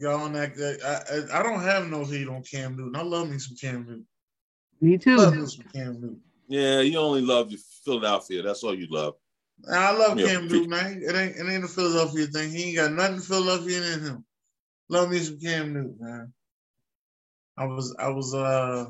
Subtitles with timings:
[0.00, 0.82] Y'all on that good.
[0.82, 2.96] I, I, I don't have no hate on Cam Newton.
[2.96, 4.06] I love me some Cam Newton.
[4.80, 5.16] Me too.
[5.16, 6.20] Love me some Cam Newton.
[6.48, 7.52] Yeah, you only love
[7.84, 8.42] Philadelphia.
[8.42, 9.14] That's all you love.
[9.70, 10.72] I love Yeah, Cam Newton.
[10.72, 12.50] I ain't, it ain't it ain't a Philadelphia thing.
[12.50, 14.24] He ain't got nothing Philadelphia in him.
[14.88, 16.32] Love me some Cam Newton, man.
[17.58, 18.86] I was I was uh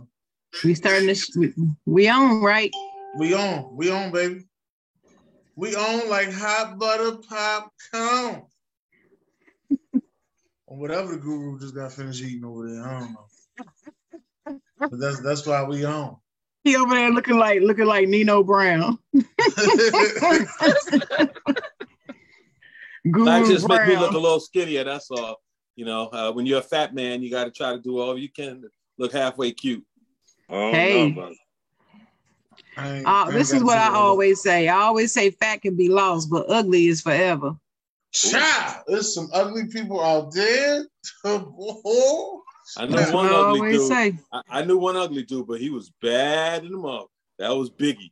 [0.64, 1.54] We starting to sh- we-
[1.86, 2.70] we on right.
[3.18, 4.44] we on we on baby.
[5.56, 8.42] We on like hot butter popcorn.
[10.70, 12.86] Or whatever the guru just got finished eating over there.
[12.86, 13.26] I don't know.
[14.80, 16.16] But that's that's why we on.
[16.64, 18.98] He over there looking like looking like Nino Brown.
[23.10, 24.84] Guru That just make me look a little skinnier.
[24.84, 25.36] That's all.
[25.76, 28.18] You know, uh, when you're a fat man, you got to try to do all
[28.18, 28.68] you can to
[28.98, 29.84] look halfway cute.
[30.48, 31.10] I don't Hey.
[31.10, 31.38] know about it.
[32.76, 34.08] I ain't- Uh, I ain't this is what I do all that.
[34.10, 34.68] always say.
[34.68, 37.54] I always say fat can be lost, but ugly is forever.
[38.12, 40.84] Child, there's some ugly people out there.
[41.24, 43.88] I know That's one ugly dude.
[43.88, 44.18] say.
[44.32, 47.08] I, I knew one ugly dude, but he was bad in the mouth.
[47.38, 48.10] That was Biggie.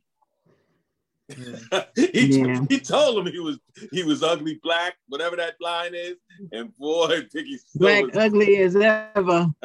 [1.29, 1.83] Yeah.
[1.95, 2.65] he, Yeah.
[2.69, 3.59] he told him he was
[3.91, 6.15] he was ugly black, whatever that line is.
[6.51, 8.17] And boy, Biggie stole Black it.
[8.17, 9.47] ugly as ever.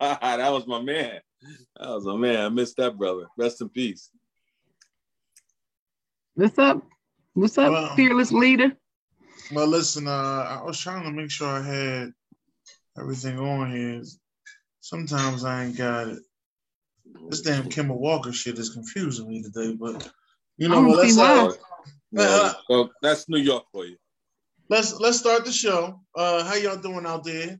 [0.00, 1.20] that was my man.
[1.78, 2.44] That was my man.
[2.44, 3.26] I missed that brother.
[3.36, 4.10] Rest in peace.
[6.34, 6.82] What's up?
[7.34, 8.76] What's up, Well- fearless leader?
[9.52, 12.12] Well, listen, uh, I was trying to make sure I had
[12.98, 14.02] everything on here.
[14.80, 16.18] Sometimes I ain't got it.
[17.28, 20.08] This damn Kemba Walker shit is confusing me today, but
[20.56, 20.98] you know what?
[20.98, 21.52] Let's see uh,
[22.12, 23.96] Well, well, that's New York for you.
[24.68, 26.00] let's let's start the show.
[26.14, 27.58] Uh, how y'all doing out there?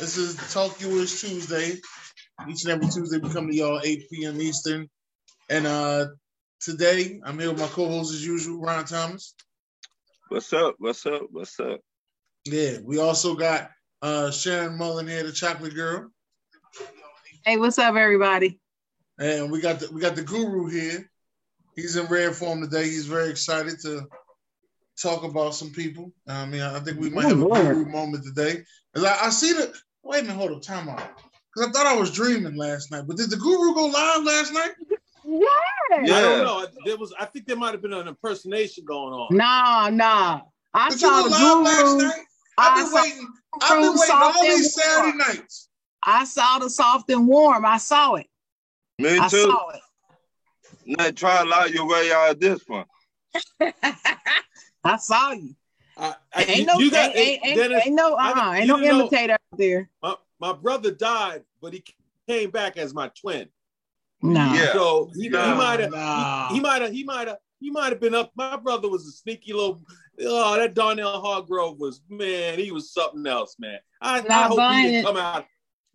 [0.00, 1.76] This is Talk Yours Tuesday.
[2.48, 4.40] Each and every Tuesday we come to y'all 8 p.m.
[4.40, 4.88] Eastern.
[5.48, 6.06] And uh
[6.60, 9.34] today I'm here with my co-host as usual, Ron Thomas.
[10.32, 10.76] What's up?
[10.78, 11.26] What's up?
[11.30, 11.80] What's up?
[12.46, 13.68] Yeah, we also got
[14.00, 16.08] uh Sharon Mullen here, the chocolate girl.
[17.44, 18.58] Hey, what's up, everybody?
[19.18, 21.10] And we got the we got the guru here.
[21.76, 22.84] He's in rare form today.
[22.84, 24.06] He's very excited to
[24.98, 26.14] talk about some people.
[26.26, 27.76] I mean, I think we might Oh, have a Lord.
[27.76, 28.64] guru moment today.
[28.94, 31.10] 'Cause I, I see the wait a minute, hold up, time out.
[31.54, 33.04] Because I thought I was dreaming last night.
[33.06, 34.72] But did the guru go live last night?
[35.40, 35.46] Yeah.
[35.92, 36.20] I Yeah.
[36.20, 36.66] don't know.
[36.84, 39.28] There was I think there might have been an impersonation going on.
[39.34, 40.40] Nah, nah.
[40.74, 41.28] I Did you saw the
[41.98, 42.10] guru.
[42.58, 43.28] I've been saw, waiting.
[43.62, 45.18] I've been waiting all these Saturday warm.
[45.18, 45.68] nights.
[46.04, 47.64] I saw the soft and warm.
[47.64, 48.26] I saw it.
[48.98, 49.42] Me I too.
[49.42, 49.80] saw it.
[50.84, 52.84] Now try to lie your way out of this one.
[54.84, 55.54] I saw you.
[55.96, 58.66] I, I, Ain't no, you got ain't, ain't, ain't, Dennis, ain't no, I- uh, ain't
[58.66, 59.88] you no know- imitator out there.
[60.02, 61.84] my, my brother died, but he
[62.28, 63.48] came back as my twin.
[64.22, 64.52] No.
[64.54, 64.72] Yeah.
[64.72, 66.52] So he, he Nah, might have nah.
[66.52, 68.30] he, might have he might have he might have been up.
[68.36, 69.82] My brother was a sneaky little.
[70.20, 72.58] Oh, that Darnell Hargrove was man.
[72.58, 73.78] He was something else, man.
[74.00, 75.46] I, I hope he didn't come out.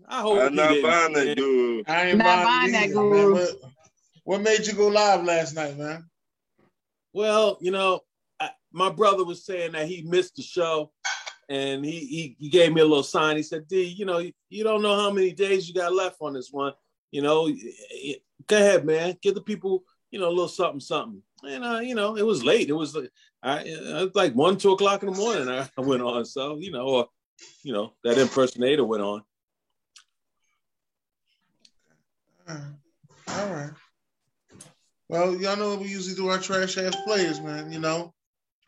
[0.07, 0.83] I hope I'm he not didn't.
[0.89, 1.25] buying man.
[1.25, 1.89] that dude.
[1.89, 3.33] I ain't Not buying, buying that, dude.
[3.33, 3.71] What,
[4.23, 6.09] what made you go live last night, man?
[7.13, 8.01] Well, you know,
[8.39, 10.91] I, my brother was saying that he missed the show,
[11.49, 13.37] and he, he he gave me a little sign.
[13.37, 16.33] He said, "D, you know, you don't know how many days you got left on
[16.33, 16.73] this one.
[17.11, 17.49] You know,
[18.47, 19.17] go ahead, man.
[19.21, 22.43] Give the people, you know, a little something, something." And uh, you know, it was
[22.43, 22.69] late.
[22.69, 23.11] It was like
[23.43, 25.47] I, it was like one, two o'clock in the morning.
[25.49, 27.07] I, I went on, so you know, or
[27.63, 29.23] you know, that impersonator went on.
[32.49, 32.73] All right.
[33.29, 33.71] All right.
[35.09, 37.71] Well, y'all know what we usually do our trash ass players, man.
[37.71, 38.13] You know,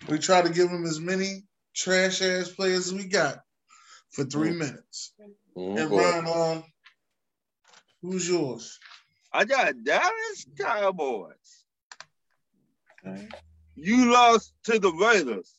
[0.08, 1.44] we try to give them as many
[1.76, 3.40] trash ass players as we got
[4.12, 5.14] for three minutes.
[5.56, 6.02] Oh, And boy.
[6.02, 6.62] Ron, uh,
[8.02, 8.80] who's yours?
[9.32, 11.34] I got Dallas Cowboys.
[13.76, 15.54] You lost to the Raiders.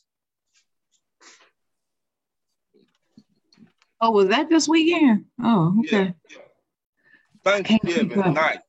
[4.01, 5.27] Oh, was that this weekend?
[5.43, 6.15] Oh, okay.
[7.45, 8.61] Thanksgiving Can't keep night.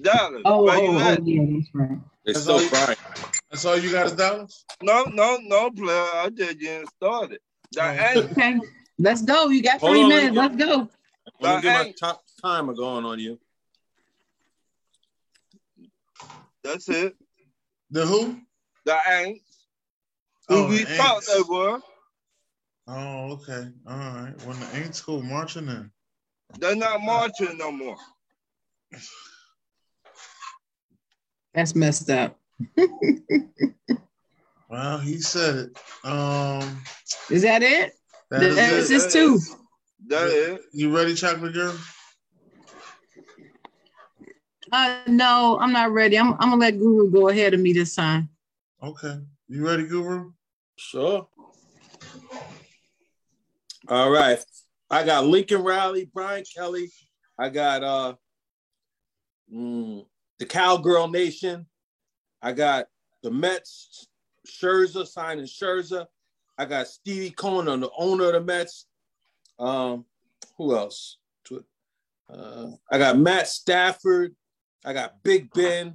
[0.00, 1.98] Dallas, Oh, where oh, you oh, oh yeah, that's right.
[2.24, 2.68] They're That's still all you-
[3.50, 4.64] That's all you got is Dallas?
[4.82, 6.06] No, no, no, player.
[6.14, 7.38] I just getting started.
[7.72, 8.30] The Oh.
[8.32, 8.58] Okay,
[8.98, 9.48] let's go.
[9.48, 10.36] You got Hold three on, minutes.
[10.36, 10.80] let Let's go.
[11.42, 13.38] I'm gonna get my top timer going on you.
[16.64, 17.14] that's it.
[17.90, 18.38] The who?
[18.84, 19.40] The Aints.
[20.48, 21.26] Who Oh, we the thought Aints.
[21.34, 21.80] they were.
[22.88, 23.68] Oh, okay.
[23.86, 24.34] All right.
[24.46, 25.90] When the Ain't School marching in.
[26.58, 27.96] They're not marching no more.
[31.54, 32.38] That's messed up.
[34.68, 35.78] Well, he said it.
[36.02, 36.80] Um,
[37.28, 37.92] Is that it?
[38.30, 38.78] that is That it.
[38.78, 39.38] is this too.
[40.06, 40.60] That is.
[40.72, 41.76] You ready, chocolate girl?
[44.72, 46.18] Uh, no, I'm not ready.
[46.18, 48.30] I'm, I'm gonna let Guru go ahead of me this time.
[48.82, 49.18] Okay.
[49.46, 50.32] You ready, Guru?
[50.76, 51.28] Sure.
[53.88, 54.42] All right.
[54.90, 56.90] I got Lincoln Riley, Brian Kelly.
[57.38, 58.14] I got uh
[59.52, 60.06] mm,
[60.38, 61.66] the Cowgirl Nation.
[62.40, 62.86] I got
[63.22, 64.08] the Mets,
[64.48, 66.06] Scherzer signing Scherzer.
[66.56, 68.86] I got Stevie Cohen, the owner of the Mets.
[69.58, 70.06] Um,
[70.56, 71.18] who else?
[72.32, 74.34] Uh, I got Matt Stafford.
[74.84, 75.94] I got Big Ben.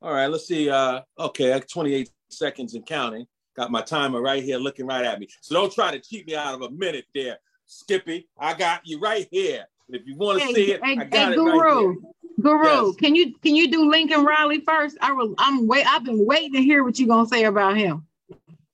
[0.00, 0.70] All right, let's see.
[0.70, 3.26] Uh, okay, 28 seconds and counting.
[3.56, 5.28] Got my timer right here looking right at me.
[5.40, 8.28] So don't try to cheat me out of a minute there, Skippy.
[8.38, 9.66] I got you right here.
[9.88, 11.96] If you want to hey, see it, hey, I got hey, it Guru, right
[12.40, 12.96] Guru, yes.
[12.96, 14.96] can you can you do Lincoln Riley first?
[15.00, 15.86] I will, I'm wait.
[15.86, 18.06] I've been waiting to hear what you're gonna say about him.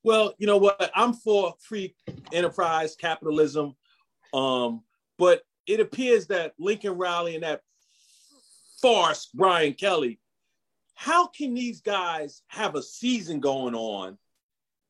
[0.02, 0.90] Well, you know what?
[0.94, 1.94] I'm for free
[2.32, 3.74] enterprise capitalism,
[4.34, 4.82] um,
[5.16, 7.62] but it appears that Lincoln Riley and that
[8.80, 10.20] farce Brian Kelly.
[10.94, 14.18] How can these guys have a season going on,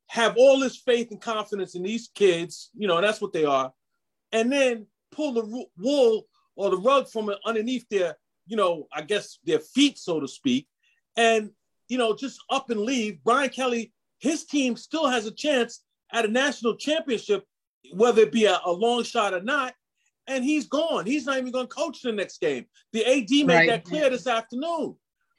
[0.08, 2.70] have all this faith and confidence in these kids?
[2.74, 3.72] You know, that's what they are,
[4.32, 6.26] and then pull the wool
[6.56, 8.16] or the rug from underneath their,
[8.46, 10.66] you know, I guess their feet, so to speak,
[11.16, 11.50] and
[11.88, 13.22] you know, just up and leave.
[13.24, 15.82] Brian Kelly, his team still has a chance
[16.12, 17.44] at a national championship,
[17.92, 19.74] whether it be a, a long shot or not.
[20.26, 21.06] And he's gone.
[21.06, 22.66] He's not even going to coach the next game.
[22.92, 23.68] The AD made right.
[23.68, 24.96] that clear this afternoon.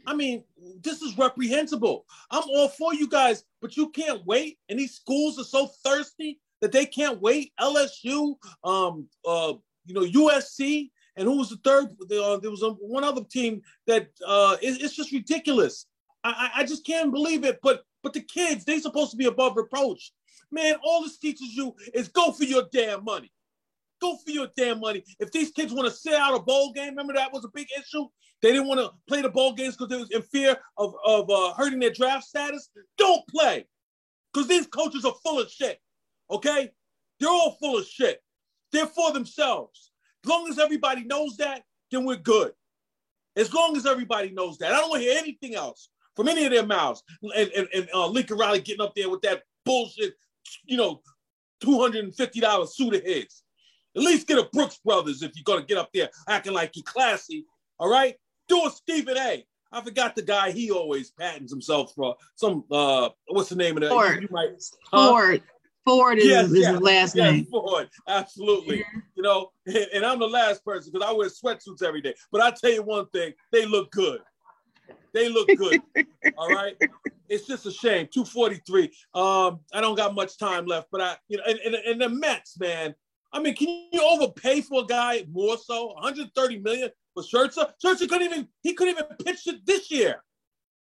[0.07, 0.43] I mean,
[0.81, 2.05] this is reprehensible.
[2.29, 4.59] I'm all for you guys, but you can't wait.
[4.69, 7.53] And these schools are so thirsty that they can't wait.
[7.59, 9.53] LSU, um, uh,
[9.85, 11.85] you know, USC, and who was the third?
[12.01, 15.87] Uh, there was a, one other team that uh, it, it's just ridiculous.
[16.23, 17.59] I, I just can't believe it.
[17.61, 20.11] But but the kids—they're supposed to be above reproach.
[20.51, 23.31] Man, all this teaches you is go for your damn money.
[24.01, 25.03] Go for your damn money.
[25.19, 27.67] If these kids want to sit out a bowl game, remember that was a big
[27.77, 28.05] issue.
[28.41, 31.29] They didn't want to play the bowl games because they was in fear of, of
[31.29, 32.69] uh, hurting their draft status.
[32.97, 33.65] Don't play,
[34.33, 35.79] because these coaches are full of shit.
[36.29, 36.69] Okay,
[37.19, 38.21] they're all full of shit.
[38.71, 39.91] They're for themselves.
[40.23, 42.51] As long as everybody knows that, then we're good.
[43.35, 46.45] As long as everybody knows that, I don't want to hear anything else from any
[46.45, 47.03] of their mouths.
[47.21, 50.13] And, and, and uh, Lincoln Riley getting up there with that bullshit,
[50.65, 51.01] you know,
[51.63, 53.43] $250 suit of his.
[53.95, 56.75] At least get a Brooks Brothers if you're going to get up there acting like
[56.75, 57.45] you're classy.
[57.79, 58.15] All right?
[58.47, 59.45] Do a Stephen A.
[59.71, 62.15] I forgot the guy he always patents himself for.
[62.35, 63.89] Some, uh, what's the name of that?
[63.89, 64.21] Ford.
[64.21, 64.49] You, might,
[64.91, 65.09] huh?
[65.09, 65.43] Ford.
[65.85, 67.45] Ford is, yes, is yes, his last yes, name.
[67.45, 68.83] Ford, absolutely.
[69.15, 72.15] You know, and, and, I'm the last person because I wear sweatsuits every day.
[72.31, 74.21] But I tell you one thing, they look good.
[75.13, 75.81] They look good.
[76.37, 76.75] all right.
[77.29, 78.07] It's just a shame.
[78.11, 78.83] 243.
[79.13, 82.09] Um, I don't got much time left, but I, you know, and, and, and the
[82.09, 82.95] Mets, man.
[83.35, 85.87] I mean, can you overpay for a guy more so?
[85.87, 87.69] 130 million for Scherzer?
[87.83, 90.23] Scherzer couldn't even he couldn't even pitch it this year.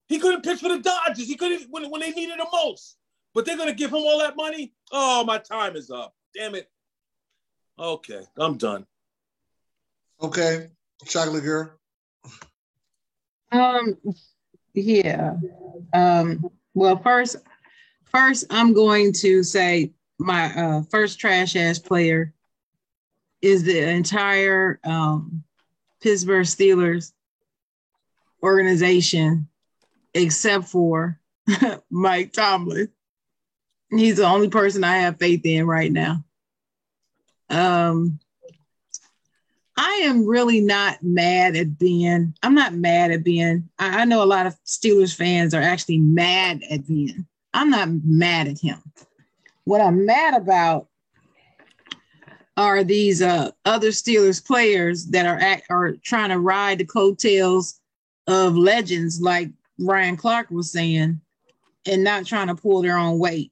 [0.07, 1.28] He couldn't pitch for the Dodgers.
[1.28, 2.98] He couldn't when, when they needed him most.
[3.36, 4.74] But they're gonna give him all that money?
[4.92, 6.16] Oh, my time is up.
[6.36, 6.68] Damn it.
[7.78, 8.88] Okay, I'm done.
[10.19, 10.69] Okay,
[11.06, 11.72] chocolate girl.
[13.52, 13.95] Um,
[14.74, 15.36] yeah.
[15.94, 17.36] Um, well, first,
[18.06, 22.34] first, I'm going to say my uh, first trash ass player
[23.41, 25.44] is the entire um,
[26.01, 27.12] Pittsburgh Steelers
[28.44, 29.47] organization,
[30.13, 31.19] except for
[31.89, 32.89] Mike Tomlin.
[33.91, 36.23] He's the only person I have faith in right now.
[37.49, 38.19] Um,
[39.75, 42.33] I am really not mad at Ben.
[42.44, 43.69] I'm not mad at Ben.
[43.80, 47.25] I, I know a lot of Steelers fans are actually mad at Ben.
[47.54, 48.83] I'm not mad at him.
[49.64, 50.89] What I'm mad about
[52.59, 57.80] are these uh, other Steelers players that are at, are trying to ride the coattails
[58.28, 59.49] of legends like
[59.80, 61.19] Ryan Clark was saying,
[61.87, 63.51] and not trying to pull their own weight.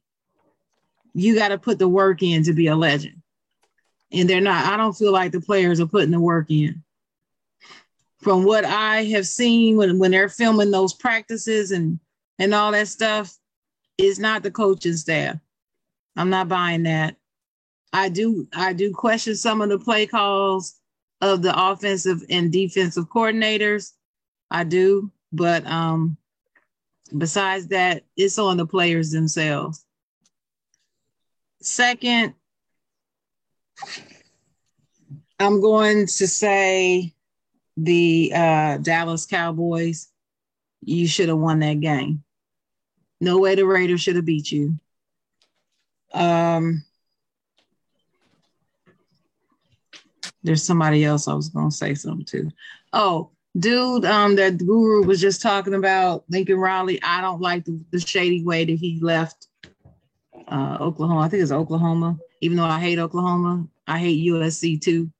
[1.15, 3.23] You got to put the work in to be a legend
[4.11, 4.65] and they're not.
[4.65, 6.83] I don't feel like the players are putting the work in.
[8.19, 11.99] From what I have seen when, when they're filming those practices and
[12.39, 13.35] and all that stuff,
[13.97, 15.37] is not the coaching staff.
[16.15, 17.15] I'm not buying that.
[17.93, 20.75] I do I do question some of the play calls
[21.21, 23.93] of the offensive and defensive coordinators.
[24.51, 26.17] I do, but um
[27.15, 29.85] besides that, it's on the players themselves.
[31.61, 32.33] Second,
[35.39, 37.13] I'm going to say
[37.75, 40.09] the uh, Dallas Cowboys.
[40.81, 42.23] You should have won that game.
[43.19, 44.79] No way the Raiders should have beat you.
[46.13, 46.83] Um,
[50.43, 52.51] there's somebody else I was going to say something to.
[52.93, 57.01] Oh, dude, um, that guru was just talking about Lincoln Riley.
[57.03, 59.47] I don't like the, the shady way that he left
[60.47, 61.21] uh, Oklahoma.
[61.21, 62.17] I think it's Oklahoma.
[62.41, 65.11] Even though I hate Oklahoma, I hate USC too.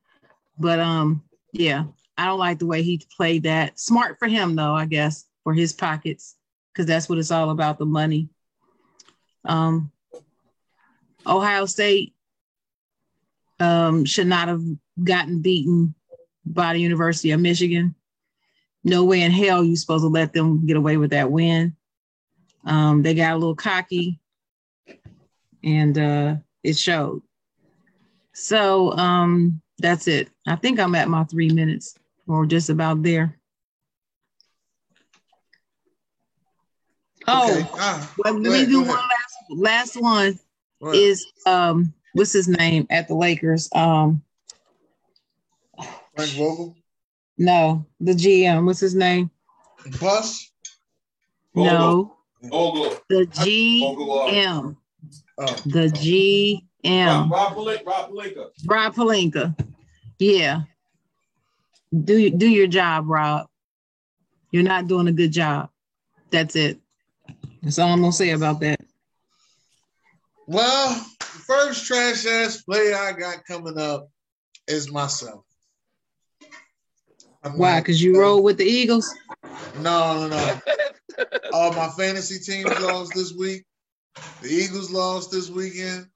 [0.58, 1.86] But um, yeah,
[2.18, 3.80] I don't like the way he played that.
[3.80, 6.36] Smart for him though, I guess, for his pockets,
[6.72, 8.30] because that's what it's all about—the money.
[9.46, 9.92] Um,
[11.26, 12.14] Ohio State
[13.60, 14.64] um, should not have
[15.04, 15.94] gotten beaten
[16.46, 17.96] by the University of Michigan.
[18.84, 21.76] No way in hell you supposed to let them get away with that win.
[22.66, 24.20] Um, they got a little cocky,
[25.64, 27.22] and uh, it showed.
[28.34, 30.30] So um, that's it.
[30.46, 31.96] I think I'm at my three minutes,
[32.28, 33.38] or just about there.
[37.28, 37.70] Oh, Okay.
[37.74, 40.40] Ah, well, let go me ahead, do one last last one
[40.94, 43.70] is um what's his name at the Lakers?
[43.74, 44.22] Um
[46.18, 46.76] Frank Vogel.
[47.38, 48.66] no, the GM.
[48.66, 49.30] What's his name?
[50.02, 50.52] Bus.
[51.54, 52.18] No,
[52.52, 52.98] Ogle.
[53.10, 54.76] the GM.
[55.40, 55.88] Oh, The
[56.84, 57.30] GM.
[57.30, 57.86] Rob Pelinka.
[57.86, 58.46] Rob Pelinka.
[58.66, 59.68] Rob Pelinka.
[60.18, 60.62] Yeah.
[62.04, 63.48] Do do your job, Rob.
[64.52, 65.70] You're not doing a good job.
[66.32, 66.80] That's it.
[67.62, 68.80] That's all I'm gonna say about that.
[70.48, 74.10] Well, the first trash ass player I got coming up
[74.68, 75.44] is myself.
[77.48, 77.80] I'm Why?
[77.80, 79.14] Because you roll with the Eagles.
[79.80, 80.60] No, no, no.
[81.54, 83.64] All my fantasy teams lost this week.
[84.42, 86.08] The Eagles lost this weekend.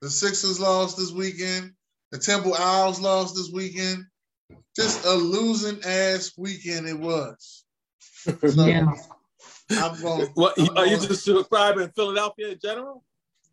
[0.00, 1.72] The Sixers lost this weekend.
[2.12, 4.04] The Temple Owls lost this weekend.
[4.76, 7.64] Just a losing ass weekend it was.
[8.46, 8.92] So Yeah.
[9.70, 10.28] I'm going.
[10.34, 13.02] What I'm are you just subscribing in Philadelphia in general?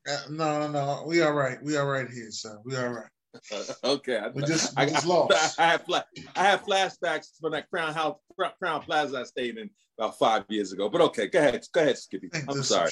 [0.08, 1.04] uh, no, no, no.
[1.08, 1.58] We all right.
[1.64, 2.60] We all right here, son.
[2.64, 3.10] We all right.
[3.84, 5.60] Okay, I, just- I, just I- lost.
[5.60, 8.18] I, have fla- I have flashbacks from that Crown House,
[8.60, 10.90] Crown Plaza I stayed in about five years ago.
[10.90, 12.30] But okay, go ahead, go ahead, Skippy.
[12.48, 12.92] I'm sorry.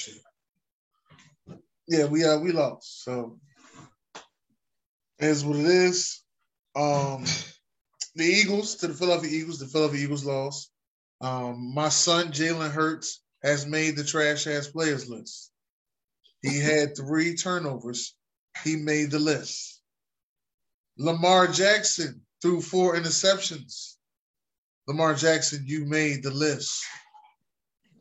[1.88, 3.04] Yeah, we uh we lost.
[3.04, 3.38] So
[5.18, 6.22] is what it is.
[6.76, 7.24] Um
[8.14, 10.70] the Eagles to the Philadelphia Eagles, the Philadelphia Eagles lost.
[11.20, 15.50] Um, my son Jalen Hurts has made the trash ass players list.
[16.42, 18.14] He had three turnovers.
[18.64, 19.81] He made the list.
[20.98, 23.94] Lamar Jackson threw four interceptions.
[24.86, 26.84] Lamar Jackson, you made the list.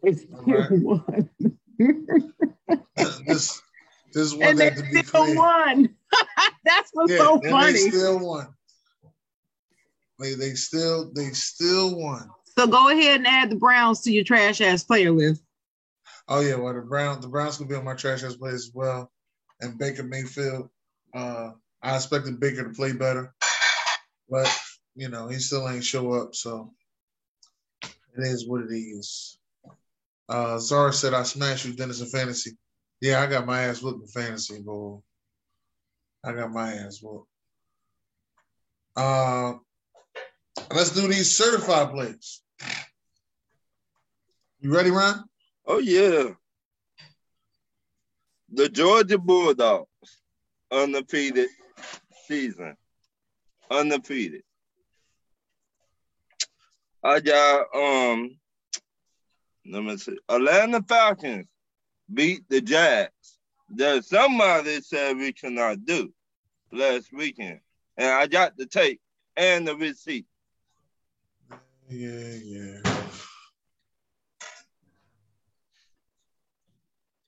[0.03, 0.17] Right.
[0.71, 1.29] one.
[3.27, 3.61] this
[4.13, 5.35] this one and they that to be still clear.
[5.35, 5.89] won.
[6.65, 7.73] That's what's so and funny.
[7.73, 8.47] They still won.
[10.19, 12.29] They they still they still won.
[12.57, 15.43] so go ahead and add the Browns to your trash ass player list.
[16.27, 18.71] Oh yeah, well the Brown the Browns gonna be on my trash ass players as
[18.73, 19.11] well.
[19.61, 20.69] And Baker Mayfield.
[21.13, 21.51] Uh
[21.83, 23.33] I expected Baker to play better.
[24.29, 24.49] But
[24.95, 26.73] you know, he still ain't show up, so
[27.83, 29.37] it is what it is.
[30.29, 32.51] Uh Zara said I smashed you, Dennis in fantasy.
[33.01, 34.99] Yeah, I got my ass whooped in fantasy, boy.
[36.23, 37.27] I got my ass whooped.
[38.95, 39.53] Uh
[40.73, 42.41] let's do these certified plays.
[44.59, 45.23] You ready, Ron?
[45.65, 46.31] Oh yeah.
[48.53, 49.87] The Georgia Bulldogs,
[50.71, 51.49] undefeated
[52.31, 52.77] season.
[53.69, 54.43] Undefeated.
[57.03, 58.37] I got um
[59.65, 60.17] let me see.
[60.29, 61.47] Atlanta Falcons
[62.13, 63.11] beat the Jags.
[63.75, 66.13] That somebody said we cannot do
[66.71, 67.59] last weekend.
[67.97, 69.01] And I got the tape
[69.35, 70.25] and the receipt.
[71.89, 72.77] Yeah, yeah.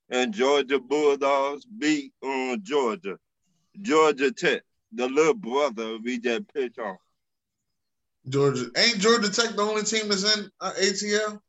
[0.09, 3.17] and Georgia Bulldogs beat um, Georgia.
[3.81, 4.61] Georgia Tech,
[4.95, 6.97] the little brother we just pitch on.
[8.29, 11.39] Georgia ain't Georgia Tech the only team that's in uh, ATL?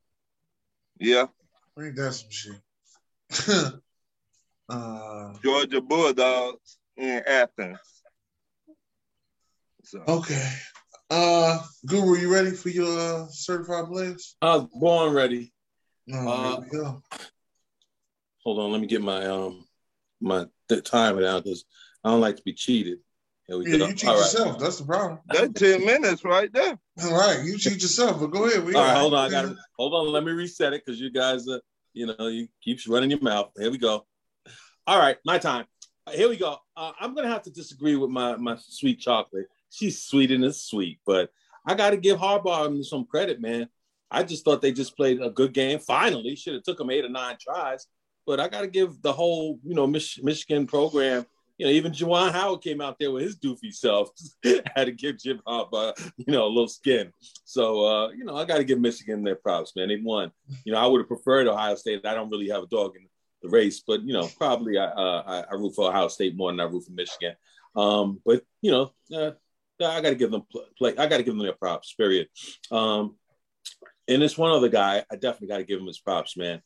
[0.98, 1.26] Yeah,
[1.78, 2.60] Ain't that some shit?
[4.68, 7.78] uh, Georgia Bulldogs in Athens.
[9.84, 10.50] So okay.
[11.10, 14.36] Uh, Guru, you ready for your uh, certified players?
[14.40, 15.52] I was born ready.
[16.06, 17.02] No, Uh, here we go.
[18.44, 19.64] Hold on, let me get my um
[20.20, 21.64] my th- timer down because
[22.02, 22.98] I don't like to be cheated.
[23.46, 23.86] Here we Yeah, go.
[23.88, 24.20] you cheat All right.
[24.20, 24.58] yourself.
[24.58, 25.20] That's the problem.
[25.26, 26.78] that's 10 minutes right there.
[27.02, 28.64] All right, you cheat yourself, but go ahead.
[28.64, 29.26] We All right, hold on.
[29.26, 30.12] I got to hold on.
[30.12, 31.58] Let me reset it because you guys, uh,
[31.92, 33.50] you know, you keeps running your mouth.
[33.58, 34.06] Here we go.
[34.86, 35.66] All right, my time.
[36.12, 36.58] Here we go.
[36.76, 39.46] Uh, I'm gonna have to disagree with my my sweet chocolate.
[39.70, 41.30] She's sweet and it's sweet, but
[41.66, 43.68] I got to give Harbaugh some credit, man.
[44.10, 45.78] I just thought they just played a good game.
[45.78, 47.86] Finally, should have took them eight or nine tries,
[48.26, 51.26] but I got to give the whole, you know, Mich- Michigan program.
[51.58, 54.10] You know, even Juwan Howard came out there with his doofy self.
[54.44, 57.12] had to give Jim Harbaugh, you know, a little skin.
[57.44, 59.88] So, uh, you know, I got to give Michigan their props, man.
[59.88, 60.32] They won.
[60.64, 62.04] You know, I would have preferred Ohio State.
[62.04, 63.06] I don't really have a dog in
[63.42, 66.50] the race, but you know, probably I, uh, I, I root for Ohio State more
[66.50, 67.34] than I root for Michigan.
[67.76, 69.32] Um, but you know, uh,
[69.80, 70.42] I got to give them
[70.78, 70.92] play.
[70.96, 71.92] I got to give them their props.
[71.94, 72.28] Period.
[72.70, 73.16] Um,
[74.08, 76.62] and this one other guy, I definitely got to give him his props, man.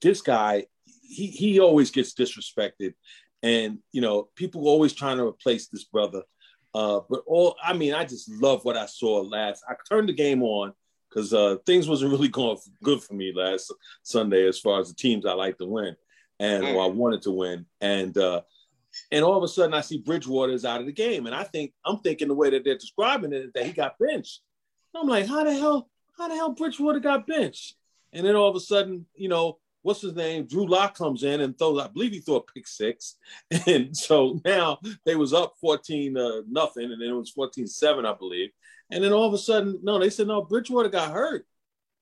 [0.00, 2.94] This guy, he he always gets disrespected,
[3.42, 6.22] and you know, people always trying to replace this brother.
[6.74, 9.62] Uh, but all I mean, I just love what I saw last.
[9.68, 10.72] I turned the game on
[11.08, 13.72] because uh, things wasn't really going good for me last
[14.02, 15.96] Sunday as far as the teams I like to win
[16.42, 16.94] and or I mm.
[16.94, 17.66] wanted to win.
[17.80, 18.42] And uh,
[19.10, 21.44] and all of a sudden I see Bridgewater is out of the game, and I
[21.44, 24.40] think I'm thinking the way that they're describing it that he got benched.
[24.94, 27.76] I'm like, how the hell, how the hell Bridgewater got benched?
[28.12, 30.46] And then all of a sudden, you know, what's his name?
[30.46, 33.16] Drew Lock comes in and throws, I believe he threw a pick six.
[33.66, 38.06] And so now they was up 14 uh, nothing, and then it was 14 7,
[38.06, 38.50] I believe.
[38.90, 41.46] And then all of a sudden, no, they said, no, Bridgewater got hurt.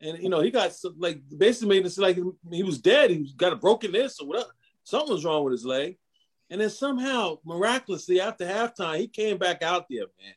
[0.01, 2.19] And, you know, he got like basically made it like
[2.51, 3.11] he was dead.
[3.11, 4.51] He got a broken this or whatever.
[4.85, 5.99] Something was wrong with his leg.
[6.49, 10.35] And then somehow, miraculously, after halftime, he came back out there, man.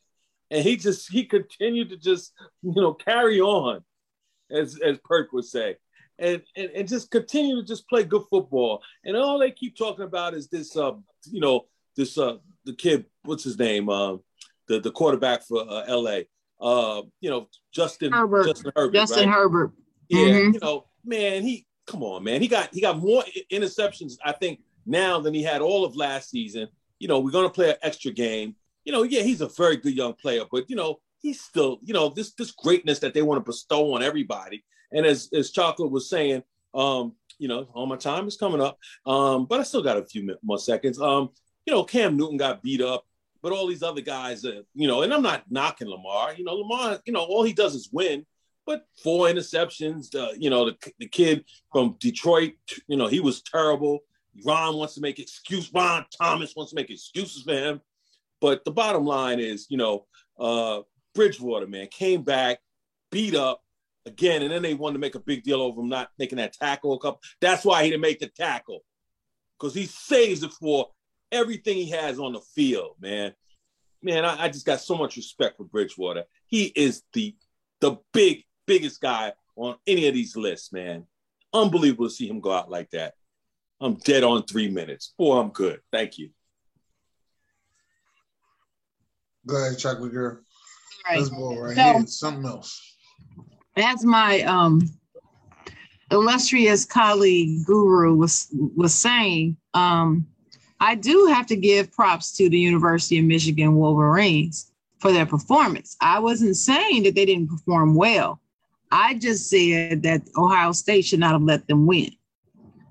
[0.52, 3.84] And he just, he continued to just, you know, carry on,
[4.52, 5.78] as, as Perk would say
[6.20, 8.82] and, and and just continue to just play good football.
[9.04, 10.94] And all they keep talking about is this, uh,
[11.30, 11.66] you know,
[11.96, 14.18] this uh, the kid, what's his name, uh,
[14.68, 16.28] the the quarterback for uh, L.A.
[16.62, 18.48] Uh, you know, Justin Herbert.
[18.48, 18.94] Justin Herbert.
[18.94, 19.36] Justin right?
[19.36, 19.72] Herbert.
[20.10, 20.54] Yeah, mm-hmm.
[20.54, 24.60] you know, man, he come on, man, he got he got more interceptions, I think,
[24.86, 26.68] now than he had all of last season.
[27.00, 28.56] You know, we're gonna play an extra game.
[28.86, 31.94] You know, yeah, he's a very good young player, but you know, he's still, you
[31.94, 34.64] know, this this greatness that they want to bestow on everybody.
[34.94, 38.78] And as as Chocolate was saying, um, you know, all my time is coming up,
[39.06, 41.02] um, but I still got a few more seconds.
[41.02, 41.30] Um,
[41.66, 43.06] you know, Cam Newton got beat up,
[43.42, 46.34] but all these other guys, uh, you know, and I'm not knocking Lamar.
[46.36, 48.26] You know, Lamar, you know, all he does is win.
[48.66, 52.54] But four interceptions, uh, you know, the, the kid from Detroit,
[52.88, 54.00] you know, he was terrible.
[54.46, 55.70] Ron wants to make excuse.
[55.74, 57.82] Ron Thomas wants to make excuses for him.
[58.40, 60.06] But the bottom line is, you know,
[60.40, 60.82] uh,
[61.14, 62.60] Bridgewater, man, came back,
[63.12, 63.63] beat up,
[64.06, 66.54] again, and then they wanted to make a big deal over him not making that
[66.54, 67.22] tackle a couple.
[67.42, 68.84] That's why he didn't make the tackle
[69.60, 70.90] because he saves it for
[71.32, 73.34] everything he has on the field, man.
[74.02, 76.26] Man, I, I, just got so much respect for Bridgewater.
[76.48, 77.36] He is the
[77.80, 81.06] the big biggest guy on any of these lists, man.
[81.54, 83.14] Unbelievable to see him go out like that.
[83.80, 85.14] I'm dead on three minutes.
[85.18, 85.80] Boy, I'm good.
[85.92, 86.32] Thank you.
[89.46, 90.40] Go ahead, chocolate girl.
[91.06, 91.20] Right.
[91.20, 92.94] This boy right so, here, something else
[93.76, 94.82] as my um,
[96.12, 100.28] illustrious colleague Guru was was saying, um,
[100.80, 105.96] I do have to give props to the University of Michigan Wolverines for their performance.
[106.02, 108.40] I wasn't saying that they didn't perform well.
[108.92, 112.12] I just said that Ohio State should not have let them win.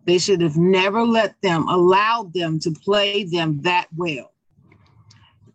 [0.04, 4.32] They should have never let them, allowed them to play them that well.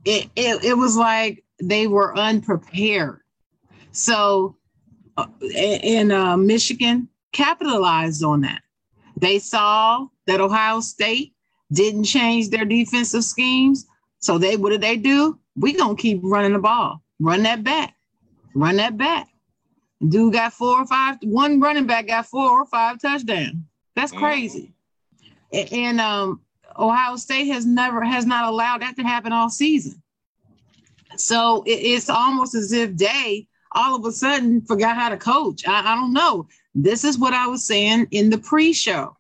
[0.05, 3.21] It, it, it was like they were unprepared.
[3.91, 4.57] So
[5.41, 8.62] in uh, Michigan capitalized on that.
[9.19, 11.34] They saw that Ohio State
[11.71, 13.86] didn't change their defensive schemes.
[14.19, 15.39] So they what did they do?
[15.56, 17.95] We gonna keep running the ball, run that back,
[18.53, 19.27] run that back.
[20.08, 21.17] Dude got four or five.
[21.23, 23.56] One running back got four or five touchdowns.
[23.95, 24.23] That's mm-hmm.
[24.23, 24.73] crazy.
[25.53, 25.75] Mm-hmm.
[25.75, 26.41] And um,
[26.77, 30.01] Ohio State has never has not allowed that to happen all season.
[31.15, 35.65] So it, it's almost as if they all of a sudden forgot how to coach.
[35.67, 36.47] I, I don't know.
[36.73, 39.15] This is what I was saying in the pre show.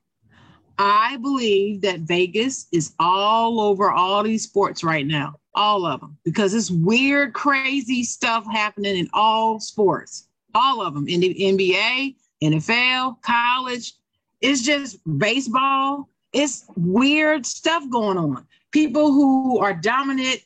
[0.79, 6.17] I believe that Vegas is all over all these sports right now, all of them,
[6.23, 12.15] because it's weird, crazy stuff happening in all sports, all of them in the NBA,
[12.43, 13.93] NFL, college.
[14.41, 16.09] It's just baseball.
[16.33, 18.45] It's weird stuff going on.
[18.71, 20.41] People who are dominant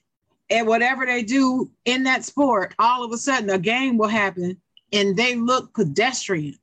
[0.52, 4.58] and whatever they do in that sport, all of a sudden a game will happen
[4.92, 6.56] and they look pedestrian.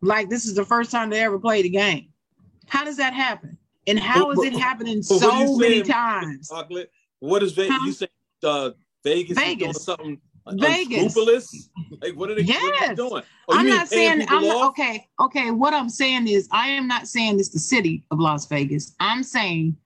[0.00, 2.08] Like this is the first time they ever played a game.
[2.68, 3.58] How does that happen?
[3.86, 6.48] And how is it happening so many times?
[6.48, 6.90] Chocolate.
[7.18, 7.76] What is Vegas?
[7.76, 7.86] Huh?
[7.86, 8.08] You say
[8.44, 8.70] uh,
[9.04, 9.58] Vegas, Vegas.
[9.58, 10.20] doing something
[10.54, 11.16] Vegas.
[12.00, 12.62] Like what are they, yes.
[12.62, 13.22] what are they doing?
[13.48, 15.06] Oh, I'm not saying I'm not, okay.
[15.20, 18.94] Okay, what I'm saying is I am not saying it's the city of Las Vegas.
[19.00, 19.76] I'm saying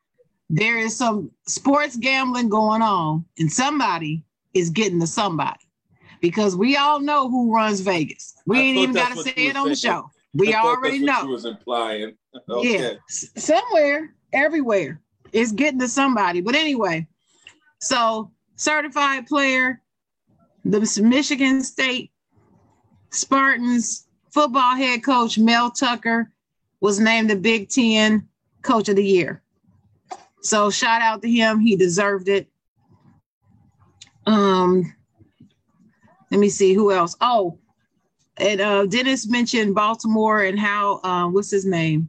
[0.49, 5.61] there is some sports gambling going on, and somebody is getting to somebody
[6.21, 8.35] because we all know who runs Vegas.
[8.47, 10.11] We I ain't even got to say it on the show.
[10.35, 11.27] We already know.
[11.27, 12.15] was implying.
[12.51, 12.79] Okay.
[12.79, 15.01] Yeah, somewhere, everywhere,
[15.33, 16.43] it's getting to somebody.
[16.43, 17.09] But anyway,
[17.81, 19.81] so certified player,
[20.63, 22.13] the Michigan State
[23.11, 26.31] Spartans football head coach Mel Tucker
[26.81, 28.29] was named the Big Ten
[28.61, 29.43] Coach of the Year.
[30.47, 31.59] So shout out to him.
[31.59, 32.49] He deserved it.
[34.27, 34.95] Um,
[36.31, 37.17] let me see who else.
[37.21, 37.59] Oh,
[38.37, 42.09] and uh, Dennis mentioned Baltimore and how uh, what's his name?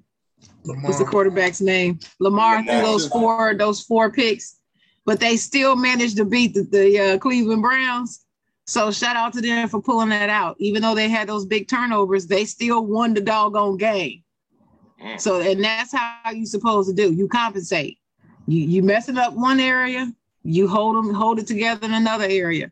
[0.66, 0.84] Lamar.
[0.84, 2.00] What's the quarterback's name?
[2.20, 4.60] Lamar threw those four those four picks,
[5.06, 8.26] but they still managed to beat the, the uh, Cleveland Browns.
[8.66, 10.58] So shout out to them for pulling that out.
[10.60, 14.24] Even though they had those big turnovers, they still won the doggone game.
[15.02, 15.20] Mm.
[15.20, 17.14] So and that's how you're supposed to do.
[17.14, 17.97] You compensate.
[18.48, 20.12] You you messing up one area,
[20.44, 22.72] you hold them hold it together in another area.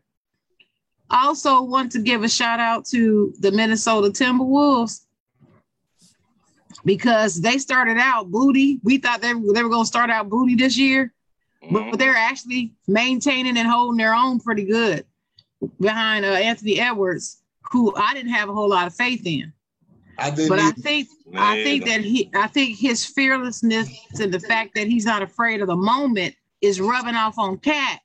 [1.10, 5.02] I also want to give a shout out to the Minnesota Timberwolves
[6.84, 8.80] because they started out booty.
[8.82, 11.12] We thought they, they were going to start out booty this year,
[11.70, 11.98] but Mhm.
[11.98, 15.04] they're actually maintaining and holding their own pretty good
[15.80, 19.52] behind uh, Anthony Edwards, who I didn't have a whole lot of faith in.
[20.18, 20.48] I didn't.
[20.48, 23.88] But I think I think that he I think his fearlessness
[24.20, 28.00] and the fact that he's not afraid of the moment is rubbing off on Cat.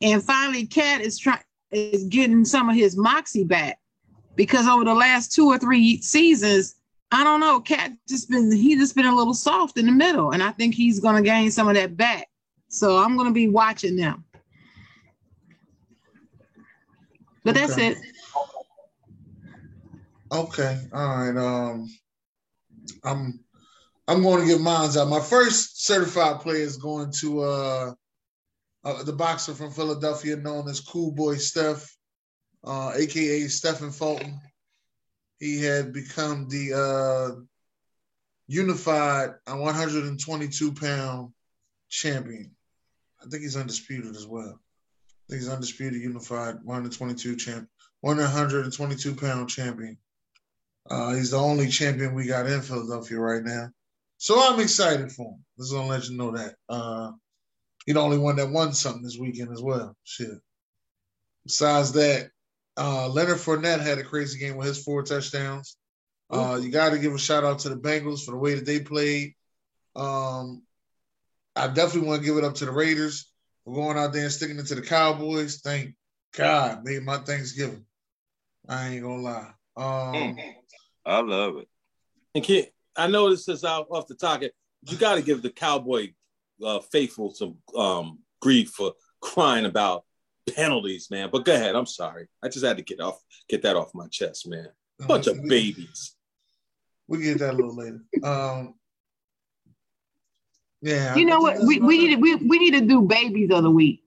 [0.00, 1.40] And finally, Cat is trying
[1.70, 3.78] is getting some of his moxie back
[4.36, 6.76] because over the last two or three seasons,
[7.10, 10.30] I don't know, Cat just been he just been a little soft in the middle,
[10.30, 12.28] and I think he's gonna gain some of that back.
[12.68, 14.24] So I'm gonna be watching them.
[17.44, 17.96] But that's it.
[20.30, 21.36] Okay, all right.
[21.36, 21.88] Um,
[23.02, 23.40] I'm
[24.06, 25.08] I'm going to get mine out.
[25.08, 27.92] My first certified player is going to uh,
[28.84, 31.96] uh the boxer from Philadelphia known as Cool Boy Steph,
[32.64, 34.40] uh, aka Stephen Fulton.
[35.38, 37.40] He had become the uh,
[38.48, 41.32] unified uh, 122 pound
[41.88, 42.50] champion.
[43.24, 44.60] I think he's undisputed as well.
[45.08, 47.68] I think he's undisputed unified 122 champ,
[48.00, 49.96] 122 pound champion.
[50.90, 53.68] Uh, he's the only champion we got in Philadelphia right now.
[54.16, 55.44] So I'm excited for him.
[55.58, 56.54] Just gonna let you know that.
[56.68, 57.12] Uh,
[57.86, 59.96] he the only one that won something this weekend as well.
[60.04, 60.38] Shit.
[61.44, 62.30] Besides that,
[62.76, 65.76] uh, Leonard Fournette had a crazy game with his four touchdowns.
[66.30, 68.66] Uh, you got to give a shout out to the Bengals for the way that
[68.66, 69.34] they played.
[69.96, 70.62] Um,
[71.56, 73.32] I definitely want to give it up to the Raiders
[73.64, 75.60] for going out there and sticking it to the Cowboys.
[75.60, 75.94] Thank
[76.36, 77.84] God, made my Thanksgiving.
[78.68, 79.52] I ain't gonna lie.
[79.76, 80.38] Um,
[81.08, 81.68] I love it.
[82.34, 82.64] And can
[82.96, 84.52] I know this is out off the target.
[84.88, 86.12] You got to give the cowboy
[86.64, 90.04] uh, faithful some um, grief for crying about
[90.54, 91.30] penalties, man.
[91.32, 91.74] But go ahead.
[91.74, 92.28] I'm sorry.
[92.42, 94.68] I just had to get off get that off my chest, man.
[95.06, 96.14] Bunch of we- babies.
[97.06, 98.02] We get that a little later.
[98.22, 98.74] Um,
[100.82, 101.58] yeah, You know what?
[101.66, 104.04] We, we need to, we, we need to do babies of the week.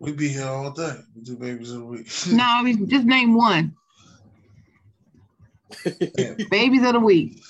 [0.00, 0.96] We be here all day.
[1.14, 2.08] We do babies of the week.
[2.28, 3.76] No, we just name one.
[6.18, 6.34] Yeah.
[6.50, 7.40] Babies of the week.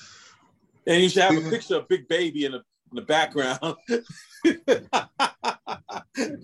[0.87, 3.59] And you should have a picture of Big Baby in the, in the background.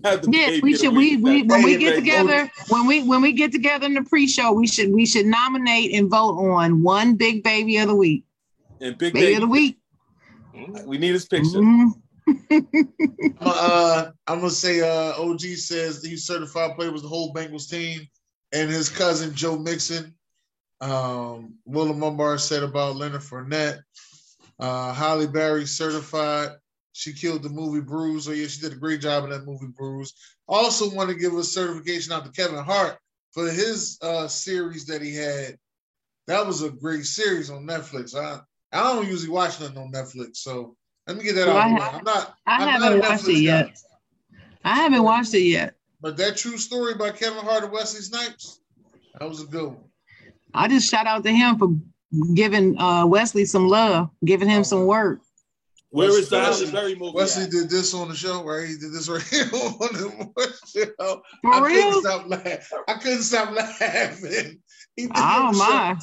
[0.04, 0.94] Have the Yes, we should.
[0.96, 2.02] We, we when we get baby.
[2.02, 5.94] together, when we when we get together in the pre-show, we should we should nominate
[5.94, 8.26] and vote on one big baby of the week.
[8.82, 9.80] And Big Baby Baby, of the week.
[10.56, 10.86] Mm.
[10.86, 11.60] we need his picture.
[11.60, 11.92] Mhm.
[13.40, 18.08] uh, I'm gonna say uh, OG says he's certified player was the whole Bengals team,
[18.52, 20.14] and his cousin Joe Mixon.
[20.82, 23.80] Um, Willem Mumbar said about Leonard Fournette.
[24.60, 26.50] Uh, Halle Berry certified.
[26.94, 28.28] She killed the movie Bruise.
[28.28, 30.14] Oh yeah, she did a great job in that movie Bruise.
[30.48, 32.98] Also want to give a certification out to Kevin Hart
[33.32, 35.58] for his uh, series that he had.
[36.28, 38.16] That was a great series on Netflix.
[38.16, 38.40] I
[38.74, 40.76] I don't usually watch nothing on Netflix, so
[41.08, 41.82] let me get that Well, out I of the way.
[41.86, 42.36] have- I'm not.
[42.46, 43.40] I I'm haven't a watched Netflix it guy.
[43.40, 43.78] yet.
[44.64, 45.76] I haven't watched it yet.
[46.02, 48.60] But that true story about Kevin Hart and Wesley Snipes,
[49.20, 49.84] that was a good one.
[50.54, 51.70] I just shout out to him for
[52.34, 55.20] giving uh, Wesley some love, giving him some work.
[55.90, 57.16] Where is the Wesley- Halle Berry movie?
[57.16, 57.52] Wesley at?
[57.52, 58.68] did this on the show, right?
[58.68, 61.22] He did this right here on the show.
[61.42, 62.02] For I couldn't real?
[62.02, 62.58] stop laughing.
[62.88, 64.62] I couldn't stop laughing.
[64.98, 65.72] He did Oh the show.
[65.72, 65.98] my!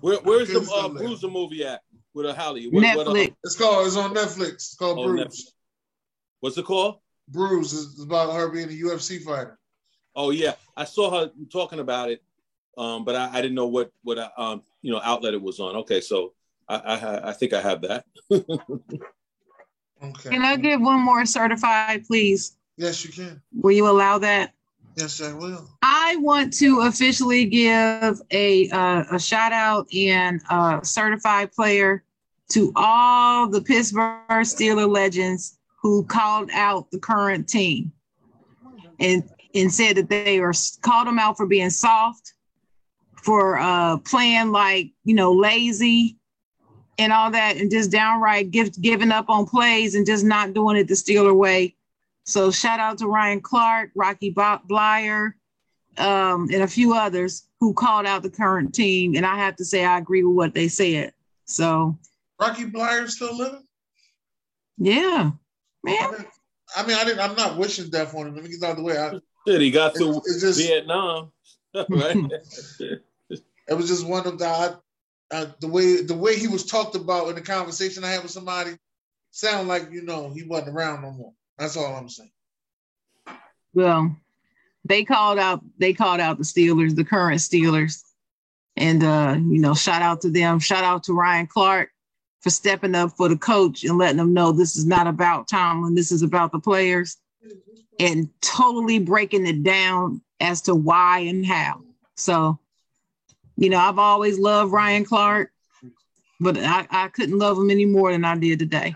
[0.00, 0.88] Where, where's the Couldn't uh.
[0.88, 1.82] Bruiser movie at
[2.14, 2.64] with a Halle?
[2.70, 3.34] What, what, uh, Netflix.
[3.44, 3.86] It's called.
[3.86, 4.52] It's on Netflix.
[4.54, 5.52] It's called Oh, Bruise.
[6.40, 7.00] what's it called?
[7.28, 9.58] Bruise is about her being a UFC fighter.
[10.16, 12.22] Oh yeah, I saw her talking about it,
[12.78, 15.60] um, but I, I didn't know what what uh, um, you know outlet it was
[15.60, 15.76] on.
[15.76, 16.32] Okay, so
[16.68, 18.04] I I, I think I have that.
[20.02, 20.30] Okay.
[20.30, 22.56] Can I give one more certified, please?
[22.76, 23.42] Yes, you can.
[23.52, 24.52] Will you allow that?
[24.96, 25.68] Yes, I will.
[25.82, 32.04] I want to officially give a uh, a shout out and uh, certified player
[32.50, 37.92] to all the Pittsburgh Steeler legends who called out the current team
[38.98, 42.34] and and said that they are called them out for being soft,
[43.28, 46.16] for uh, playing like you know lazy,
[46.96, 50.78] and all that, and just downright give, giving up on plays and just not doing
[50.78, 51.76] it the Steeler way.
[52.24, 55.34] So shout out to Ryan Clark, Rocky Bleier,
[55.98, 59.14] um, and a few others who called out the current team.
[59.14, 61.12] And I have to say, I agree with what they said.
[61.44, 61.98] So
[62.40, 63.66] Rocky Bleier still living?
[64.78, 65.32] Yeah,
[65.84, 65.96] man.
[66.00, 66.26] I mean,
[66.78, 67.20] I, mean, I didn't.
[67.20, 68.36] I'm not wishing death on him.
[68.36, 68.96] Let me get out of the way.
[68.96, 71.30] I, Shit, he got to just, Vietnam,
[71.90, 72.16] right?
[73.68, 74.78] it was just one of the
[75.30, 78.32] uh, the way the way he was talked about in the conversation I had with
[78.32, 78.76] somebody.
[79.30, 81.32] Sound like you know he wasn't around no more.
[81.58, 82.30] That's all I'm saying.
[83.74, 84.16] Well,
[84.84, 88.02] they called out they called out the Steelers, the current Steelers.
[88.76, 90.60] And uh, you know, shout out to them.
[90.60, 91.90] Shout out to Ryan Clark
[92.40, 95.94] for stepping up for the coach and letting them know this is not about Tomlin,
[95.94, 97.16] this is about the players,
[97.98, 101.82] and totally breaking it down as to why and how.
[102.14, 102.58] So,
[103.58, 105.50] you know, I've always loved Ryan Clark,
[106.38, 108.94] but I, I couldn't love him any more than I did today.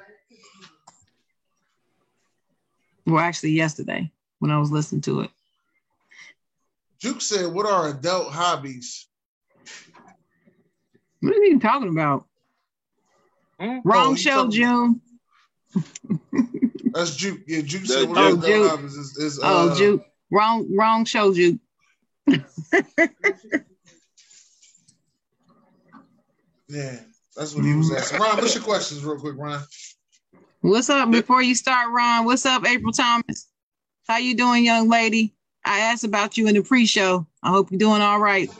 [3.05, 5.31] Well, actually, yesterday when I was listening to it.
[7.01, 9.09] Juke said, What are adult hobbies?
[11.21, 12.27] What are you talking about?
[13.59, 13.79] Hmm?
[13.85, 15.01] Wrong oh, show, June.
[16.93, 17.41] That's Juke.
[17.49, 18.85] Yeah, Juke said what oh, Juke.
[18.85, 20.05] Is, is, oh, uh, oh, Juke.
[20.31, 21.59] Wrong, wrong show, Juke.
[26.73, 27.01] yeah,
[27.37, 28.21] that's what he was asking.
[28.21, 29.63] Ron, what's your questions, real quick, Ron?
[30.63, 31.11] What's up?
[31.11, 33.49] Before you start, Ron, what's up, April Thomas?
[34.09, 35.35] How you doing, young lady?
[35.65, 37.27] I asked about you in the pre-show.
[37.43, 38.51] I hope you're doing all right.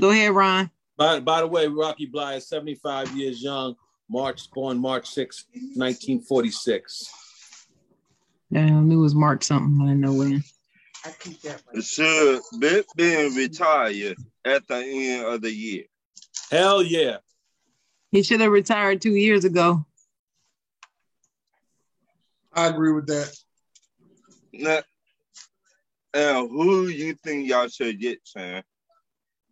[0.00, 0.70] Go ahead, Ron.
[0.96, 3.76] By, by the way, Rocky Bleier is 75 years young,
[4.08, 7.14] March born March 6, 1946.
[8.50, 9.82] Yeah, I knew it was March something.
[9.82, 10.42] I didn't know when.
[11.04, 11.62] I keep that.
[11.82, 15.84] Should Bip being retired at the end of the year?
[16.50, 17.18] Hell yeah.
[18.10, 19.84] He should have retired two years ago.
[22.52, 23.32] I agree with that.
[24.52, 24.80] Now,
[26.14, 28.62] now who you think y'all should get, Sam?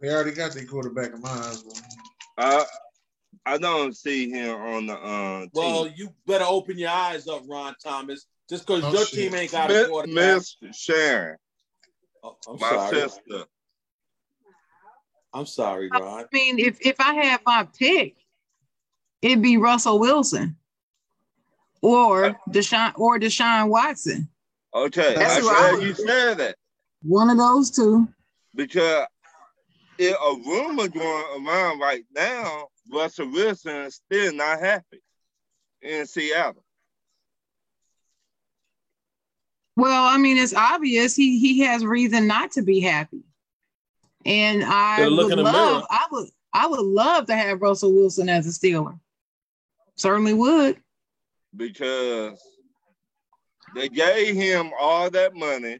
[0.00, 1.58] They already got their quarterback in mind.
[2.36, 2.64] I
[3.46, 5.50] I don't see him on the uh, team.
[5.54, 8.26] Well, you better open your eyes up, Ron Thomas.
[8.50, 9.30] Just because oh, your shit.
[9.30, 10.14] team ain't got a quarterback.
[10.14, 11.36] Miss Sharon.
[12.22, 12.94] Oh, I'm my sorry.
[12.96, 13.44] sister.
[15.32, 16.02] I'm sorry, Ron.
[16.02, 18.16] I mean, if if I had my pick,
[19.22, 20.57] it'd be Russell Wilson
[21.81, 24.28] or Deshaun or Deshaun Watson.
[24.74, 26.57] Okay, That's I'm glad you said that.
[27.02, 28.09] One of those two.
[28.54, 29.07] Because
[29.98, 35.02] it, a rumor going around right now, Russell Wilson is still not happy
[35.83, 36.64] in Seattle.
[39.76, 43.22] Well, I mean, it's obvious he he has reason not to be happy,
[44.26, 48.50] and I would love, I would, I would love to have Russell Wilson as a
[48.50, 48.98] Steeler.
[49.98, 50.80] Certainly would.
[51.54, 52.40] Because
[53.74, 55.78] they gave him all that money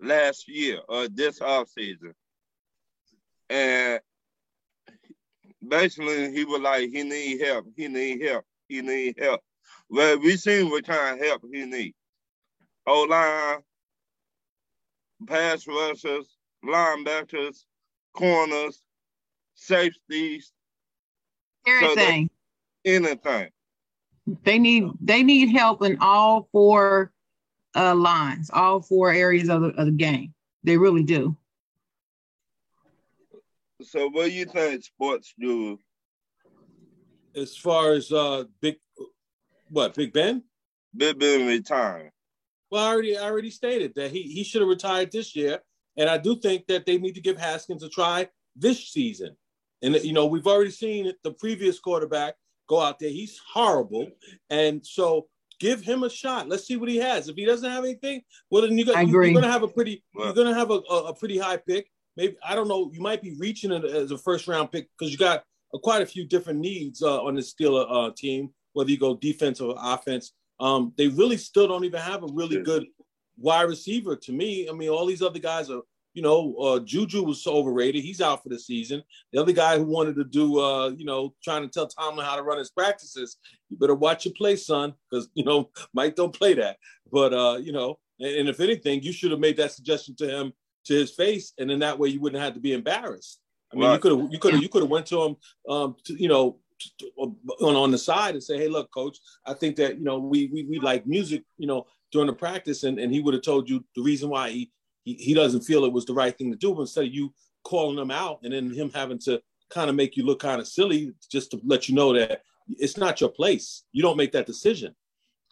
[0.00, 2.14] last year or this off season
[3.50, 4.00] and
[5.66, 9.40] basically he was like, he need help, he need help, he need help.
[9.88, 11.94] Well, we seen what kind of help he need.
[12.86, 13.58] O-line,
[15.26, 16.26] pass rushers,
[16.64, 17.64] linebackers,
[18.14, 18.82] corners,
[19.54, 20.52] safeties.
[21.66, 22.30] Everything.
[22.86, 23.50] So anything.
[24.44, 27.12] They need they need help in all four
[27.74, 30.34] uh, lines, all four areas of the, of the game.
[30.64, 31.36] They really do.
[33.82, 35.78] So what do you think sports do?
[37.34, 38.76] As far as uh big
[39.70, 40.42] what, Big Ben?
[40.96, 42.10] Big Ben retiring.
[42.70, 45.60] Well, I already I already stated that he he should have retired this year.
[45.96, 49.36] And I do think that they need to give Haskins a try this season.
[49.82, 52.34] And you know, we've already seen the previous quarterback
[52.68, 53.10] go out there.
[53.10, 54.08] He's horrible.
[54.50, 55.26] And so
[55.58, 56.48] give him a shot.
[56.48, 57.28] Let's see what he has.
[57.28, 60.04] If he doesn't have anything, well then you got, you, are gonna have a pretty
[60.14, 62.90] you're gonna have a, a, a pretty high pick maybe I don't know.
[62.92, 66.02] You might be reaching it as a first round pick because you got uh, quite
[66.02, 68.50] a few different needs uh, on the Steeler uh, team.
[68.74, 72.62] Whether you go defense or offense, um, they really still don't even have a really
[72.62, 72.84] good
[73.38, 74.14] wide receiver.
[74.16, 75.80] To me, I mean, all these other guys are.
[76.18, 78.02] You know, uh, Juju was so overrated.
[78.02, 79.04] He's out for the season.
[79.32, 82.34] The other guy who wanted to do, uh, you know, trying to tell Tomlin how
[82.34, 83.36] to run his practices,
[83.70, 86.78] you better watch your play, son, because you know Mike don't play that.
[87.12, 90.28] But uh, you know, and, and if anything, you should have made that suggestion to
[90.28, 90.52] him
[90.86, 93.38] to his face, and then that way you wouldn't have to be embarrassed.
[93.72, 93.94] I mean, right.
[93.94, 95.36] you could have you could have you could have went to him,
[95.68, 96.58] um, to, you know,
[97.60, 100.46] on on the side and say, "Hey, look, coach, I think that you know we
[100.52, 103.70] we, we like music, you know, during the practice," and, and he would have told
[103.70, 104.72] you the reason why he,
[105.08, 106.74] he he doesn't feel it was the right thing to do.
[106.74, 107.32] But instead of you
[107.64, 109.40] calling him out and then him having to
[109.70, 112.96] kind of make you look kind of silly just to let you know that it's
[112.96, 113.84] not your place.
[113.92, 114.94] You don't make that decision,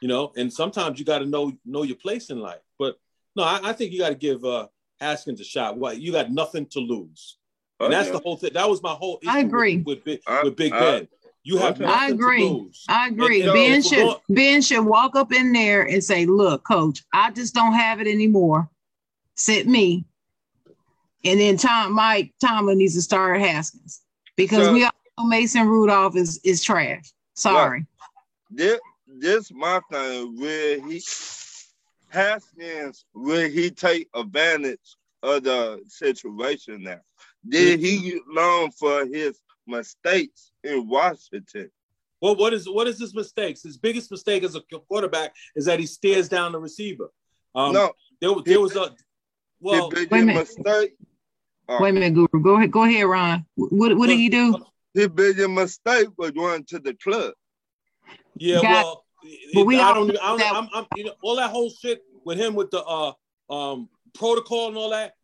[0.00, 0.32] you know.
[0.36, 2.60] And sometimes you got to know know your place in life.
[2.78, 2.96] But
[3.34, 4.68] no, I, I think you got to give uh,
[5.00, 5.78] Haskins a shot.
[5.78, 7.38] Why you got nothing to lose,
[7.80, 8.52] and that's the whole thing.
[8.54, 9.20] That was my whole.
[9.26, 11.08] I agree with, with, with Big Ben.
[11.46, 12.72] You have I agree.
[12.88, 13.42] I agree.
[13.42, 17.30] And, ben should going, Ben should walk up in there and say, "Look, Coach, I
[17.30, 18.68] just don't have it anymore.
[19.36, 20.04] Sit me."
[21.24, 24.02] And then Tom Mike Tomlin needs to start Haskins
[24.36, 27.12] because so, we all know Mason Rudolph is is trash.
[27.34, 27.86] Sorry.
[28.50, 31.02] This this my thing where he
[32.08, 37.00] Haskins will he take advantage of the situation now?
[37.48, 41.70] Did he learn for his mistakes in Washington?
[42.20, 43.62] Well, what is what is his mistakes?
[43.62, 47.10] His biggest mistake as a quarterback is that he stares down the receiver.
[47.54, 48.94] Um, no, there, there was a
[49.60, 49.90] well.
[49.90, 50.94] His biggest mistake
[51.68, 52.42] uh, Wait a minute, Guru.
[52.42, 52.70] Go ahead.
[52.70, 53.44] Go ahead, Ron.
[53.56, 54.56] What What did he do?
[54.94, 57.34] His biggest mistake was going to the club.
[58.36, 59.04] Yeah, Got, well,
[59.54, 60.10] but we I don't.
[60.10, 62.82] I don't that, I'm, I'm, you know, all that whole shit with him with the
[62.82, 63.12] uh
[63.50, 65.14] um protocol and all that.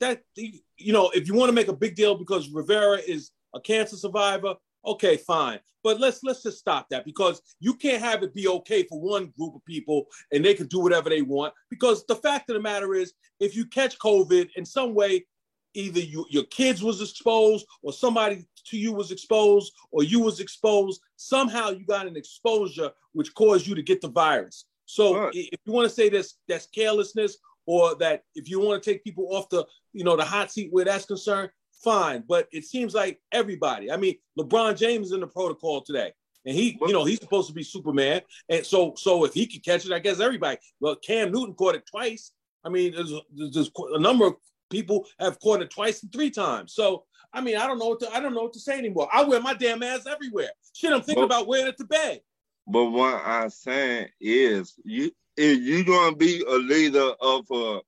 [0.00, 3.60] That you know, if you want to make a big deal because Rivera is a
[3.60, 4.54] cancer survivor,
[4.86, 5.60] okay, fine.
[5.82, 9.32] But let's let's just stop that because you can't have it be okay for one
[9.38, 11.52] group of people and they can do whatever they want.
[11.68, 15.26] Because the fact of the matter is, if you catch COVID in some way,
[15.74, 20.40] either you, your kids was exposed or somebody to you was exposed or you was
[20.40, 25.34] exposed somehow you got an exposure which caused you to get the virus so right.
[25.34, 29.04] if you want to say this that's carelessness or that if you want to take
[29.04, 31.50] people off the you know the hot seat where that's concerned
[31.84, 36.12] fine but it seems like everybody i mean lebron james is in the protocol today
[36.46, 39.60] and he you know he's supposed to be superman and so so if he can
[39.60, 42.32] catch it i guess everybody well cam newton caught it twice
[42.64, 43.12] I mean, there's,
[43.52, 44.34] there's a number of
[44.70, 46.74] people have caught it twice and three times.
[46.74, 49.08] So I mean, I don't know what to I don't know what to say anymore.
[49.12, 50.50] I wear my damn ass everywhere.
[50.72, 52.20] Shit, I'm thinking but, about wearing it to bed.
[52.66, 57.80] But what I'm saying is, you if you gonna be a leader of a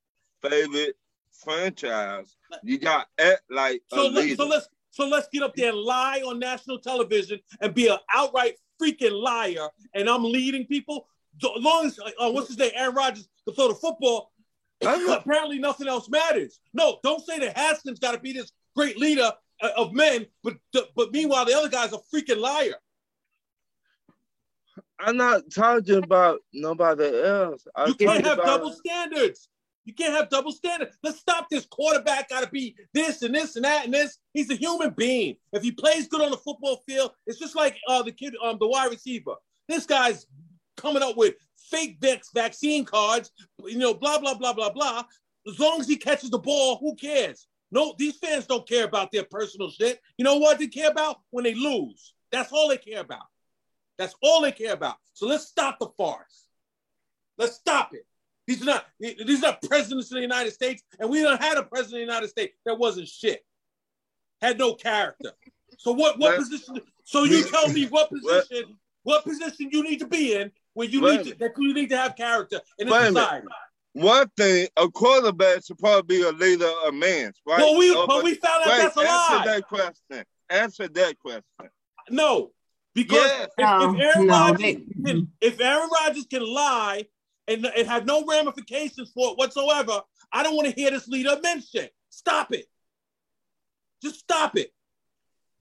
[0.42, 0.96] favorite
[1.42, 5.70] franchise, you got act like so a let, so let's so let's get up there
[5.70, 9.68] and lie on national television and be an outright freaking liar.
[9.94, 11.06] And I'm leading people.
[11.42, 14.32] As long as uh, what's his name, Aaron Rodgers, to throw the football,
[14.82, 16.60] apparently nothing else matters.
[16.72, 20.54] No, don't say that Haskins got to be this great leader uh, of men, but
[20.72, 22.74] but meanwhile the other guy's a freaking liar.
[24.98, 27.66] I'm not talking about nobody else.
[27.74, 28.46] I'm you can't have about...
[28.46, 29.48] double standards.
[29.86, 30.98] You can't have double standards.
[31.02, 34.18] Let's stop this quarterback got to be this and this and that and this.
[34.34, 35.36] He's a human being.
[35.52, 38.58] If he plays good on the football field, it's just like uh, the kid, um,
[38.58, 39.36] the wide receiver.
[39.68, 40.26] This guy's
[40.76, 41.98] coming up with fake
[42.34, 43.30] vaccine cards,
[43.64, 45.04] you know, blah, blah, blah, blah, blah.
[45.48, 47.46] As long as he catches the ball, who cares?
[47.70, 50.00] No, these fans don't care about their personal shit.
[50.18, 51.20] You know what they care about?
[51.30, 52.12] When they lose.
[52.32, 53.26] That's all they care about.
[53.98, 54.96] That's all they care about.
[55.14, 56.48] So let's stop the farce.
[57.38, 58.04] Let's stop it.
[58.46, 61.64] These are not these are presidents of the United States, and we don't had a
[61.64, 63.44] president of the United States that wasn't shit.
[64.40, 65.32] Had no character.
[65.78, 66.80] So what what position?
[67.04, 71.00] So you tell me what position what position you need to be in where you
[71.00, 73.46] need to that you need to have character in a society.
[73.92, 77.60] One thing, a quarterback should probably be a leader of men, right?
[77.60, 79.28] Well, we, uh, but we found out that's a lie.
[79.30, 80.24] Answer that question.
[80.50, 81.70] Answer that question.
[82.10, 82.50] No,
[82.94, 83.48] because yes.
[83.56, 87.06] if, if, Aaron no, Rodgers can, if Aaron Rodgers can lie
[87.48, 90.00] and, it have no ramifications for it whatsoever,
[90.32, 91.92] I don't want to hear this leader of men shit.
[92.10, 92.66] Stop it.
[94.02, 94.72] Just stop it.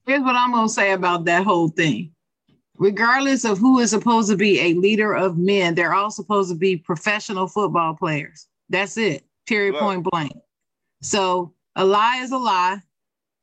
[0.05, 2.15] Here's what I'm gonna say about that whole thing
[2.77, 6.55] regardless of who is supposed to be a leader of men, they're all supposed to
[6.55, 8.47] be professional football players.
[8.69, 10.33] That's it, period, point blank.
[11.01, 12.79] So a lie is a lie.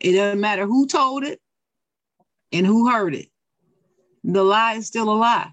[0.00, 1.40] It doesn't matter who told it
[2.52, 3.28] and who heard it.
[4.24, 5.52] The lie is still a lie.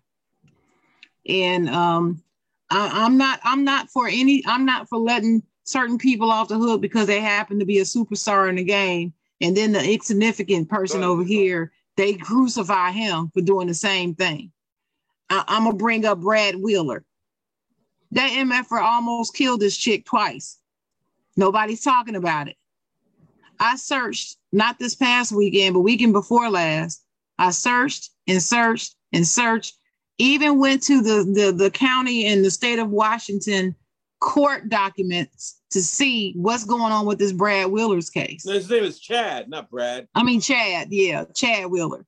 [1.28, 2.24] And um,
[2.70, 3.40] I, I'm not.
[3.44, 4.44] I'm not for any.
[4.46, 7.84] I'm not for letting certain people off the hook because they happen to be a
[7.84, 13.42] superstar in the game, and then the insignificant person over here they crucify him for
[13.42, 14.54] doing the same thing.
[15.30, 17.04] I, am gonna bring up Brad Wheeler.
[18.12, 20.60] That MFR almost killed this chick twice.
[21.36, 22.56] Nobody's talking about it.
[23.60, 27.04] I searched, not this past weekend, but weekend before last.
[27.38, 29.76] I searched and searched and searched,
[30.20, 33.76] even went to the, the, the county in the state of Washington
[34.20, 38.44] court documents to see what's going on with this Brad Wheeler's case.
[38.44, 40.08] His name is Chad, not Brad.
[40.14, 42.06] I mean Chad, yeah, Chad Wheeler.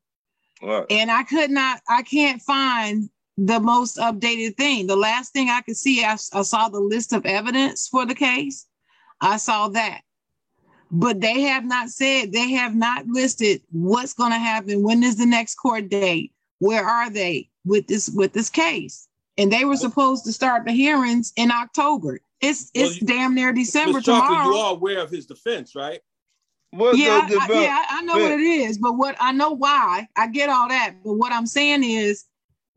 [0.59, 0.91] What?
[0.91, 4.88] And I could not, I can't find the most updated thing.
[4.88, 8.14] The last thing I could see, I, I saw the list of evidence for the
[8.16, 8.68] case.
[9.22, 10.01] I saw that.
[10.91, 14.84] but they have not said they have not listed what's going to happen.
[14.84, 16.34] When is the next court date?
[16.59, 19.07] Where are they with this with this case?
[19.38, 22.20] And they were supposed to start the hearings in October.
[22.41, 24.05] It's Well, it's you- damn near December Ms.
[24.05, 24.49] Chocolate, tomorrow.
[24.55, 26.01] you are aware of his defense, right?
[26.72, 30.07] What yeah, the I, yeah, I know what it is, but what I know why
[30.16, 32.24] I get all that, but what I'm saying is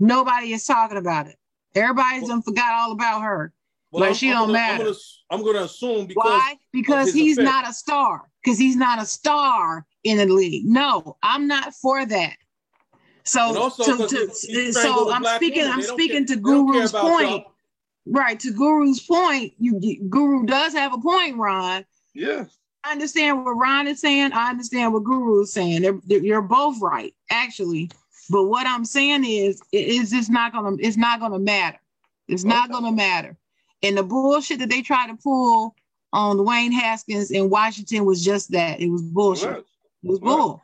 [0.00, 1.36] nobody is talking about it.
[1.74, 3.52] Everybody's Well- done forgot all about her.
[3.90, 4.72] Well, But I'm- she I'm don't gonna- matter.
[4.74, 4.96] I'm gonna,
[5.30, 6.56] I'm gonna assume because Why?
[6.72, 7.50] Because he's offense.
[7.52, 8.28] not a star.
[8.42, 10.66] Because he's not a star in the league.
[10.66, 12.36] No, I'm not for that.
[13.24, 14.10] And So, also to, 'cause
[14.42, 15.62] to, he- he so strangled a I'm speaking.
[15.62, 15.72] woman.
[15.74, 17.30] I'm speaking care- to they don't care Guru's point.
[17.30, 17.52] y'all.
[18.06, 19.54] Right to Guru's point.
[19.58, 21.84] You, you- Guru does have a point, Ron.
[22.12, 22.44] Yeah.
[22.84, 24.32] I understand what Ron is saying.
[24.32, 25.80] I understand what Guru is saying.
[25.82, 27.90] They're, they're- you're both right, actually.
[28.30, 30.76] But what I'm saying is, it is just not gonna.
[30.80, 31.78] It's not gonna matter.
[32.28, 33.36] It's not gonna matter.
[33.82, 35.74] And the bullshit that they try to pull
[36.14, 38.80] on Dwayne Haskins in Washington was just that.
[38.80, 39.50] It was bullshit.
[39.50, 39.58] Right.
[39.58, 40.26] It was Right.
[40.36, 40.62] bull.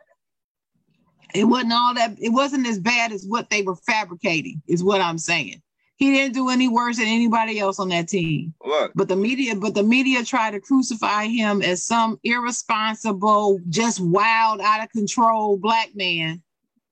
[1.35, 2.17] It wasn't all that.
[2.21, 4.63] It wasn't as bad as what they were fabricating.
[4.67, 5.63] Is what I'm saying.
[5.97, 8.55] He didn't do any worse than anybody else on that team.
[8.65, 8.89] Right.
[8.95, 14.61] But the media, but the media tried to crucify him as some irresponsible, just wild,
[14.63, 16.43] out of control black man.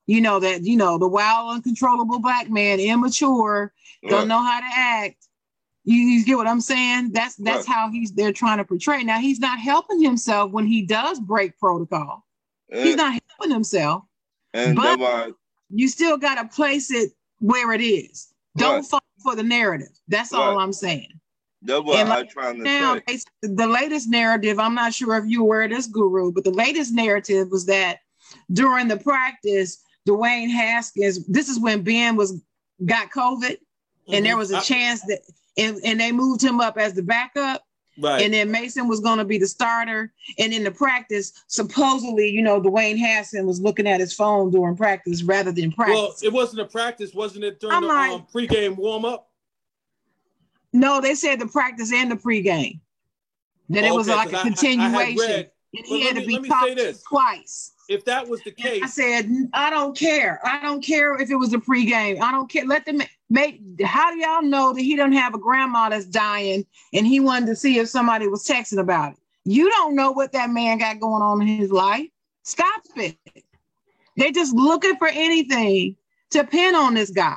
[0.07, 3.73] You know that, you know, the wild, uncontrollable black man, immature,
[4.03, 4.11] Right.
[4.11, 5.27] don't know how to act.
[5.85, 7.13] You, you get what I'm saying?
[7.13, 7.75] That's that's Right.
[7.77, 9.05] how he's they're trying to portray.
[9.05, 12.27] Now he's not helping himself when he does break protocol.
[12.71, 14.05] He's not helping himself.
[14.55, 15.33] And but- that's why
[15.71, 18.29] You still gotta place it where it is.
[18.57, 18.85] Don't Right.
[18.87, 19.91] fall for the narrative.
[20.09, 21.09] That's all I'm saying.
[21.63, 23.03] that's what And I'm trying to now say.
[23.09, 26.53] it's- the latest narrative i'm not sure if you're aware of this guru but the
[26.53, 27.99] latest narrative was that
[28.53, 32.41] during the practice dwayne haskins this is when ben was
[32.87, 33.59] got covid and
[34.09, 34.25] mm-hmm.
[34.25, 35.21] there was a I- chance that
[35.57, 37.65] and, and they moved him up as the backup
[37.99, 38.23] right.
[38.23, 42.43] and then mason was going to be the starter and in the practice supposedly you
[42.43, 46.33] know dwayne haskins was looking at his phone during practice rather than practice well, it
[46.33, 47.61] wasn't a practice, wasn't it?
[47.61, 49.29] During I'm the like- um, pregame warm up.
[50.73, 52.81] no they said the practice and the pregame
[53.71, 56.27] that it was Okay, like a I- I- I continuation read- and he had to
[56.27, 57.03] be talked say to this.
[57.03, 58.83] twice If that was the case.
[58.83, 60.41] I said, I don't care.
[60.45, 62.21] I don't care if it was a pregame.
[62.21, 62.67] I don't care.
[62.67, 63.63] Let them make.
[63.83, 67.47] How do y'all know that he doesn't have a grandma that's dying and he wanted
[67.47, 69.19] to see if somebody was texting about it?
[69.45, 72.09] You don't know what that man got going on in his life.
[72.43, 73.17] Stop it.
[74.17, 75.97] They're just looking for anything
[76.31, 77.37] to pin on this guy.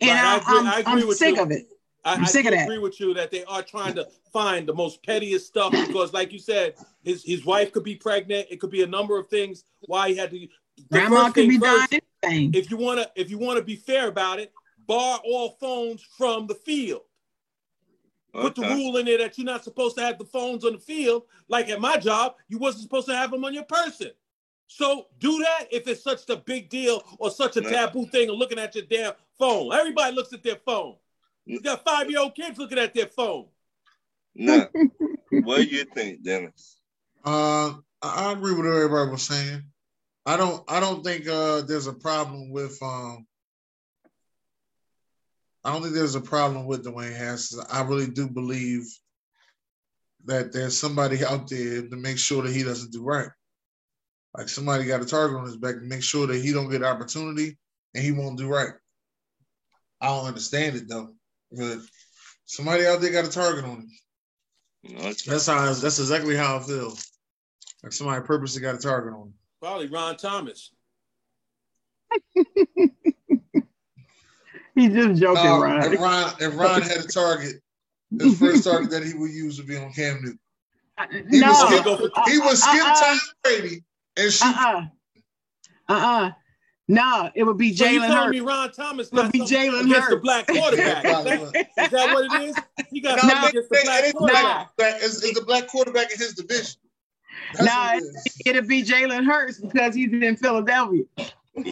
[0.00, 1.42] And Right, I I, agree- am I agree I'm with sick you.
[1.42, 1.66] of it.
[2.04, 2.64] I, I'm I sick do of that.
[2.64, 6.32] agree with you that they are trying to find the most pettiest stuff because, like
[6.32, 8.46] you said, his his wife could be pregnant.
[8.50, 10.48] It could be a number of things why he had to.
[10.90, 12.52] Grandma first could be first, dying.
[12.54, 14.52] If you want to, if you want to be fair about it,
[14.86, 17.02] bar all phones from the field.
[18.32, 20.78] Put the rule in there that you're not supposed to have the phones on the
[20.78, 21.22] field.
[21.46, 24.10] Like at my job, you wasn't supposed to have them on your person.
[24.66, 28.36] So do that if it's such a big deal or such a taboo thing of
[28.36, 29.72] looking at your damn phone.
[29.72, 30.96] Everybody looks at their phone.
[31.46, 33.46] You got five year old kids looking at their phone.
[34.34, 34.68] Now,
[35.30, 36.80] what do you think, Dennis?
[37.24, 39.62] Uh, I I agree with what everybody was saying.
[40.26, 40.64] I don't.
[40.68, 42.78] I don't think uh, there's a problem with.
[42.82, 43.26] Um,
[45.64, 47.64] I don't think there's a problem with Dwayne Haskins.
[47.70, 48.86] I really do believe
[50.26, 53.28] that there's somebody out there to make sure that he doesn't do right.
[54.36, 56.82] Like somebody got a target on his back to make sure that he don't get
[56.82, 57.56] opportunity
[57.94, 58.72] and he won't do right.
[60.00, 61.14] I don't understand it though,
[61.56, 61.78] but
[62.44, 63.90] somebody out there got a target on him.
[64.96, 65.14] Okay.
[65.26, 65.72] That's how.
[65.72, 66.96] That's exactly how I feel.
[67.82, 69.34] Like somebody purposely got a target on him.
[69.60, 70.72] Probably Ron Thomas.
[74.74, 75.92] He's just joking, No, Ron.
[75.92, 77.62] if Ron, if Ron had a target,
[78.18, 80.38] his first target that he would use would be on Cam Newton.
[81.30, 81.48] He no.
[81.48, 81.84] would skip,
[82.26, 82.54] he would uh-uh.
[82.54, 83.00] skip Uh-uh.
[83.00, 83.84] Tom Brady
[84.16, 84.46] and shoot.
[84.46, 84.86] Uh-uh.
[85.88, 86.30] Uh-uh.
[86.86, 87.76] No, it would be Jalen.
[87.78, 88.30] So you Jalen telling Hurts.
[88.32, 91.04] me Ron Thomas It'll got be Jalen against the black quarterback?
[91.04, 91.52] Is, would.
[91.54, 92.56] that, is that what it is?
[92.90, 94.68] He got No, something against the black they- quarterback.
[94.76, 96.74] That is, is the black quarterback in his division.
[97.54, 98.42] That's No, what it is.
[98.44, 101.04] It'll be Jalen Hurts because he's in Philadelphia.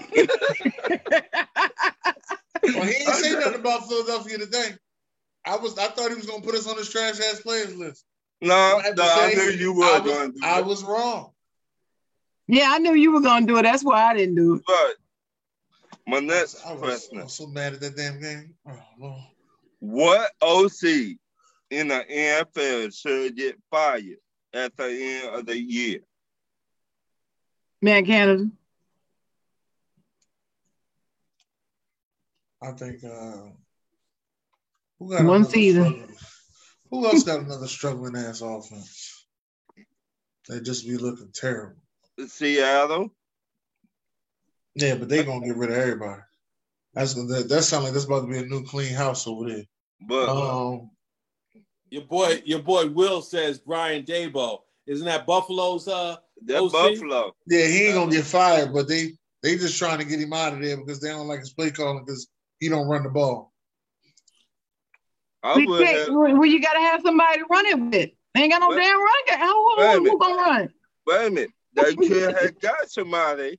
[2.63, 4.71] Well, he ain't say nothing about Philadelphia today.
[5.45, 8.05] I was I thought he was gonna put us on his trash ass players list.
[8.41, 10.85] No, I have no, I knew you I were was, going to do I was
[10.85, 11.33] wrong.
[12.47, 13.63] yeah, I knew you were gonna do it.
[13.63, 14.63] That's why I didn't do it.
[14.65, 14.95] But
[16.07, 18.55] my next I was, question I was so mad at that damn game.
[18.69, 19.23] Oh, Lord.
[19.81, 21.17] What OC
[21.71, 24.17] in the NFL should get fired
[24.53, 26.01] at the end of the year?
[27.81, 28.49] Man, Canada.
[32.63, 33.49] I think uh,
[34.99, 35.85] who got One season.
[35.85, 36.17] struggling-
[36.91, 39.27] Who else got another struggling ass offense?
[40.49, 41.81] They just be looking terrible.
[42.27, 43.13] Seattle.
[44.75, 46.23] Yeah, but they gonna get rid of everybody.
[46.95, 49.65] That's that, that sounds like that's about to be a new clean house over there.
[50.01, 50.91] But Um,
[51.91, 54.61] Your boy, your boy Will says Brian Daboll.
[54.87, 56.17] Isn't that Buffalo's uh
[56.47, 56.73] that OC?
[56.73, 57.35] Buffalo.
[57.47, 59.13] yeah, he ain't gonna get fired, but they
[59.43, 61.71] they just trying to get him out of there because they don't like his play
[61.71, 63.53] calling because he don't run the ball.
[65.43, 68.11] I We would have, well, you gotta have somebody to run it with.
[68.35, 69.39] They ain't got no Wait- damn run.
[69.39, 70.73] How wait a who, who gonna run?
[71.07, 71.51] wait a minute.
[71.75, 73.59] They could have got somebody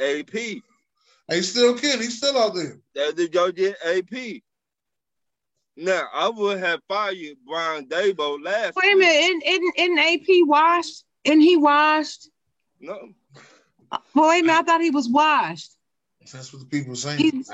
[0.00, 0.30] AP.
[0.32, 1.98] He still can.
[2.00, 2.78] He's still out there.
[2.94, 4.42] That they go get AP.
[5.76, 8.76] Now I would have fired Brian Daboll last.
[8.76, 8.98] Wait a week.
[8.98, 11.04] minute, isn't, isn't, isn't AP washed?
[11.24, 12.28] Isn't he washed?
[12.80, 13.10] No,
[14.14, 15.72] Well, wait a minute, I thought he was washed.
[16.32, 17.18] That's what the people are saying.
[17.18, 17.50] He's-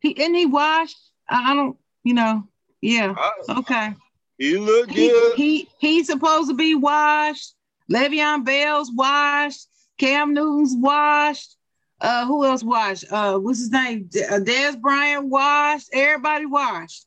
[0.00, 0.96] He isn't he washed?
[1.28, 2.48] I, I don't, you know.
[2.80, 3.14] Yeah.
[3.16, 3.94] I, Okay.
[4.38, 5.34] he looked He, good.
[5.36, 7.54] he he's supposed to be washed.
[7.90, 9.68] Le'Veon Bell's washed.
[10.02, 11.56] Cam Newton's washed.
[12.00, 13.04] Uh, who else washed?
[13.08, 14.08] Uh, what's his name?
[14.10, 14.40] D- uh,
[14.80, 15.90] Bryant washed.
[15.92, 17.06] Everybody washed.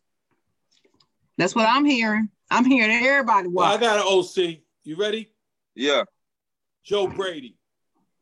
[1.37, 2.29] That's what I'm hearing.
[2.49, 4.59] I'm hearing everybody Well, I got an OC.
[4.85, 5.29] You ready?
[5.75, 6.03] Yeah,
[6.85, 7.57] Joe Brady.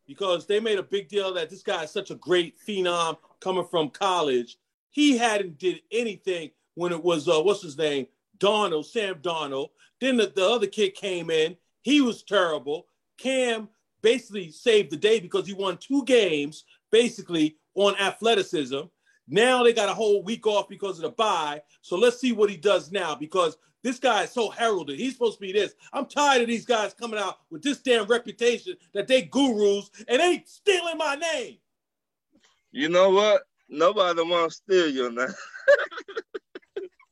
[0.07, 3.67] Because they made a big deal that this guy is such a great phenom coming
[3.69, 4.57] from college.
[4.89, 8.07] He hadn't did anything when it was uh, what's his name?
[8.39, 9.69] Donald, Sam Donald.
[10.01, 11.57] Then the, the other kid came in.
[11.83, 12.87] He was terrible.
[13.19, 13.69] Cam
[14.03, 18.81] basically saved the day because he won two games basically on athleticism.
[19.27, 21.61] Now they got a whole week off because of the bye.
[21.81, 24.99] So let's see what he does now because this guy is so heralded.
[24.99, 25.73] He's supposed to be this.
[25.91, 30.19] I'm tired of these guys coming out with this damn reputation that they gurus and
[30.19, 31.57] they stealing my name.
[32.71, 33.43] you know what?
[33.69, 35.33] Nobody want to steal your name.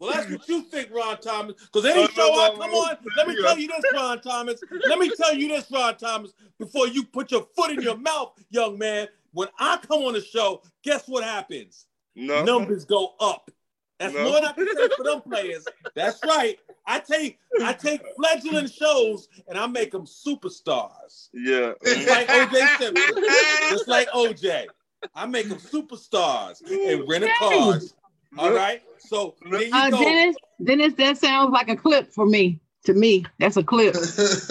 [0.02, 1.54] Well, that's what you think, Ron Thomas.
[1.72, 4.60] Because any no, show I come on, let me tell you this, Ron Thomas.
[4.88, 8.34] Let me tell you this, Ron Thomas, before you put your foot in your mouth,
[8.50, 9.08] young man.
[9.34, 11.86] When I come on the show, guess what happens?
[12.16, 13.52] No, Numbers go up.
[14.00, 14.24] That's No.
[14.24, 15.66] more than I can say for them players.
[15.94, 16.58] That's right.
[16.88, 21.30] I take I take fledgling shows and I make them superstars.
[21.32, 21.74] yeah.
[21.86, 23.24] Just like OJ Simpson.
[23.70, 24.66] Just like OJ.
[25.14, 27.94] I make them superstars and rent a cars.
[28.40, 28.82] All right.
[29.08, 30.00] So there you Uh, go.
[30.04, 32.60] Dennis, Dennis, that sounds like a clip for me.
[32.86, 33.94] To me, that's a clip.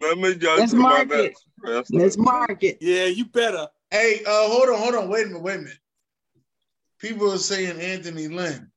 [0.00, 1.36] Let me go Let's to my mark it.
[1.62, 1.92] next.
[1.92, 2.78] Let's mark it.
[2.80, 3.68] Yeah, you better.
[3.90, 5.78] hey, uh, hold on, hold on, wait a minute, wait a minute.
[6.98, 8.70] People are saying Anthony Lynn.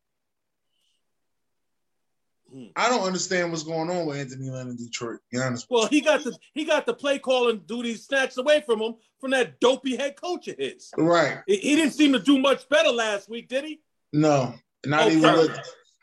[2.54, 2.66] Hmm.
[2.76, 5.20] I don't understand what's going on with Anthony Lynn in Detroit.
[5.32, 5.66] Be honest.
[5.70, 9.32] Well, he got the he got the play calling duties snatched away from him from
[9.32, 10.92] that dopey head coach of his.
[10.98, 11.40] Right.
[11.48, 13.82] He, he didn't seem to do much better last week, did he?
[14.14, 14.54] No.
[14.86, 15.16] Not Okay.
[15.18, 15.60] even with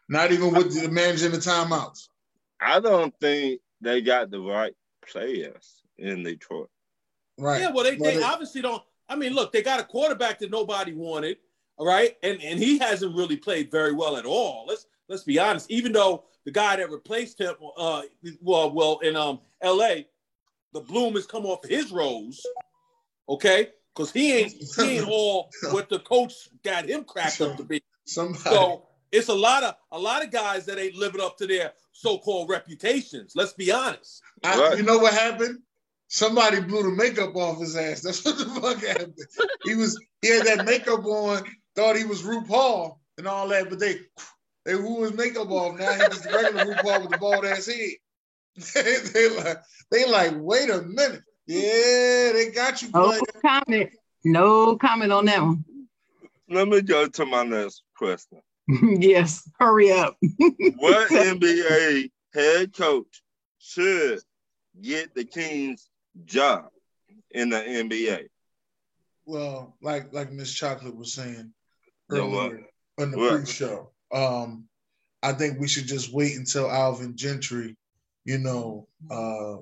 [0.09, 2.09] not even with the managing the timeouts.
[2.61, 4.75] I don't think they got the right
[5.11, 6.71] players in Detroit.
[7.39, 7.61] Right.
[7.63, 8.83] Yeah, well, they, Well, they they- obviously don't.
[9.09, 11.39] I mean, look, they got a quarterback that nobody wanted,
[11.77, 14.65] all right, and and he hasn't really played very well at all.
[14.67, 15.71] Let's let's be honest.
[15.71, 18.03] Even though the guy that replaced him, uh,
[18.41, 20.07] well, well, in um L.A.,
[20.73, 22.45] the bloom has come off his rose,
[23.29, 27.65] okay, because he ain't he ain't all what the coach got him cracked up to
[27.65, 27.83] be.
[28.07, 31.47] Somebody So it's a lot of a lot of guys that ain't living up to
[31.47, 33.33] their so-called reputations.
[33.35, 34.23] Let's be honest.
[34.45, 34.79] I, Right.
[34.79, 35.61] you know what happened?
[36.09, 38.01] Somebody blew the makeup off his ass.
[38.03, 39.19] That's what the fuck happened.
[39.65, 41.43] He was he had that makeup on,
[41.75, 43.99] thought he was RuPaul and all that, but they
[44.65, 45.79] they blew his makeup off.
[45.79, 47.91] Now he's was the regular RuPaul with the bald ass head.
[48.75, 49.59] they, they like
[49.91, 51.23] they like, wait a minute.
[51.49, 53.21] Yeah, they got you, No player.
[53.43, 53.91] comment.
[54.25, 55.65] No comment on that one.
[56.49, 58.41] Let me go to my next question.
[58.69, 60.17] yes, hurry up.
[60.79, 63.23] What NBA head coach
[63.59, 64.21] should
[64.81, 65.89] get the Kings
[66.25, 66.67] job
[67.31, 68.27] in the NBA?
[69.25, 71.53] Well, like like Miss Chocolate was saying
[72.11, 72.53] Yeah, what?
[72.53, 72.67] earlier
[72.99, 73.43] in the What?
[73.45, 73.91] pre-show.
[74.13, 74.69] Um,
[75.23, 77.77] I think we should just wait until Alvin Gentry,
[78.25, 79.57] you know, uh,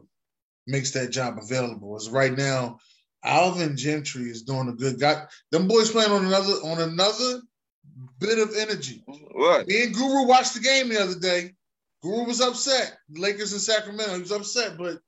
[0.67, 1.97] makes that job available.
[1.97, 2.79] As right now,
[3.25, 5.01] Alvin Gentry is doing a good.
[5.01, 7.41] Got them boys playing on another on another
[8.19, 9.03] bit of energy.
[9.33, 9.67] What?
[9.67, 11.53] Me and Guru watched the game the other day.
[12.03, 12.99] Guru was upset.
[13.11, 14.15] Lakers in Sacramento.
[14.15, 15.01] He was upset, but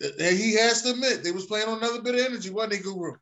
[0.00, 3.14] he has to admit they was playing on another bit of energy, wasn't they, Guru?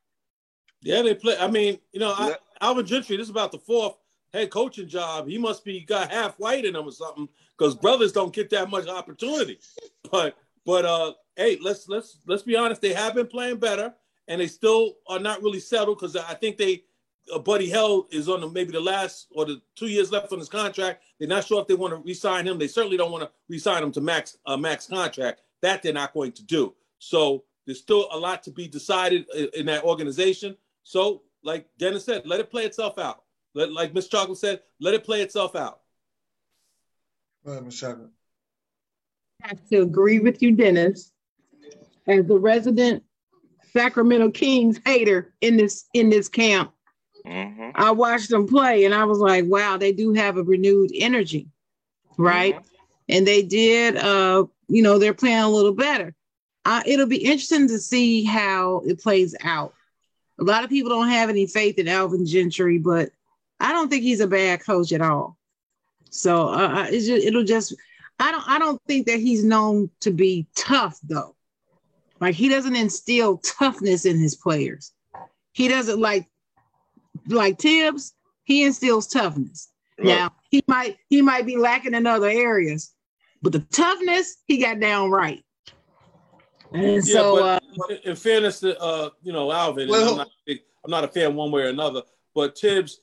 [0.83, 1.37] Yeah, they play.
[1.39, 2.35] I mean, you know, I, Yeah.
[2.61, 3.17] Alvin Gentry.
[3.17, 3.97] This is about the fourth
[4.33, 5.27] head coaching job.
[5.29, 8.71] He must be got half white in him or something because brothers don't get that
[8.71, 9.59] much opportunity.
[10.11, 12.81] But but uh, hey, let's let's let's be honest.
[12.81, 13.93] They have been playing better,
[14.29, 16.85] and they still are not really settled because I think they.
[17.33, 20.39] Uh, Buddy Hield is on the, maybe the last or the two years left on
[20.39, 21.03] his contract.
[21.18, 22.59] They're not sure if they want to re-sign him.
[22.59, 26.14] They certainly don't want to re-sign him to max uh, max contract That they're not
[26.14, 26.74] going to do.
[26.99, 30.57] So there's still a lot to be decided in that organization.
[30.85, 33.24] So, like Dennis said, let it play itself out.
[33.55, 35.81] Let, like Miss Chocolate said, let it play itself out.
[37.45, 38.11] Go ahead, Miss Chocolate.
[39.43, 41.12] I have to agree with you, Dennis.
[42.07, 43.03] As the resident
[43.72, 46.72] Sacramento Kings hater in this in this camp,
[47.27, 47.70] mm-hmm.
[47.74, 51.49] I watched them play and I was like, wow, they do have a renewed energy,
[52.16, 52.55] right?
[52.55, 52.66] Mm-hmm.
[53.09, 56.14] And they did, uh, you know, they're playing a little better.
[56.64, 59.74] Uh, it'll be interesting to see how it plays out.
[60.39, 63.11] A lot of people don't have any faith in Alvin Gentry, but
[63.61, 65.39] I don't think he's a bad coach at all.
[66.11, 67.74] So uh, just, it'll just
[68.18, 71.35] I don't I don't think that he's known to be tough though.
[72.20, 74.93] Like he doesn't instill toughness in his players.
[75.53, 76.29] He doesn't like
[77.29, 78.14] like Thibs,
[78.45, 79.70] he instills toughness.
[79.99, 80.07] Right.
[80.07, 82.93] Now he might he might be lacking in other areas,
[83.43, 85.43] but the toughness he got down right.
[86.72, 87.59] And yeah, so uh,
[88.05, 90.29] in fairness to uh, you know, Alvin, well, I'm, not,
[90.85, 92.03] I'm not a fan one way or another,
[92.35, 93.01] but Thibs,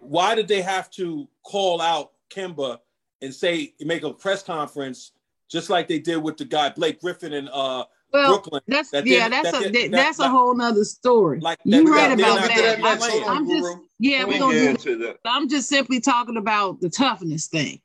[0.00, 2.78] why did they have to call out Kemba
[3.22, 5.12] and say make a press conference
[5.50, 7.84] just like they did with the guy Blake Griffin and uh
[8.14, 8.62] well, Brooklyn.
[8.68, 11.40] That's that yeah, that's a that, that's a whole nother story.
[11.40, 12.78] Like you right about that.
[12.82, 15.18] I, I'm just yeah, we're gonna do that.
[15.24, 17.80] I'm just simply talking about the toughness thing.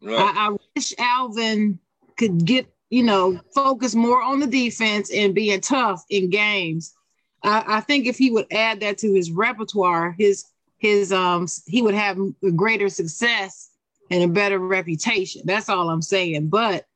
[0.00, 0.16] Right.
[0.16, 1.80] I, I wish Alvin
[2.16, 6.94] could get you know focus more on the defense and being tough in games.
[7.42, 10.44] I, I think if he would add that to his repertoire, his
[10.78, 12.16] his um he would have
[12.54, 13.70] greater success
[14.10, 15.42] and a better reputation.
[15.44, 16.48] That's all I'm saying.
[16.48, 16.86] But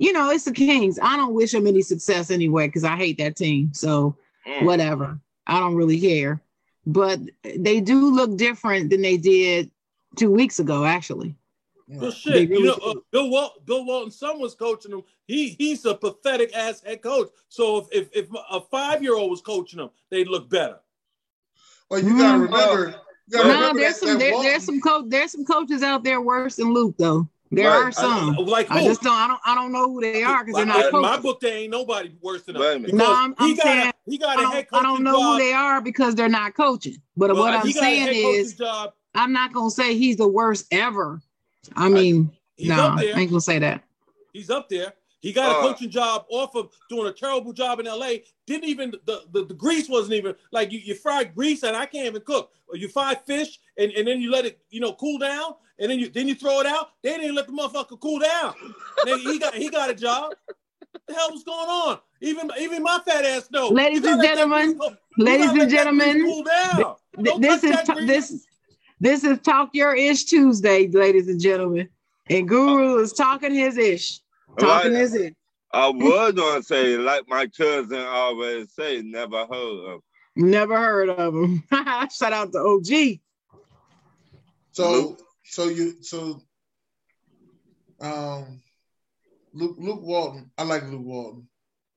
[0.00, 0.98] you know, it's the Kings.
[1.00, 3.74] I don't wish them any success anyway because I hate that team.
[3.74, 4.64] So mm.
[4.64, 5.20] whatever.
[5.46, 6.40] I don't really care.
[6.86, 9.70] But they do look different than they did
[10.16, 11.34] two weeks ago, actually.
[11.86, 15.02] Well, shit, really you know, uh, Bill Walton, Bill Walton, someone's coaching him.
[15.26, 17.28] He he's a pathetic ass head coach.
[17.48, 20.78] So if if, if a five year old was coaching him, they'd look better.
[21.90, 22.42] Well, you gotta mm.
[22.44, 22.94] remember.
[23.26, 25.82] You gotta no, remember there's that, some that there, there's some coach there's some coaches
[25.82, 27.28] out there worse than Luke though.
[27.52, 27.86] There right.
[27.86, 28.36] are some.
[28.38, 28.74] I, like who?
[28.74, 29.16] I just don't.
[29.16, 29.40] I don't.
[29.44, 30.94] I don't know who they are because they're not.
[30.94, 32.86] In my book, there ain't nobody worse than him.
[32.96, 35.32] No, I'm, I'm he saying a, he got a head I don't know job.
[35.32, 36.96] who they are because they're not coaching.
[37.16, 38.92] But well, what I'm saying is, job.
[39.16, 41.20] I'm not gonna say he's the worst ever.
[41.74, 42.30] I mean,
[42.60, 43.82] no, nah, I ain't gonna say that.
[44.32, 44.94] He's up there.
[45.20, 48.12] He got uh, a coaching job off of doing a terrible job in LA.
[48.46, 51.86] Didn't even the, the, the grease wasn't even like you, you fried grease and I
[51.86, 52.50] can't even cook.
[52.68, 55.90] Or you fry fish and, and then you let it, you know, cool down and
[55.90, 56.90] then you then you throw it out.
[57.02, 58.54] They didn't let the motherfucker cool down.
[59.04, 60.32] he got he got a job.
[60.92, 61.98] What the hell was going on?
[62.20, 63.68] Even even my fat ass know.
[63.68, 64.78] Ladies and gentlemen,
[65.18, 66.94] ladies and gentlemen, cool down.
[67.40, 68.46] this is this
[69.00, 71.88] this is talk your ish Tuesday, ladies and gentlemen.
[72.28, 74.20] And Guru is talking his ish.
[74.60, 75.36] Talking like, is it?
[75.72, 80.00] I was gonna say, like my cousin always say, never heard of.
[80.36, 81.64] Never heard of him.
[82.10, 83.20] Shout out to OG.
[84.72, 86.42] So, so you, so,
[88.00, 88.62] um,
[89.52, 90.50] Luke, Luke Walton.
[90.56, 91.48] I like Luke Walton.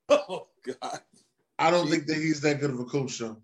[0.09, 0.99] Oh God.
[1.57, 3.37] I don't think that he's that good of a coach, though.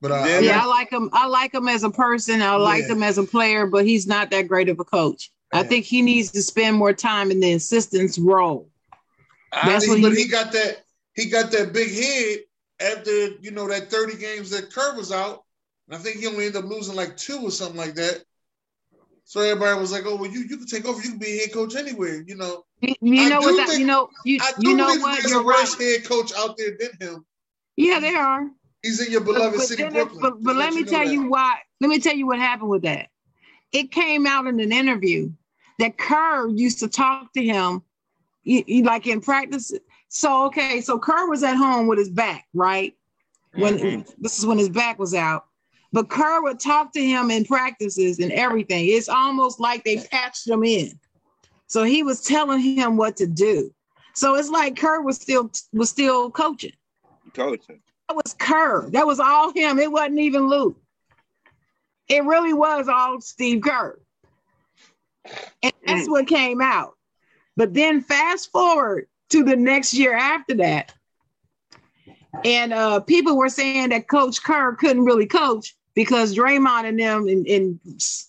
[0.00, 1.10] But uh, yeah, I like him.
[1.12, 2.40] I like him as a person.
[2.42, 2.94] I like yeah.
[2.94, 5.32] him as a player, but he's not that great of a coach.
[5.52, 8.68] I think he needs to spend more time in the assistant's role.
[9.52, 10.84] That's I mean, what he, he got that
[11.14, 12.38] he got that big head
[12.80, 15.44] after you know that 30 games that Kerr was out.
[15.88, 18.22] And I think he only ended up losing like two or something like that.
[19.24, 21.02] So everybody was like, "Oh, well, you you can take over.
[21.02, 22.64] You can be a head coach anywhere." You know.
[22.80, 23.56] You, you know what?
[23.56, 24.08] That, think, you know.
[24.24, 25.20] You, I do you know think what?
[25.20, 26.00] There's You're a worse right.
[26.00, 27.26] head coach out there than him.
[27.76, 28.48] Yeah, there are.
[28.82, 30.20] He's in your beloved but, but city, Brooklyn.
[30.20, 31.12] But, but let me tell that.
[31.12, 31.58] you why.
[31.80, 33.08] Let me tell you what happened with that.
[33.72, 35.30] It came out in an interview
[35.78, 37.82] that Kerr used to talk to him,
[38.42, 39.72] he, he, like in practice.
[40.08, 42.94] So okay, so Kerr was at home with his back, right?
[43.54, 44.10] When mm-hmm.
[44.18, 45.44] this is when his back was out.
[45.92, 48.86] But Kerr would talk to him in practices and everything.
[48.86, 50.98] It's almost like they patched him in.
[51.66, 53.72] So he was telling him what to do.
[54.14, 56.72] So it's like Kerr was still was still coaching.
[57.34, 57.80] Coaching.
[58.08, 58.88] That was Kerr.
[58.90, 59.78] That was all him.
[59.78, 60.76] It wasn't even Luke.
[62.08, 63.98] It really was all Steve Kerr.
[65.62, 66.10] And that's mm.
[66.10, 66.94] what came out.
[67.56, 70.94] But then fast forward to the next year after that.
[72.44, 77.26] And uh, people were saying that Coach Kerr couldn't really coach because Draymond and them
[77.26, 77.80] and, and,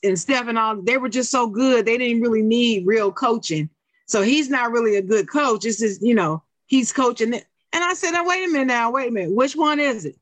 [0.04, 1.86] and Steph and all, they were just so good.
[1.86, 3.70] They didn't really need real coaching.
[4.08, 5.66] So he's not really a good coach.
[5.66, 7.34] It's just, you know, he's coaching.
[7.34, 7.46] It.
[7.72, 9.36] And I said, wait a minute now, wait a minute.
[9.36, 10.16] Which one is it?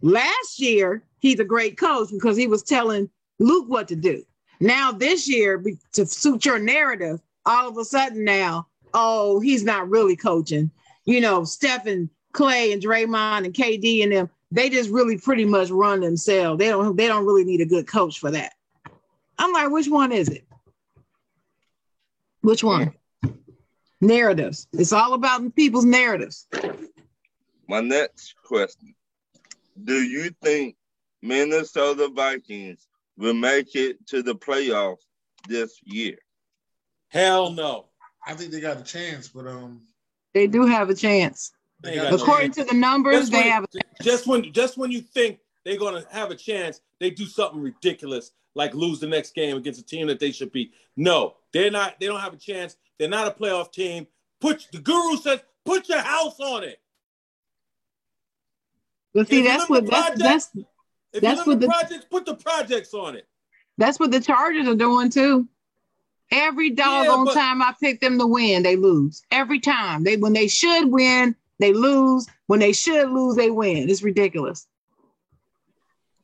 [0.00, 4.24] Last year, he's a great coach because he was telling Luke what to do.
[4.60, 5.62] Now this year,
[5.92, 10.70] to suit your narrative, all of a sudden now oh, he's not really coaching.
[11.04, 15.70] You know, Stephen, Clay, and Draymond and KD and them, they just really pretty much
[15.70, 16.58] run themselves.
[16.58, 18.54] They don't they don't really need a good coach for that.
[19.38, 20.44] I'm like, which one is it?
[22.40, 22.94] Which one?
[24.00, 24.66] Narratives.
[24.72, 26.46] It's all about people's narratives.
[27.68, 28.94] My next question.
[29.84, 30.76] Do you think
[31.22, 35.04] Minnesota Vikings will make it to the playoffs
[35.48, 36.18] this year?
[37.08, 37.86] Hell no.
[38.26, 39.82] I think they got a chance, but um,
[40.34, 41.52] They do have a chance.
[41.80, 43.66] They got no According to the numbers, just they when, have
[44.02, 48.32] just when just when you think they're gonna have a chance, they do something ridiculous,
[48.54, 50.72] like lose the next game against a team that they should be.
[50.96, 52.00] No, they're not.
[52.00, 52.76] They don't have a chance.
[52.98, 54.06] They're not a playoff team.
[54.40, 56.80] Put the guru says, put your house on it.
[59.14, 60.50] But see, If that's what that's that's
[61.12, 63.26] If That's you live what in the- projects, put the projects on it.
[63.78, 65.48] that's what the Chargers are doing too.
[66.30, 69.22] Every doggone but- time I pick them to win, they lose.
[69.30, 72.26] Every time they when they should win, they lose.
[72.46, 73.88] When they should lose, they win.
[73.88, 74.66] It's ridiculous.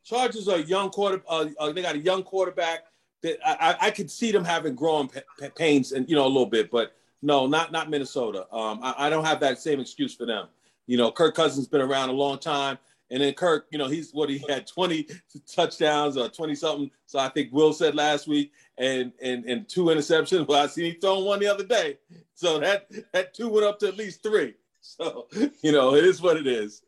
[0.05, 1.23] Chargers are young quarter.
[1.27, 2.85] Uh, uh, they got a young quarterback
[3.23, 6.27] that I, I, I could see them having growing pa- pa- pains and you know
[6.27, 8.47] a little bit, but no, not not Minnesota.
[8.55, 10.49] Um, I, I don't have that same excuse for them.
[10.87, 12.77] You know, Kirk Cousins been around a long time,
[13.15, 15.07] and then Kirk, you know, he's what he had twenty
[15.47, 16.91] touchdowns or twenty something.
[17.07, 20.49] So I think Will said last week, and and and two interceptions.
[20.49, 21.99] Well, I seen he thrown one the other day,
[22.35, 24.55] so that that two went up to at least three.
[24.87, 25.29] So
[25.63, 26.83] you know, it is what it is.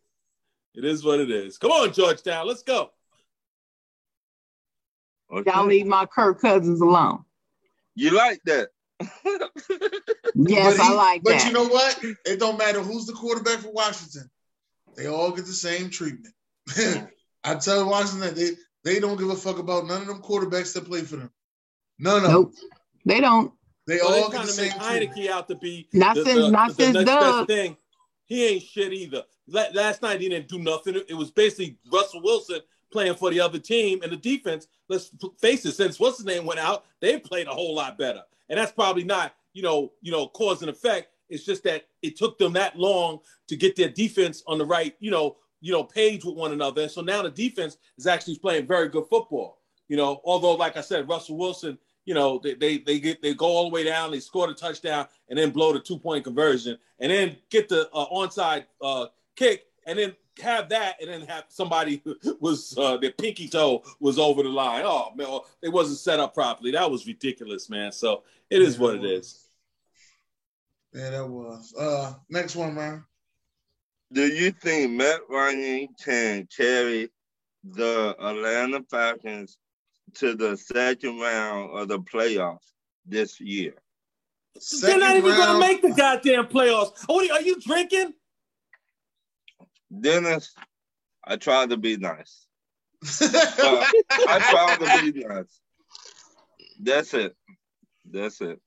[0.75, 1.57] It is what it is.
[1.57, 2.91] Come on, Georgetown, let's go.
[5.33, 5.51] Okay.
[5.51, 7.25] Y'all leave my Kirk Cousins alone.
[7.95, 8.69] You like that?
[10.35, 11.39] Yes, but I like But that.
[11.39, 11.99] But you know what?
[12.27, 14.31] It don't matter who's the quarterback for Washington.
[14.97, 16.35] They all get the same treatment.
[17.45, 18.51] I tell Washington that they
[18.85, 21.31] they don't give a fuck about none of them quarterbacks that play for them.
[21.99, 22.53] None of them.
[23.05, 23.53] they don't.
[23.87, 25.17] They Well, all they get the trying to same make treatment.
[25.17, 27.47] Heinicke out to be Not the, since- the- not the since next best Doug.
[27.47, 27.77] thing.
[28.27, 29.23] He ain't shit either.
[29.49, 31.01] Last night he didn't do nothing.
[31.09, 32.61] It was basically Russell Wilson
[32.93, 34.67] playing for the other team and the defense.
[34.89, 35.73] Let's face it.
[35.73, 38.23] Since what's his name went out, they played a whole lot better.
[38.49, 41.09] And that's probably not you know you know cause and effect.
[41.29, 44.95] It's just that it took them that long to get their defense on the right
[45.01, 46.83] you know you know page with one another.
[46.83, 49.59] And so now the defense is actually playing very good football.
[49.89, 53.35] You know, although like I said, Russell Wilson you know, they, they they get they
[53.35, 56.25] go all the way down, they score the touchdown, and then blow the two point
[56.25, 61.23] conversion, and then get the uh, onside uh, kick, and then have that, and then
[61.23, 62.03] have somebody
[62.41, 64.85] was uh, their pinky toe was over the line.
[64.87, 66.71] Oh man, it wasn't set up properly.
[66.71, 67.91] That was ridiculous, man.
[67.91, 69.46] So it is what it is.
[70.97, 71.75] Yeah, that was.
[71.79, 73.05] Uh, next one, man.
[74.15, 77.11] Do you think Matt Ryan can carry
[77.65, 79.59] the Atlanta Falcons
[80.15, 82.73] to the second round of the playoffs
[83.05, 83.75] this year?
[84.81, 87.05] They're not Second even going to make the goddamn playoffs.
[87.11, 88.15] Oh, what are you, are you drinking?
[90.01, 90.55] Dennis,
[91.23, 92.47] I tried to be nice.
[93.21, 93.29] Uh,
[94.11, 95.61] I tried to be nice.
[96.81, 97.37] That's it.
[98.11, 98.61] That's it.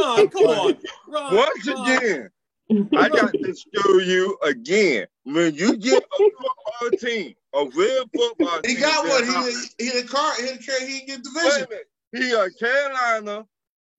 [0.00, 0.76] Ron, come on.
[1.08, 1.96] Ron, Once Ron.
[1.96, 2.30] again,
[2.96, 5.06] I got to show you again.
[5.24, 8.70] When you get a football team, a real football team.
[8.70, 9.52] he team, got that one.
[9.78, 10.32] He he the car.
[10.36, 10.80] He the car.
[10.86, 11.66] He didn't get division.
[12.12, 13.46] He a Carolina.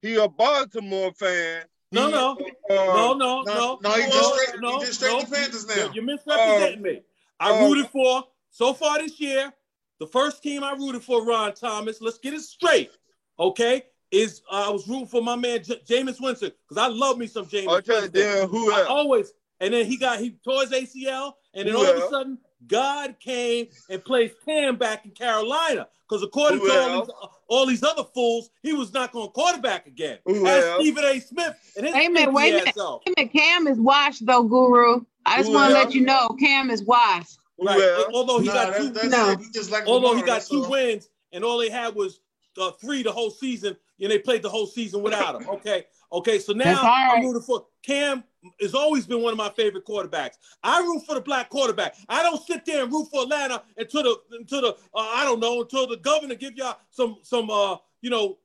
[0.02, 1.64] He a Baltimore fan.
[1.92, 2.32] No, He, no.
[2.70, 3.80] uh, No, no, No, no.
[3.82, 5.22] no, he no, just straight- no, he just straight no.
[5.22, 5.76] the Panthers now.
[5.76, 7.02] You're, you're misrepresenting me.
[7.40, 9.52] I uh, rooted for so far this year.
[10.00, 12.00] The first team I rooted for, Ron Thomas.
[12.02, 12.92] Let's get it straight,
[13.40, 13.84] okay?
[14.12, 17.28] Is uh, I was rooting for my man J- Jameis Winston because I love me
[17.28, 18.12] some Jameis Okay, Winston.
[18.14, 21.82] then who I always, and then he got he tore his ACL, and then Who
[21.86, 26.68] all of a sudden God came and placed Cam back in Carolina because according Who
[26.68, 27.10] to all these,
[27.48, 30.18] all these other fools, he was not going to quarterback again.
[30.26, 30.82] Who Ask else?
[30.82, 31.20] Stephen A.
[31.20, 32.76] Smith and his Wait a minute, stinky wait a minute.
[32.76, 35.02] Wait a minute, Cam is washed though, Guru.
[35.28, 37.38] I just want to let you know, Cam is washed.
[37.60, 37.80] Who Right.
[37.80, 38.08] else?
[38.12, 39.30] Although he Nah, got that's, two, that's No.
[39.34, 39.40] it.
[39.40, 40.72] He just like although he got two all.
[40.72, 42.22] wins, and all they had was
[42.60, 45.48] uh, three the whole season, and they played the whole season without him.
[45.50, 46.40] Okay, okay.
[46.40, 47.12] So now all right.
[47.18, 48.24] I'm rooting for Cam.
[48.62, 50.36] Has always been one of my favorite quarterbacks.
[50.64, 51.96] I root for the black quarterback.
[52.08, 55.42] I don't sit there and root for Atlanta until the until the uh, I don't
[55.42, 58.38] know until the governor give y'all some some uh you know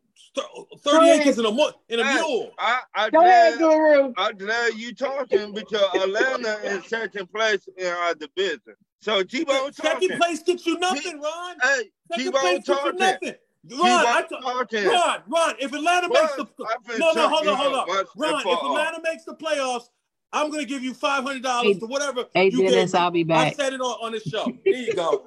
[0.80, 2.14] thirty Go acres in a mo- in a Hey.
[2.14, 2.50] mule.
[2.58, 4.12] I, I Go ahead, glad, Guru.
[4.16, 8.74] I'm glad you talking because Atlanta is second place in our division.
[9.00, 10.08] So keep on talking.
[10.08, 11.56] Second place gets you nothing, Ron.
[11.62, 13.34] Hey, Second keep place on gets you talking.
[13.64, 13.78] Nothing.
[13.78, 14.86] Keep Ron, I t- talking.
[14.88, 16.98] Ron, Ron, if Atlanta makes the What?
[16.98, 18.70] No, no, hold on, hold on, much Ron, if before.
[18.78, 19.88] Atlanta makes the playoffs,
[20.32, 23.00] I'm gonna give you five hundred dollars Hey- to whatever Hey, you Dennis, gave.
[23.00, 23.52] I'll be back.
[23.52, 24.46] I said it on, on the show.
[24.64, 25.26] There you go.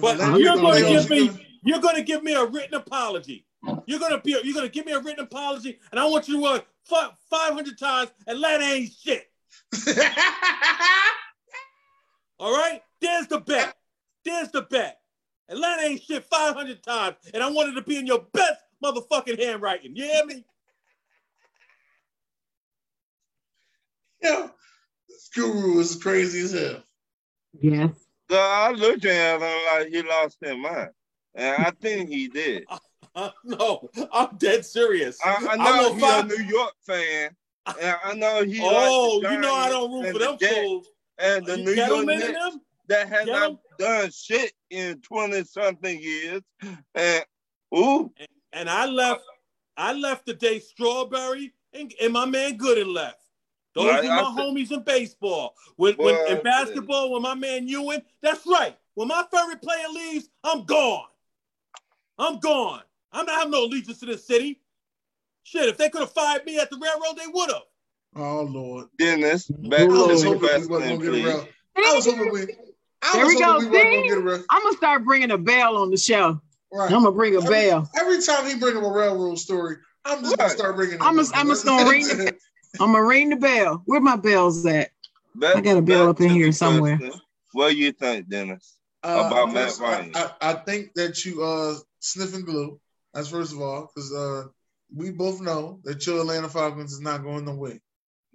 [0.00, 2.74] But Atlanta you're gonna the give me you're gonna- you're gonna give me a written
[2.74, 3.44] apology.
[3.86, 4.38] You're gonna be.
[4.44, 7.78] You're gonna give me a written apology, and I want you to run five hundred
[7.78, 8.10] times.
[8.26, 9.30] Atlanta ain't shit.
[12.38, 12.82] All right.
[13.00, 13.74] There's the bet.
[14.24, 15.00] There's the bet.
[15.48, 19.94] Atlanta ain't shit 500 times, and I wanted to be in your best motherfucking handwriting.
[19.94, 20.44] You hear me?
[24.22, 24.48] Yeah,
[25.08, 26.82] this guru is crazy as hell.
[27.60, 27.90] Yes.
[28.28, 30.90] So I looked at him like he lost his mind.
[31.34, 32.64] And I think he did.
[33.14, 35.18] Uh, no, I'm dead serious.
[35.24, 36.24] I, I know he's five...
[36.24, 37.36] a New York fan.
[37.80, 38.60] And I know he.
[38.62, 40.88] Oh, you know I don't root for them fools.
[41.18, 46.42] And the New York Knicks that has not done shit in 20 something years.
[46.94, 47.24] And
[47.76, 48.12] ooh.
[48.18, 49.22] And, and, I left,
[49.76, 53.22] I left the day Strawberry and, and my man Gooden left.
[53.74, 55.54] Those right, are my homies in baseball.
[55.76, 58.74] When, when in basketball, when my man Ewing, that's right.
[58.94, 61.04] When my favorite player leaves, I'm gone.
[62.18, 62.80] I'm gone.
[63.12, 64.62] I'm not having no allegiance to this city.
[65.42, 67.62] Shit, if they could have fired me at the railroad, they would have.
[68.16, 68.86] Oh Lord.
[68.98, 71.48] Dennis, back I was hoping we wasn't gonna get around.
[71.76, 72.46] I was hoping we
[73.06, 73.58] I there we go.
[73.58, 74.44] We See?
[74.50, 76.40] I'm gonna start bringing a bell on the show.
[76.72, 76.90] Right.
[76.90, 77.90] I'm gonna bring a every, bell.
[77.98, 81.00] Every time he bring up a railroad story, I'm just gonna start bringing.
[81.00, 82.06] I'm just, I'm just gonna ring.
[82.06, 82.36] The,
[82.80, 83.82] I'm gonna ring the bell.
[83.86, 84.90] Where my bells at?
[85.42, 86.98] I got a bell up in here somewhere.
[86.98, 87.20] Question.
[87.52, 90.12] What do you think, Dennis, uh, about Matt Ryan?
[90.14, 92.80] I, I, I, think that you uh sniffing glue.
[93.14, 94.44] That's first of all, because uh
[94.94, 97.80] we both know that your Atlanta Falcons is not going nowhere.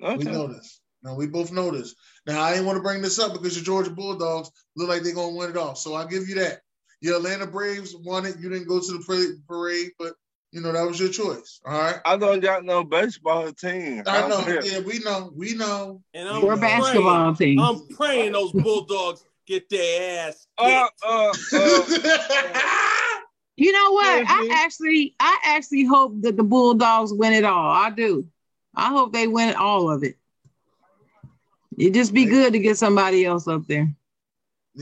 [0.01, 0.17] Okay.
[0.17, 0.80] We know this.
[1.03, 1.95] Now we both know this.
[2.27, 5.15] Now I didn't want to bring this up because your Georgia Bulldogs look like they're
[5.15, 5.75] gonna win it all.
[5.75, 6.61] So I'll give you that.
[7.01, 8.37] Your Atlanta Braves won it.
[8.39, 10.13] You didn't go to the parade, but
[10.51, 11.59] you know that was your choice.
[11.65, 11.95] All right.
[12.05, 14.03] I don't got no baseball team.
[14.05, 14.59] I know.
[14.63, 15.31] Yeah, we know.
[15.35, 16.01] We know.
[16.13, 17.59] And I'm We're basketball team.
[17.59, 20.47] I'm praying those Bulldogs get their ass.
[20.57, 21.85] Uh, uh, uh,
[23.55, 24.23] you know what?
[24.27, 27.71] I actually, I actually hope that the Bulldogs win it all.
[27.71, 28.27] I do.
[28.75, 30.17] I hope they win all of it.
[31.81, 33.91] It'd just be good to get somebody else up there.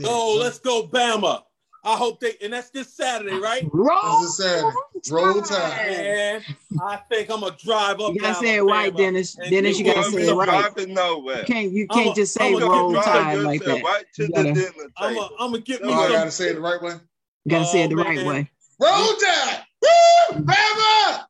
[0.04, 1.42] Oh, let's go, Bama.
[1.82, 3.66] I hope they, and that's this Saturday, right?
[3.72, 4.76] Roll, this Saturday.
[5.10, 5.72] Roll time.
[5.72, 6.44] And
[6.82, 8.12] I think I'm gonna drive up.
[8.12, 9.32] You gotta say it right, Dennis.
[9.48, 10.88] Dennis, you gotta say it right.
[10.88, 11.38] Nowhere.
[11.38, 13.82] You can't, you can't just say roll time like that.
[13.82, 15.90] Right to gotta, the I'm gonna get me.
[15.90, 16.96] Oh, I gotta say it the right way.
[17.46, 18.16] You gotta oh, say it the oh, man.
[18.18, 18.50] right way.
[18.78, 19.60] Roll time.
[19.80, 21.24] Woo, Bama.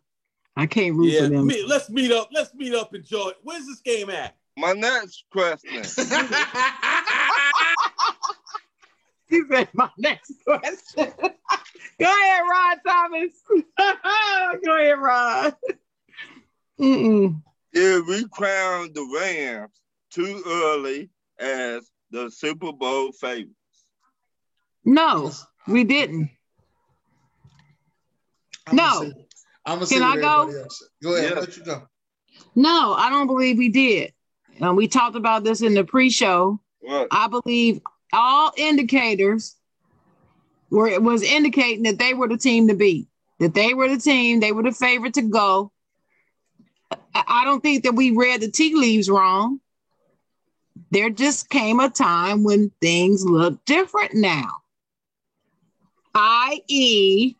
[0.60, 1.46] I can't root yeah, for them.
[1.46, 2.28] Me, let's meet up.
[2.34, 3.34] Let's meet up in Georgia.
[3.42, 4.36] Where's this game at?
[4.58, 5.70] My next question.
[9.30, 11.14] he said my next question.
[11.98, 13.32] Go ahead, Rod Thomas.
[14.66, 15.56] Go ahead, Rod.
[16.78, 17.42] Mm-mm.
[17.72, 19.80] Did we crown the Rams
[20.10, 21.08] too early
[21.38, 23.54] as the Super Bowl favorites?
[24.84, 25.32] No,
[25.66, 26.28] we didn't.
[28.66, 29.10] I'm no.
[29.66, 30.52] I'm gonna Can I go?
[31.02, 31.32] Go ahead.
[31.32, 31.40] Yeah.
[31.40, 31.82] Let you go.
[32.54, 34.12] No, I don't believe we did.
[34.60, 36.60] Um, we talked about this in the pre-show.
[36.80, 37.08] What?
[37.10, 37.80] I believe
[38.12, 39.56] all indicators
[40.70, 43.08] were it was indicating that they were the team to beat.
[43.38, 44.40] That they were the team.
[44.40, 45.72] They were the favorite to go.
[47.14, 49.60] I don't think that we read the tea leaves wrong.
[50.90, 54.48] There just came a time when things look different now.
[56.14, 57.36] I.e.,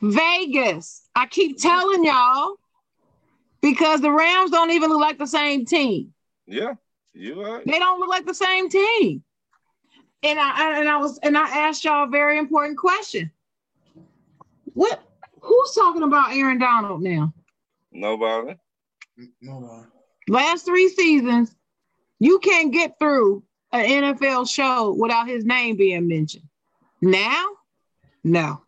[0.00, 1.08] Vegas.
[1.14, 2.56] I keep telling y'all
[3.60, 6.12] because the Rams don't even look like the same team.
[6.46, 6.74] Yeah,
[7.12, 7.64] you right.
[7.66, 9.22] They don't look like the same team.
[10.22, 13.30] And I and I was and I asked y'all a very important question.
[14.74, 15.02] What
[15.40, 17.32] who's talking about Aaron Donald now?
[17.92, 18.56] Nobody.
[19.40, 19.86] Nobody.
[20.28, 21.54] Last three seasons,
[22.18, 23.42] you can't get through
[23.72, 26.44] an NFL show without his name being mentioned.
[27.00, 27.46] Now,
[28.24, 28.60] no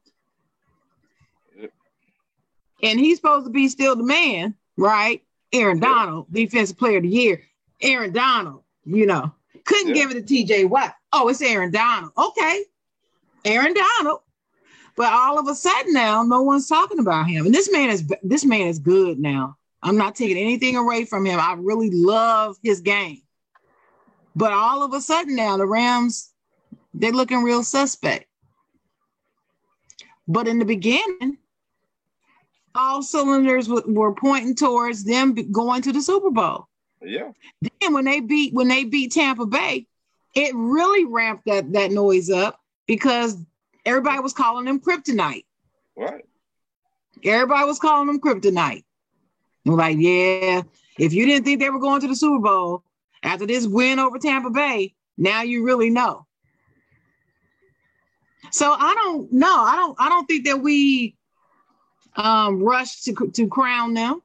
[2.82, 5.22] and he's supposed to be still the man, right?
[5.52, 7.42] Aaron Donald, defensive player of the year.
[7.82, 9.32] Aaron Donald, you know,
[9.64, 9.94] couldn't yeah.
[9.94, 10.94] give it to TJ Watt.
[11.12, 12.12] Oh, it's Aaron Donald.
[12.16, 12.64] Okay.
[13.44, 14.20] Aaron Donald.
[14.96, 17.46] But all of a sudden now, no one's talking about him.
[17.46, 19.56] And this man is this man is good now.
[19.82, 21.40] I'm not taking anything away from him.
[21.40, 23.22] I really love his game.
[24.36, 26.32] But all of a sudden now, the Rams,
[26.92, 28.26] they're looking real suspect.
[30.28, 31.38] But in the beginning,
[32.74, 36.68] all cylinders were pointing towards them going to the Super Bowl.
[37.02, 37.32] Yeah.
[37.62, 39.86] Then when they beat when they beat Tampa Bay,
[40.34, 43.36] it really ramped that that noise up because
[43.84, 45.44] everybody was calling them kryptonite.
[45.96, 46.24] Right.
[47.24, 48.84] Everybody was calling them kryptonite.
[49.64, 50.62] And like, yeah,
[50.98, 52.84] if you didn't think they were going to the Super Bowl
[53.22, 56.26] after this win over Tampa Bay, now you really know.
[58.52, 59.60] So I don't know.
[59.60, 59.96] I don't.
[59.98, 61.16] I don't think that we
[62.20, 64.22] um, rushed to to crown them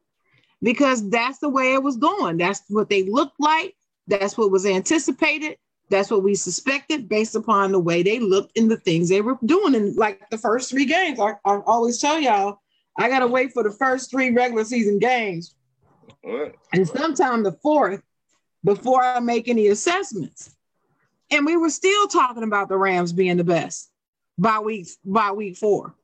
[0.61, 2.37] because that's the way it was going.
[2.37, 3.75] That's what they looked like.
[4.07, 5.57] That's what was anticipated.
[5.89, 9.37] That's what we suspected based upon the way they looked and the things they were
[9.45, 11.19] doing And like the first three games.
[11.19, 12.59] I, I always tell y'all,
[12.97, 15.55] I gotta wait for the first three regular season games,
[16.73, 18.01] and sometime the fourth
[18.63, 20.55] before I make any assessments.
[21.31, 23.91] And we were still talking about the Rams being the best
[24.37, 25.95] by week by week four.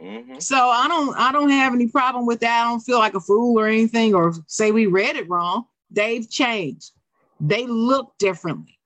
[0.00, 0.38] Mm-hmm.
[0.40, 2.62] So I don't I don't have any problem with that.
[2.62, 5.66] I don't feel like a fool or anything or say we read it wrong.
[5.90, 6.92] They've changed.
[7.40, 8.78] They look differently.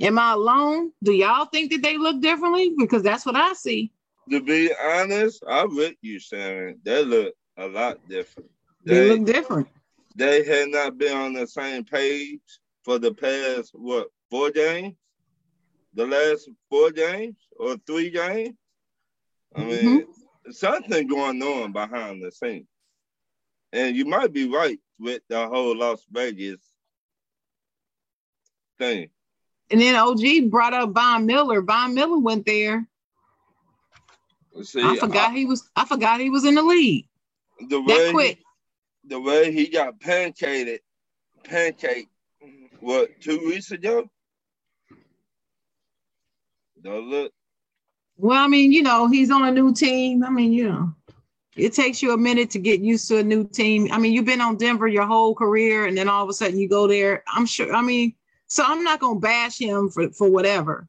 [0.00, 0.92] Am I alone?
[1.02, 2.74] Do y'all think that they look differently?
[2.76, 3.92] Because that's what I see.
[4.30, 6.78] To be honest, I with you, Sharon.
[6.84, 8.50] They look a lot different.
[8.84, 9.68] They, They look different.
[10.16, 12.40] they had not been on the same page
[12.84, 14.94] for the past what four games,
[15.94, 18.56] the last four games or three games.
[19.54, 19.86] I mm-hmm.
[19.86, 20.06] mean,
[20.50, 22.66] something going on behind the scenes,
[23.72, 26.60] and you might be right with the whole Las Vegas
[28.78, 29.10] thing.
[29.70, 31.62] And then OG brought up Von Miller.
[31.62, 32.86] Von Miller went there.
[34.62, 37.06] See, I forgot he was I forgot he was in the league.
[37.68, 38.38] the way quick.
[38.38, 40.80] He, the way he got pancaked,
[41.44, 42.08] pancake,
[42.80, 44.10] what two weeks ago?
[46.82, 47.32] Don't look.
[48.16, 50.24] Well, I mean, you know, he's on a new team.
[50.24, 50.94] I mean, you know,
[51.56, 53.88] it takes you a minute to get used to a new team.
[53.90, 56.58] I mean, you've been on Denver your whole career, and then all of a sudden
[56.58, 57.22] you go there.
[57.26, 57.74] I'm sure.
[57.74, 58.14] I mean,
[58.46, 60.88] so I'm not gonna bash him for for whatever.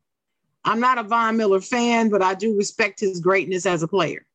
[0.65, 4.25] I'm not a Von Miller fan, but I do respect his greatness as a player.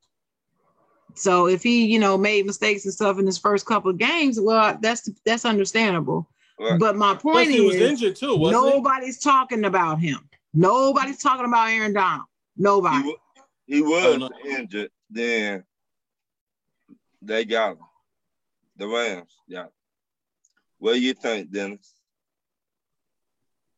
[1.14, 4.38] So if he, you know, made mistakes and stuff in his first couple of games,
[4.40, 6.28] well, that's that's understandable.
[6.60, 6.78] Right.
[6.78, 10.28] But my Plus, point he was is, injured too, wasn't nobody's talking about him.
[10.54, 12.27] Nobody's talking about Aaron Donald.
[12.58, 13.06] He, Nobody.
[13.08, 14.30] wa- he was Oh, no.
[14.50, 14.90] injured.
[15.08, 15.64] Then
[17.22, 17.78] they got him.
[18.76, 19.66] The Rams, yeah.
[20.78, 21.94] What do you think, Dennis?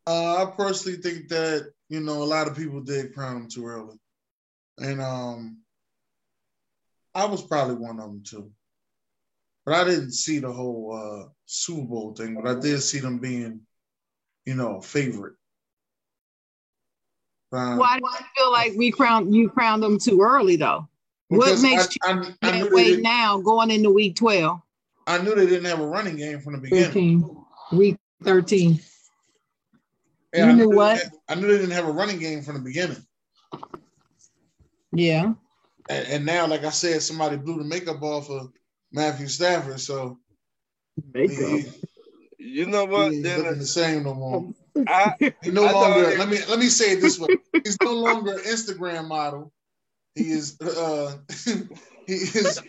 [0.06, 3.66] Uh, I personally think that you know a lot of people did crown him too
[3.66, 3.96] early,
[4.78, 5.58] and um,
[7.14, 8.50] I was probably one of them too.
[9.64, 10.92] But I didn't see the whole
[11.26, 13.60] uh, Super Bowl thing, but I did see them being,
[14.46, 15.34] you know, a favorite.
[17.52, 20.88] Um, Why do you feel like we crowned you crowned them too early though?
[21.28, 24.16] What makes I, you I, I, knew that they way didn't, now going into week
[24.16, 24.60] 12?
[25.06, 26.86] I knew they didn't have a running game from the beginning.
[26.86, 27.36] 13.
[27.72, 28.80] Week 13.
[30.34, 31.04] Yeah, You I knew they what?
[31.28, 33.04] I knew they didn't have a running game from the beginning.
[34.92, 35.34] Yeah.
[35.88, 38.52] And, and now, like I said, somebody blew the makeup off of
[38.92, 40.18] Matthew Stafford, so
[41.14, 41.64] he, he,
[42.38, 44.52] You know what, he ain't looking the same no more.
[44.86, 45.14] I,
[45.46, 46.16] no I longer.
[46.18, 47.28] Let me let me say it this way.
[47.64, 49.52] He's no longer an Instagram model.
[50.14, 50.60] He is.
[50.60, 51.18] Uh,
[52.06, 52.60] he is.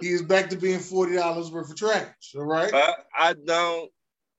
[0.00, 2.34] He is back to being forty dollars worth of trash.
[2.36, 2.72] All right.
[2.74, 3.90] I, I don't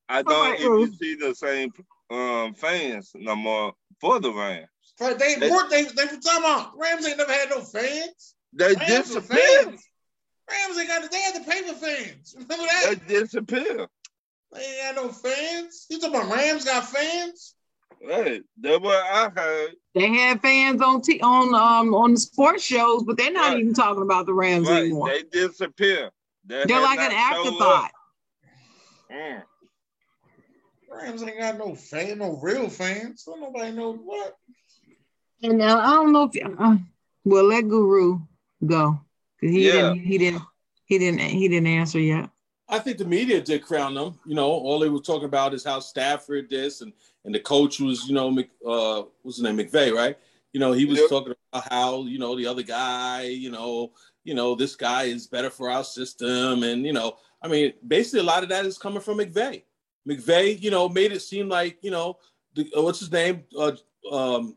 [0.09, 0.97] I don't Alright, even Ruth.
[0.97, 1.72] see the same
[2.11, 4.68] um fans no more for the Rams.
[4.99, 8.36] But they They- they they were talking about Rams ain't never had no fans.
[8.53, 8.80] They Rams
[9.15, 9.63] are disappear.
[9.65, 9.84] fans.
[10.49, 11.11] Rams ain't got.
[11.11, 12.36] They had the paper fans.
[12.38, 12.99] Remember that?
[13.07, 13.89] They that?
[14.53, 14.61] Disappear.
[14.61, 15.85] They ain't got no fans.
[15.89, 17.55] You talking about Rams got fans?
[17.99, 19.71] Hey, that's what I heard.
[19.95, 23.59] They had fans on t- on um on the sports shows, but they're not Right.
[23.59, 25.09] even talking about the Rams Right, anymore.
[25.09, 26.11] they disappear.
[26.45, 27.91] They They're like an afterthought.
[29.11, 29.43] Mm.
[30.89, 33.23] Rams ain't got no fan, no real fans.
[33.23, 34.37] Don't nobody know what.
[35.43, 36.77] And uh, I don't know if uh,
[37.25, 38.19] well let Guru
[38.65, 38.99] go
[39.39, 39.71] because he Yeah.
[39.71, 40.43] didn't he didn't
[40.85, 42.29] he didn't he didn't answer yet.
[42.70, 44.20] I think the media did crown them.
[44.26, 46.93] You know, all they were talking about is how Stafford this and
[47.26, 50.18] and the coach was, you know, Mc, uh, what's his name, McVay, right?
[50.53, 51.09] You know, he was Yep.
[51.09, 53.91] talking about how you know the other guy, you know,
[54.24, 58.22] you know this guy is better for our system, and you know, I mean, basically
[58.22, 59.63] a lot of that is coming from McVay.
[60.07, 62.18] McVay, you know, made it seem like you know,
[62.55, 63.74] the, uh, what's his name, uh,
[64.11, 64.55] um,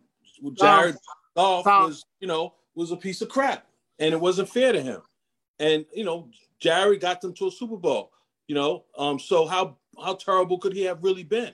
[0.55, 0.97] Jared
[1.37, 1.87] Goff Goff.
[1.89, 3.67] was, you know, was a piece of crap,
[3.99, 5.03] and it wasn't fair to him.
[5.59, 6.29] And you know,
[6.61, 8.13] Jared got them to a Super Bowl.
[8.49, 11.53] You know, um, so how how terrible could he have really been?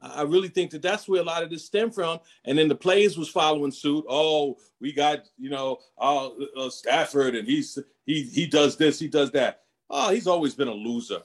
[0.00, 2.18] I really think that that's where a lot of this stemmed from.
[2.44, 4.04] And then the players was following suit.
[4.08, 9.08] Oh, we got you know uh, uh, Stafford, and he's he he does this, he
[9.08, 9.60] does that.
[9.90, 11.20] Oh, he's always been a loser.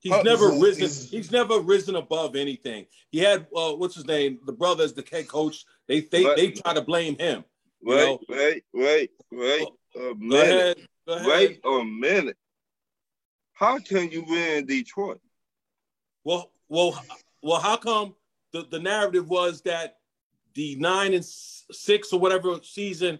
[0.00, 0.80] He's Oh, never he's- risen.
[0.82, 2.86] he's- He's never risen above anything.
[3.10, 4.38] He had uh, what's his name?
[4.46, 5.64] The brothers, the head coach.
[5.88, 7.44] They they But- they try to blame him.
[7.80, 8.18] You Wait, know?
[8.28, 10.76] wait, wait, wait a Go ahead.
[11.08, 11.26] Go ahead.
[11.26, 12.36] Wait a minute.
[13.52, 15.20] How can you win in Detroit?
[16.24, 17.00] Well, well,
[17.42, 17.60] well.
[17.60, 18.14] How come
[18.52, 19.98] the, the narrative was that
[20.54, 23.18] the nine and six or whatever season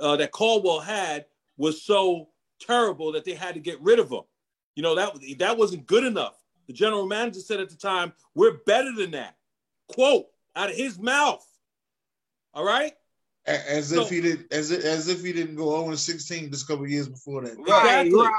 [0.00, 1.26] uh, that Caldwell had
[1.56, 2.28] was so
[2.60, 4.22] terrible that they had to get rid of him.
[4.74, 6.42] You know that that wasn't good enough.
[6.66, 9.36] The general manager said at the time, "We're better than that."
[9.88, 10.26] Quote
[10.56, 11.46] out of his mouth.
[12.54, 12.92] All right.
[13.44, 16.64] As so, if he did, as if, as if he didn't go 0 16 just
[16.64, 17.58] a couple years before that.
[17.58, 18.14] Exactly.
[18.14, 18.30] Right,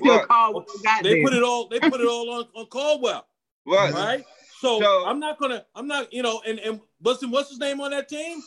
[0.00, 0.28] right.
[0.28, 1.24] Caldwell got they there.
[1.24, 1.68] put it all.
[1.68, 3.26] They put it all on, on Caldwell.
[3.64, 3.94] Right.
[3.94, 4.24] Right.
[4.60, 5.64] So, so, I'm not gonna.
[5.76, 6.12] I'm not.
[6.12, 6.42] You know.
[6.44, 8.42] And and what's what's his name on that team?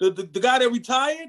[0.00, 1.28] The the, the guy that retired.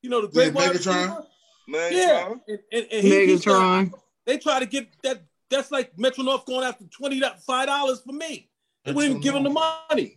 [0.00, 1.26] You know the great wide Megatron.
[1.68, 1.90] Megatron.
[1.90, 2.28] Yeah.
[2.28, 3.92] And, and, and he, Megatron.
[4.24, 5.22] they try to get that.
[5.50, 8.48] That's like Metro North going after twenty five dollars for me.
[8.84, 10.16] They wouldn't even give him the money.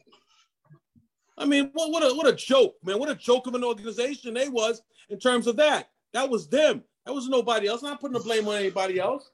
[1.41, 2.99] I mean, what, what a what a joke, man!
[2.99, 5.89] What a joke of an organization they was in terms of that.
[6.13, 6.83] That was them.
[7.05, 7.81] That was nobody else.
[7.81, 9.31] I'm not putting the blame on anybody else.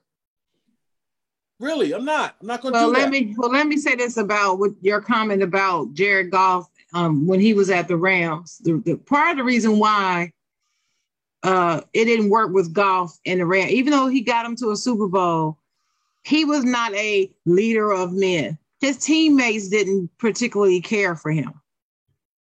[1.60, 2.36] Really, I'm not.
[2.40, 3.12] I'm not going to well, do let that.
[3.12, 7.42] me well let me say this about what your comment about Jared Goff um, when
[7.42, 8.60] he was at the Rams.
[8.60, 10.32] The, the part of the reason why
[11.44, 14.72] uh, it didn't work with Goff and the Rams, even though he got him to
[14.72, 15.58] a Super Bowl,
[16.24, 18.58] he was not a leader of men.
[18.80, 21.54] His teammates didn't particularly care for him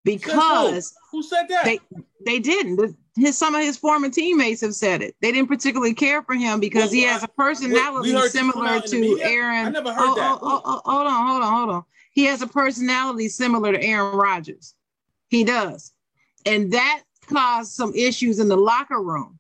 [0.05, 1.17] because who?
[1.17, 1.65] who said that?
[1.65, 1.79] They
[2.25, 2.95] they didn't.
[3.17, 5.15] His some of his former teammates have said it.
[5.21, 9.65] They didn't particularly care for him because well, he has a personality similar to Aaron.
[9.65, 10.39] I never heard oh, that.
[10.41, 11.83] Oh, oh, oh, hold on, hold on, hold on.
[12.11, 14.75] He has a personality similar to Aaron Rodgers.
[15.29, 15.91] He does,
[16.45, 19.39] and that caused some issues in the locker room.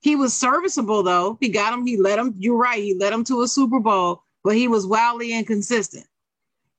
[0.00, 1.38] He was serviceable though.
[1.40, 1.86] He got him.
[1.86, 2.34] He led him.
[2.36, 2.82] You're right.
[2.82, 6.06] He led him to a Super Bowl, but he was wildly inconsistent.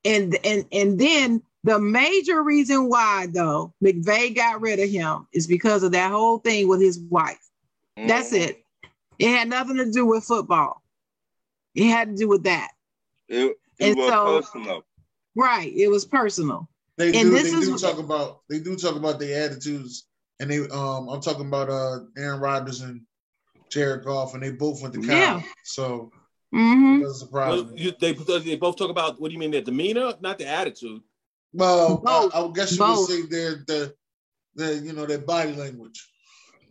[0.05, 5.47] And and and then the major reason why, though, McVay got rid of him is
[5.47, 7.39] because of that whole thing with his wife.
[7.97, 8.07] Mm-hmm.
[8.07, 8.63] That's it.
[9.19, 10.83] It had nothing to do with football.
[11.75, 12.71] It had to do with that.
[13.29, 14.83] It, it and was so, personal.
[15.35, 15.73] Right.
[15.73, 16.67] It was personal.
[16.97, 20.07] They do, they do talk about they do talk about their attitudes.
[20.39, 23.01] And they um I'm talking about uh Aaron Rodgers and
[23.69, 25.17] Jared Goff, and they both went to college.
[25.17, 25.41] Yeah.
[25.63, 26.11] So
[26.53, 27.01] mm-hmm.
[27.01, 27.95] doesn't surprise well, me.
[27.99, 31.01] They, they both talk about what do you mean their demeanor, not the attitude.
[31.53, 32.35] Well, Both.
[32.35, 33.09] I, I guess you Both.
[33.09, 33.95] would say their the
[34.55, 36.09] the you know their body language.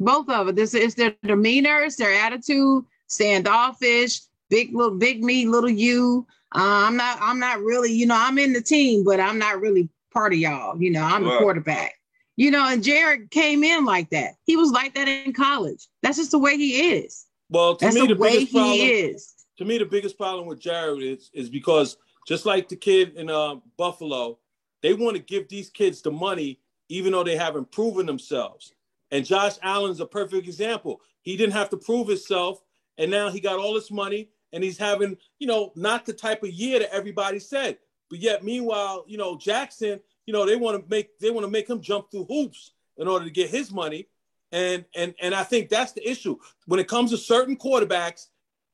[0.00, 0.56] Both of it.
[0.56, 4.20] This is their demeanor, it's their attitude, standoffish,
[4.50, 6.26] big little big me, little you.
[6.54, 7.18] Uh, I'm not.
[7.20, 7.92] I'm not really.
[7.92, 10.80] You know, I'm in the team, but I'm not really part of y'all.
[10.80, 11.94] You know, I'm the quarterback.
[12.36, 14.34] You know, and Jared came in like that.
[14.46, 15.86] He was like that in college.
[16.02, 17.26] That's just the way he is.
[17.50, 19.34] Well, to That's me, the, the way problem, he is.
[19.58, 23.30] To me, the biggest problem with Jared is is because just like the kid in
[23.30, 24.38] uh, Buffalo,
[24.82, 28.74] they want to give these kids the money, even though they haven't proven themselves.
[29.10, 31.00] And Josh Allen's a perfect example.
[31.22, 32.62] He didn't have to prove himself,
[32.98, 36.42] and now he got all this money, and he's having, you know, not the type
[36.42, 37.78] of year that everybody said.
[38.10, 41.50] But yet, meanwhile, you know, Jackson, you know, they want to make they want to
[41.50, 44.08] make him jump through hoops in order to get his money.
[44.50, 46.36] And and and I think that's the issue.
[46.66, 48.26] When it comes to certain quarterbacks,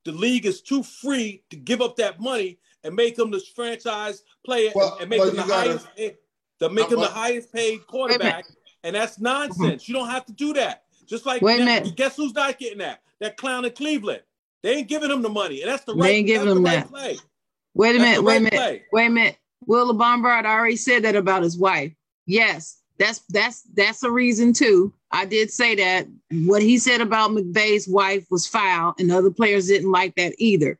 [0.04, 4.22] the league is too free to give up that money and make him the franchise
[4.44, 5.88] player well, and, make him the gotta, highest
[6.58, 8.46] to make him the highest paid quarterback.
[8.82, 9.88] And that's nonsense.
[9.88, 10.84] You don't have to do that.
[11.06, 11.96] Just like Wait a minute.
[11.96, 13.02] guess who's not getting that?
[13.20, 14.22] That clown in Cleveland.
[14.62, 15.60] They ain't giving him the money.
[15.60, 16.88] And that's the right, they ain't giving him right that.
[16.88, 17.18] play.
[17.74, 18.82] Wait a minute, wait a minute, play.
[18.92, 19.36] wait a minute.
[19.66, 21.92] Will Bombard already said that about his wife.
[22.26, 24.94] Yes, that's that's that's a reason too.
[25.10, 26.06] I did say that.
[26.30, 30.78] What he said about McVay's wife was foul, and other players didn't like that either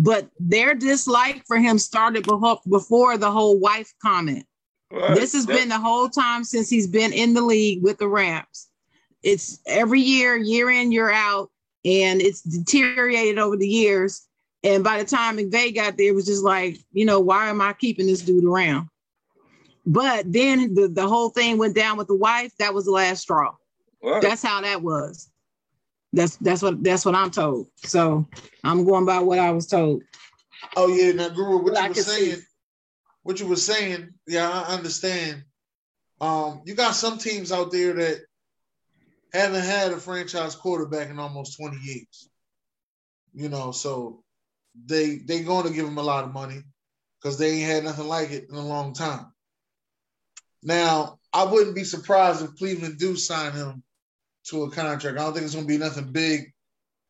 [0.00, 2.26] but their dislike for him started
[2.68, 4.46] before the whole wife comment.
[4.90, 5.14] Right.
[5.14, 8.68] This has been the whole time since he's been in the league with the Rams.
[9.22, 11.50] It's every year, year in, year out,
[11.84, 14.26] and it's deteriorated over the years.
[14.64, 17.60] And by the time McVay got there, it was just like, you know, why am
[17.60, 18.88] I keeping this dude around?
[19.84, 22.52] But then the, the whole thing went down with the wife.
[22.58, 23.54] That was the last straw.
[24.02, 24.22] Right.
[24.22, 25.29] That's how that was.
[26.12, 27.68] That's that's what that's what I'm told.
[27.76, 28.26] So
[28.64, 30.02] I'm going by what I was told.
[30.76, 32.42] Oh yeah, now Guru, what you were saying, see.
[33.22, 35.44] what you were saying, yeah, I understand.
[36.20, 38.20] Um, you got some teams out there that
[39.32, 42.28] haven't had a franchise quarterback in almost 20 years.
[43.32, 44.22] You know, so
[44.86, 46.62] they they going to give him a lot of money
[47.20, 49.32] because they ain't had nothing like it in a long time.
[50.62, 53.82] Now, I wouldn't be surprised if Cleveland do sign him
[54.44, 55.18] to a contract.
[55.18, 56.52] I don't think it's going to be nothing big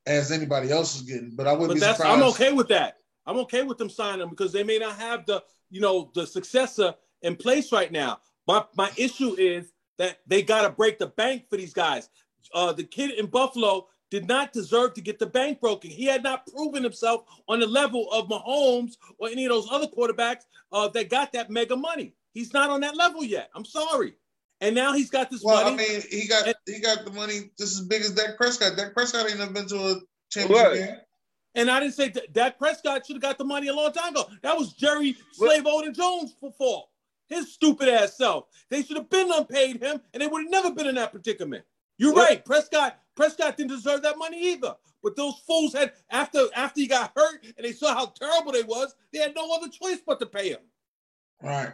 [0.06, 2.02] as anybody else is getting, but I wouldn't but be surprised.
[2.02, 2.96] I'm okay with that.
[3.26, 6.26] I'm okay with them signing them because they may not have the, you know, the
[6.26, 8.18] successor in place right now.
[8.46, 12.08] My my issue is that they got to break the bank for these guys.
[12.54, 15.90] Uh, the kid in Buffalo did not deserve to get the bank broken.
[15.90, 19.86] He had not proven himself on the level of Mahomes or any of those other
[19.86, 22.14] quarterbacks uh, that got that mega money.
[22.32, 23.50] He's not on that level yet.
[23.54, 24.14] I'm sorry.
[24.60, 25.84] And now he's got this Well, money.
[25.84, 28.76] I mean, he got And- he got the money just as big as Dak Prescott.
[28.76, 30.00] Dak Prescott ain't never been to a
[30.30, 30.76] championship Right.
[30.78, 30.96] game.
[31.56, 34.10] and I didn't say that Dak Prescott should have got the money a long time
[34.14, 34.28] ago.
[34.42, 36.90] That was Jerry Slave Odin Jones' fault.
[37.28, 38.46] His stupid ass self.
[38.70, 41.64] They should have been unpaid him, and they would have never been in that predicament.
[41.96, 42.28] You're What?
[42.28, 42.44] right.
[42.44, 44.74] Prescott Prescott didn't deserve that money either.
[45.02, 48.62] But those fools had after after he got hurt and they saw how terrible they
[48.62, 50.60] was, they had no other choice but to pay him.
[51.42, 51.72] Right.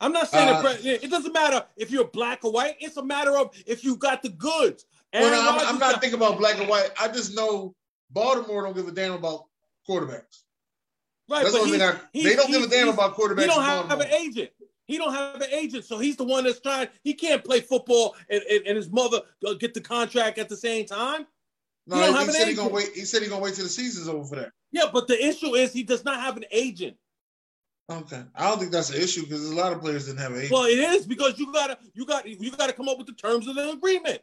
[0.00, 2.76] I'm not saying Uh, Pre- it doesn't matter if you're black or white.
[2.80, 4.86] It's a matter of if you got the goods.
[5.12, 6.90] Well, Aaron I'm, I'm not got- thinking about black and white.
[7.00, 7.74] I just know
[8.10, 9.44] Baltimore don't give a damn about
[9.88, 10.42] quarterbacks.
[11.28, 13.40] right, That's but thing I, he's- they don't give a damn about quarterbacks.
[13.42, 14.50] He don't in have an agent.
[14.86, 16.88] He don't have an agent, so he's the one that's trying.
[17.04, 20.56] He can't play football and, and, and his mother uh, get the contract at the
[20.56, 21.26] same time.
[21.86, 22.88] No, he, have an said he gonna wait.
[22.94, 24.50] He said he gonna wait till the season's over for that.
[24.72, 26.96] Yeah, but the issue is he does not have an agent.
[27.90, 30.38] Okay, I don't think that's an issue because a lot of players didn't have an
[30.38, 30.52] agent.
[30.52, 33.48] Well, it is because you gotta you got you gotta come up with the terms
[33.48, 34.20] of the agreement.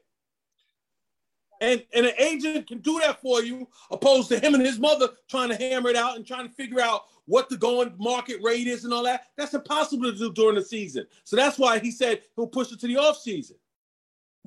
[1.60, 5.10] And and an agent can do that for you, opposed to him and his mother
[5.30, 8.68] trying to hammer it out and trying to figure out what the going market rate
[8.68, 9.26] is and all that.
[9.38, 11.06] That's impossible to do during the season.
[11.26, 13.58] So that's why he said he'll push it to the off season.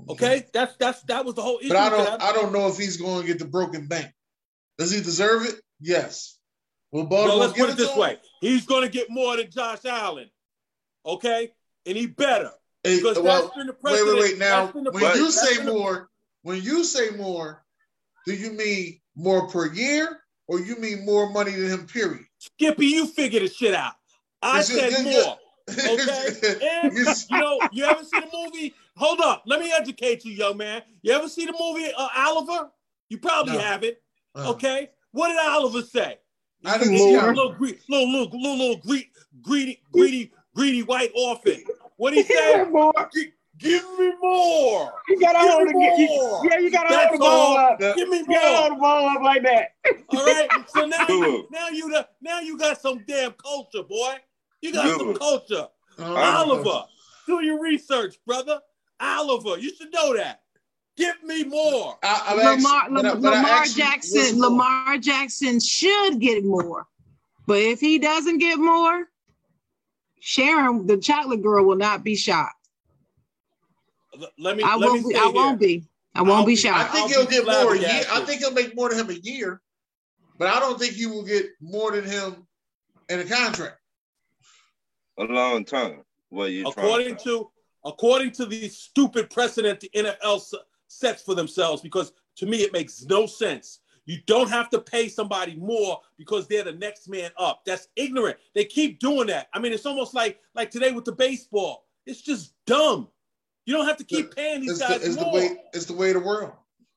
[0.09, 0.48] Okay, mm-hmm.
[0.55, 1.68] that's that's that was the whole issue.
[1.68, 2.22] but I don't.
[2.22, 4.10] I don't know if he's going to get the broken bank.
[4.78, 5.56] Does he deserve it?
[5.78, 6.38] Yes.
[6.92, 10.28] Well, Baltimore let's put it this way: he's going to get more than Josh Allen.
[11.06, 11.52] Okay,
[11.86, 12.50] and he better
[12.84, 14.16] Hey, because well, that's been the wait, precedent.
[14.18, 14.38] wait, wait.
[14.38, 16.10] Now, been the when you That's say the- more,
[16.42, 17.64] when you say more,
[18.26, 21.86] do you mean more per year or you mean more money than him?
[21.86, 22.24] Period.
[22.38, 23.92] Skippy, you figure the shit out.
[24.42, 25.38] I Yes, said yes, more.
[25.70, 26.58] Okay.
[26.82, 26.92] And
[27.28, 28.74] you know, you ever see the movie?
[28.96, 30.82] Hold up, let me educate you, young man.
[31.02, 32.70] You ever see the movie uh, Oliver?
[33.08, 33.60] You probably No.
[33.60, 33.96] haven't.
[34.34, 34.90] Uh, Okay.
[35.12, 36.18] What did Oliver say?
[36.64, 37.34] I didn't see a Oliver.
[37.34, 39.10] little, gre- little, little, little, little greedy,
[39.42, 41.64] greedy, greedy, greedy white orphan.
[41.96, 42.64] What he He say?
[42.64, 42.96] want
[43.58, 44.90] Give me more.
[45.08, 46.46] You gotta Give hold me the you- more.
[46.50, 47.58] Yeah, you gotta That's hold the ball all.
[47.58, 47.78] up.
[47.78, 48.56] Give me You gotta more.
[48.56, 49.68] hold the ball up like that.
[50.16, 50.48] All right.
[50.68, 54.14] So now, you, now you, the, now you got some damn culture, boy.
[54.62, 55.66] You got some culture.
[55.98, 56.86] Uh, Oliver,
[57.26, 58.60] do your research, brother.
[58.98, 60.40] Oliver, you should know that.
[60.96, 61.98] Give me more.
[62.02, 62.62] I, I've Lamar, asked-
[62.94, 64.40] but I- Lam- but I Lamar asked you, what's Jackson.
[64.40, 66.86] Lamar Jackson should get more.
[67.46, 69.08] But if he doesn't get more,
[70.20, 72.54] Sharon, the chocolate girl, will not be shocked.
[74.38, 74.62] Let me.
[74.62, 75.14] I let won't me be.
[75.18, 75.84] stay I won't be.
[76.14, 78.02] I won't I'll be be- I think I'll he'll get more a year.
[78.10, 79.62] I think he'll make more than him a year,
[80.38, 82.46] but I don't think he will get more than him
[83.08, 83.78] in a contract.
[85.18, 86.02] A long time.
[86.28, 87.50] What you According to to
[87.84, 90.54] according to the stupid precedent the NFL s-
[90.90, 93.80] sets for themselves, because to me it makes no sense.
[94.06, 97.62] You don't have to pay somebody more because they're the next man up.
[97.64, 98.38] That's ignorant.
[98.54, 99.48] They keep doing that.
[99.54, 101.86] I mean, it's almost like like today with the baseball.
[102.06, 103.08] It's just dumb.
[103.66, 105.56] You don't have to keep paying these It's the, guys it's the way.
[105.72, 106.52] It's the way of the world.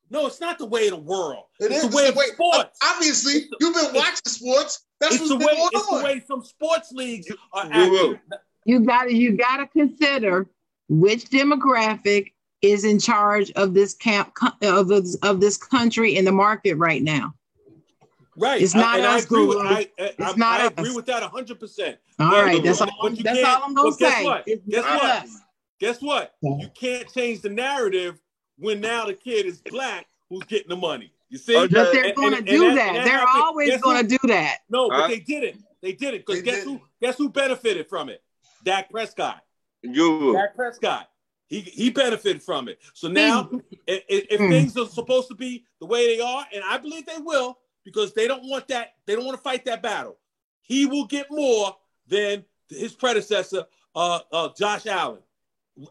[0.10, 1.46] No, it's not the way of the world.
[1.60, 1.90] It it's is.
[1.90, 2.80] the way of sports.
[2.84, 4.86] Obviously, It's the- you've been watching sports.
[5.00, 5.56] That's it's what's the been way.
[5.56, 5.98] going It's on.
[6.00, 8.20] the way some sports leagues are You acting.
[8.66, 10.48] You got to you got to consider
[10.88, 12.33] which demographic
[12.64, 14.34] is in charge of this camp
[14.64, 14.90] of
[15.22, 17.36] of this country in the market right now.
[18.36, 18.60] Right.
[18.62, 19.68] It's not I us, agree with, Guru.
[19.70, 20.72] Uh, I, I, It's I- not I us.
[20.76, 21.98] agree with that 100%.
[22.20, 22.88] All But- right, that's all.
[22.88, 24.24] that's all I'm gonna but guess say.
[24.24, 24.44] what?
[24.48, 25.04] It's Guess what?
[25.06, 25.38] us.
[25.80, 26.34] Guess what?
[26.42, 28.20] You can't change the narrative
[28.58, 31.12] when now the kid is black who's getting the money.
[31.30, 31.56] You see?
[31.58, 31.74] Okay.
[31.74, 32.96] But they're going to do and that.
[32.96, 34.60] and They're happened- always going to do that.
[34.70, 35.08] No, but Huh?
[35.10, 35.62] they didn't.
[35.82, 36.78] They didn't because guess didn't.
[36.78, 36.82] who?
[37.02, 38.24] Guess who benefited from it?
[38.64, 39.44] Dak Prescott.
[39.84, 41.10] You Dak Prescott.
[41.54, 42.80] He he benefited from it.
[42.96, 43.48] So now,
[43.86, 44.50] if, if if Hmm.
[44.50, 48.12] things are supposed to be the way they are, and I believe they will, because
[48.16, 50.18] they don't want that, they don't want to fight that battle.
[50.64, 51.76] He will get more
[52.08, 55.20] than his predecessor, uh, uh, Josh Allen.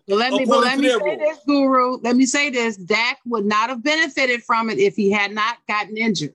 [0.09, 1.19] But let me, but let me say rules.
[1.21, 1.99] this, Guru.
[2.03, 5.59] Let me say this: Dak would not have benefited from it if he had not
[5.69, 6.35] gotten injured.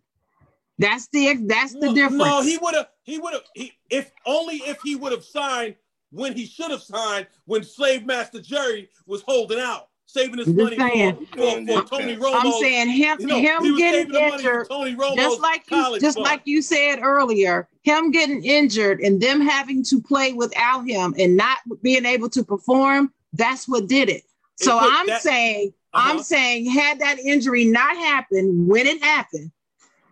[0.78, 2.24] That's the that's the no, difference.
[2.24, 2.88] No, he would have.
[3.04, 3.44] He would have.
[3.54, 5.76] He if only if he would have signed
[6.12, 10.56] when he should have signed when Slave Master Jerry was holding out, saving his I'm
[10.56, 11.16] money saying.
[11.32, 12.36] for, for, for Tony Romo.
[12.36, 15.42] I'm saying him you know, him getting saving the money for injured, Tony Romo's just
[15.42, 16.26] like you just fund.
[16.26, 21.36] like you said earlier, him getting injured and them having to play without him and
[21.36, 23.12] not being able to perform.
[23.34, 24.24] That's what did it.
[24.56, 26.12] So put I'm that- saying, Uh-huh.
[26.14, 29.52] I'm saying, had that injury not happened when it happened,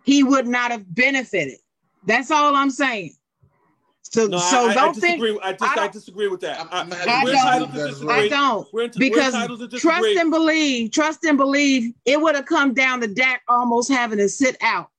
[0.04, 1.58] he would not have benefited.
[2.06, 3.14] That's all I'm saying.
[4.12, 5.40] So, No, so I, I, don't I think disagree.
[5.42, 6.58] I, just, I I, don't- disagree with that.
[6.60, 8.14] I'm- I, I'm I happy we're don't- entitled to disagree.
[8.14, 8.72] I don't.
[8.72, 12.46] We're, ent- because we're entitled to trust and believe, trust and believe, it would have
[12.46, 14.90] come down to Dak almost having to sit out.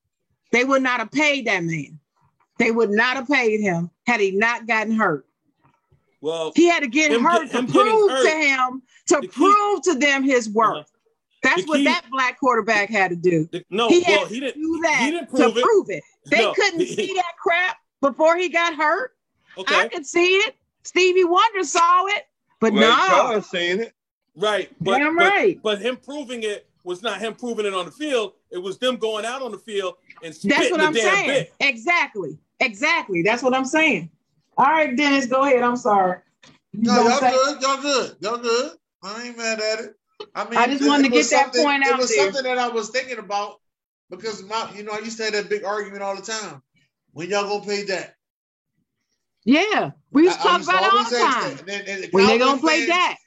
[0.51, 1.99] They would not have paid that man.
[2.59, 5.25] They would not have paid him had he not gotten hurt.
[6.21, 8.23] Well, He had to get Him hurt get- to him prove hurt.
[8.23, 10.77] to him to The key- prove to them his worth.
[10.77, 10.83] Uh-huh.
[11.43, 13.47] That's The what key- that black quarterback had to do.
[13.51, 14.61] the- no, He well, he to didn't.
[14.61, 15.63] do that he didn't to prove it.
[15.63, 16.03] prove it.
[16.25, 19.15] They No, couldn't he- see that crap before he got hurt.
[19.67, 20.55] I could see it.
[20.83, 22.27] Stevie Wonder saw it,
[22.59, 22.91] but Ray no.
[23.07, 23.93] Charles seen it.
[24.35, 24.69] right.
[24.79, 25.59] But, Damn right.
[25.61, 28.33] But him proving it was not him proving it on the field.
[28.51, 31.27] It was them going out on the field and That's what the I'm damn saying.
[31.27, 31.53] bit.
[31.59, 32.37] Exactly.
[32.59, 33.21] Exactly.
[33.23, 34.09] That's what I'm saying.
[34.57, 35.61] All right, Dennis, go ahead.
[35.61, 36.19] I'm sorry.
[36.71, 37.61] You No, y'all say- good.
[37.61, 38.15] Y'all good.
[38.21, 38.71] Y'all good.
[39.03, 39.95] I ain't mad at it.
[40.33, 42.25] I mean, I just wanted to get that something- point It was there.
[42.25, 43.59] something that I was thinking about
[44.09, 46.61] because my, you know, I used to have that big argument all the time.
[47.17, 48.13] When y'all gonna pay that?
[49.43, 51.19] Yeah, we used to I- I talk used to about it all the time.
[51.55, 51.59] that.
[51.61, 53.17] And then- and the When they Cowboy gonna play fans- that?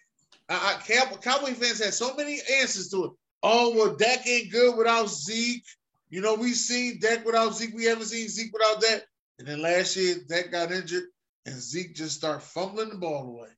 [0.48, 3.10] I, I, Cow- Cowboy fans had so many answers to it.
[3.42, 5.64] Oh, well, Dak ain't good without Zeke.
[6.08, 7.74] You know, we seen Dak without Zeke.
[7.74, 9.06] We haven't seen Zeke without that.
[9.40, 11.08] And then last year, Dak got injured,
[11.46, 13.48] and Zeke just started fumbling the ball away.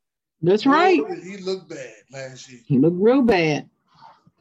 [0.41, 0.99] That's right.
[1.23, 2.61] He looked bad last year.
[2.67, 3.69] He looked real bad.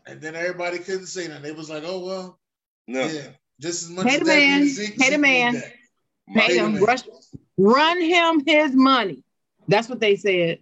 [0.05, 1.41] And then everybody couldn't say that.
[1.43, 2.39] They was like, oh, well,
[2.87, 3.07] No.
[3.07, 3.27] yeah,
[3.59, 4.61] just as much Pay as the Dak man.
[4.61, 5.53] needs Zeke, the man.
[5.55, 5.77] Dak.
[6.33, 6.83] My, Pay him.
[6.83, 7.01] Rush,
[7.57, 9.23] run him his money.
[9.67, 10.59] That's what they said.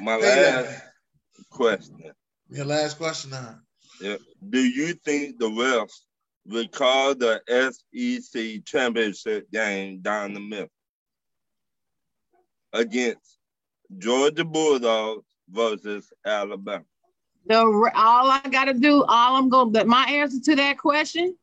[0.00, 0.82] my last man.
[1.50, 2.12] question.
[2.48, 3.58] Your last question now.
[4.00, 4.16] Yeah.
[4.48, 6.00] Do you think the refs
[6.46, 10.68] will call the SEC championship game down the middle
[12.72, 13.38] against
[13.98, 16.84] Georgia Bulldogs versus Alabama?
[17.46, 17.58] The
[17.94, 21.36] all I gotta do, all I'm going to my answer to that question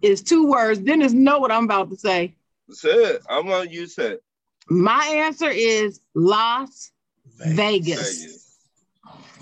[0.00, 0.78] is two words.
[0.78, 2.34] Dennis know what I'm about to say.
[2.72, 3.22] Say it.
[3.28, 4.22] I want you to say it.
[4.68, 6.92] My answer is Las
[7.38, 8.18] Vegas.
[8.18, 8.58] Vegas.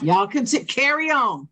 [0.01, 1.49] Y'all can t- carry on.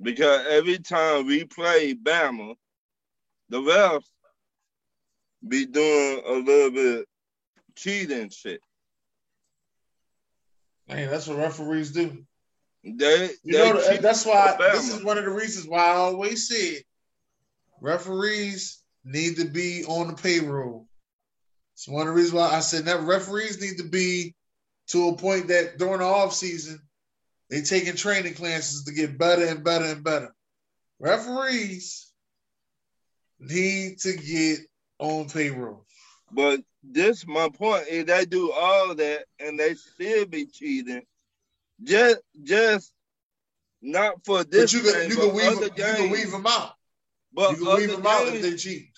[0.00, 2.54] Because every time we play Bama,
[3.48, 4.04] the refs
[5.46, 7.06] be doing a little bit
[7.76, 8.60] cheating shit.
[10.88, 12.24] Man, that's what referees do.
[12.84, 15.96] They, You they know, that's why for this is one of the reasons why I
[15.96, 16.82] always said
[17.80, 20.86] referees need to be on the payroll.
[21.74, 24.34] It's one of the reasons why I said that referees need to be
[24.88, 26.80] to a point that during the off season
[27.50, 30.34] they taking training classes to get better and better and better.
[30.98, 32.12] Referees
[33.38, 34.58] need to get
[34.98, 35.86] on payroll.
[36.32, 41.02] But this my point is they do all that and they still be cheating.
[41.82, 42.92] Just just
[43.80, 46.72] not for this But you can game, you can weave you can weave them out.
[47.32, 48.88] But You can weave other them out if they cheat.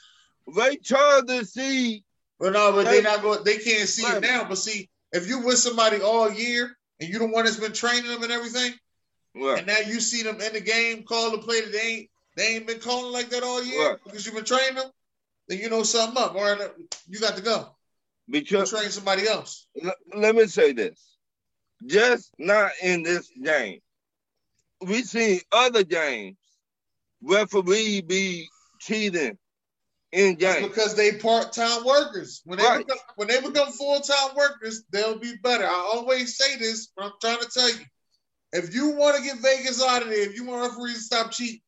[0.47, 2.05] Ray Charles to see
[2.39, 2.97] But no, but Hey.
[2.97, 3.45] they not going.
[3.45, 4.17] They can't see Right.
[4.17, 4.45] it now.
[4.49, 8.11] But see, if you with somebody all year and you the one that's been training
[8.11, 8.73] them and everything,
[9.35, 12.11] well, and now you see them in the game call the play that they ain't
[12.37, 13.99] they ain't been calling like that all year Right.
[14.05, 14.91] because you've been training them,
[15.49, 16.35] then you know something up.
[16.35, 16.71] All right,
[17.09, 17.77] you got to go.
[18.29, 19.67] Because You train somebody else.
[19.83, 21.17] l- let me say this.
[21.85, 23.81] Just not in this game.
[24.81, 26.37] We seen other games
[27.23, 28.49] referee be
[28.81, 29.39] cheating
[30.13, 30.67] in games.
[30.67, 32.43] Because they part time workers.
[32.45, 32.87] When they Right.
[32.87, 35.67] become, when they become full time workers, they'll be better.
[35.67, 37.85] I always say this, but I'm trying to tell you,
[38.53, 41.31] if you want to get Vegas out of there, if you want referees to stop
[41.31, 41.61] cheating,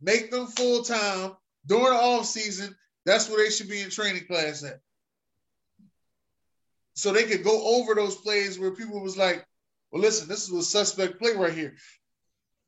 [0.00, 2.76] make them full time during the off season.
[3.04, 4.80] That's where they should be in training class at.
[6.94, 9.46] So they could go over those plays where people was like,
[9.90, 11.76] "Well, listen, this is a suspect play right here.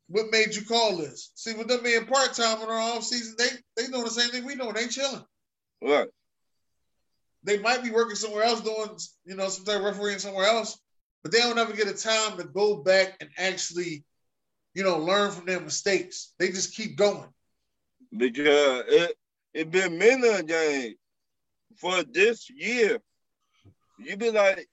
[0.09, 3.35] What made you call this?" See, with them being part time in our off season,
[3.37, 4.71] they they doing the same thing we know.
[4.73, 5.25] They chilling
[5.81, 6.09] Right.
[7.43, 10.79] they might be working somewhere else doing, you know, some type of refereeing somewhere else,
[11.23, 14.03] but they don't ever get a time to go back and actually,
[14.75, 16.33] you know, learn from their mistakes.
[16.39, 17.29] They just keep going.
[18.17, 19.17] because it
[19.53, 20.95] it been many game
[21.77, 22.99] for this year.
[23.97, 24.67] You be like,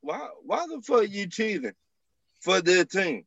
[0.00, 1.74] why why the fuck you cheating
[2.40, 3.24] for their team?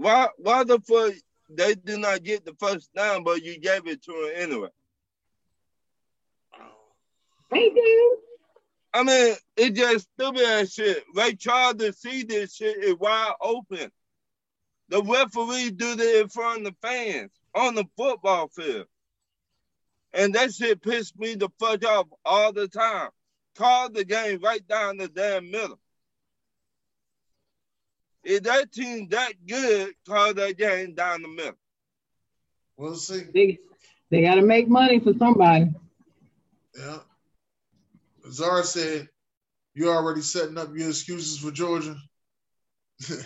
[0.00, 1.12] Why why the fuck
[1.50, 4.68] they did not get the first down, but you gave it to him anyway?
[7.50, 8.16] They do.
[8.94, 11.04] I mean, it just stupid ass shit.
[11.14, 13.90] They tried to see this shit is wide open.
[14.88, 18.86] The referee do that in front of the fans on the football field.
[20.14, 23.10] And that shit pissed me the fuck off all the time.
[23.54, 25.78] Call the game right down the damn middle.
[28.22, 31.58] If that team that good, call that game down the middle.
[32.76, 33.24] We'll see.
[33.34, 33.58] They,
[34.10, 35.70] they got to make money for somebody.
[36.78, 36.98] Yeah.
[38.30, 39.08] Zara said,
[39.74, 41.96] "You already setting up your excuses for Georgia."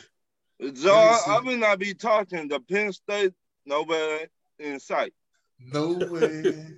[0.61, 0.87] So see.
[0.87, 3.35] I will not be talking to Penn State
[3.67, 5.13] nowhere in sight.
[5.59, 6.69] No way.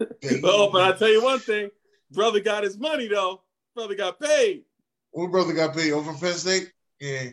[0.42, 1.70] Oh, but I tell you one thing:
[2.10, 3.42] brother got his money though.
[3.74, 4.62] Brother got paid.
[5.10, 6.72] What brother got paid over Penn State?
[7.00, 7.30] Yeah.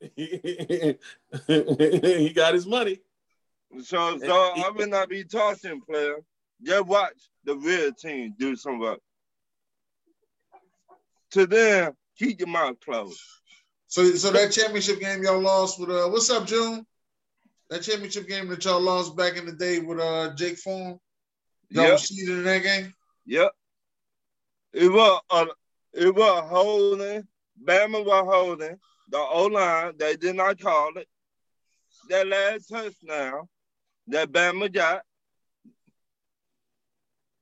[0.16, 0.98] he
[2.34, 3.00] got his money.
[3.82, 6.16] So, so I will not be tossing, player.
[6.62, 9.00] Just watch the real team do some work.
[11.32, 13.20] To them, keep your mouth closed.
[13.88, 16.86] So, so that championship game y'all lost with uh, what's up, June?
[17.70, 20.98] That championship game that y'all lost back in the day with uh Jake Fromm.
[21.70, 21.92] Y'all Yep.
[21.92, 22.94] was seeded in that game.
[23.26, 23.52] Yep.
[24.72, 25.46] It was uh,
[25.92, 27.26] it was holding.
[27.62, 28.78] Bama was holding
[29.08, 29.92] the O line.
[29.98, 31.08] They did not call it.
[32.08, 33.48] That last touchdown
[34.08, 35.02] that Bama got,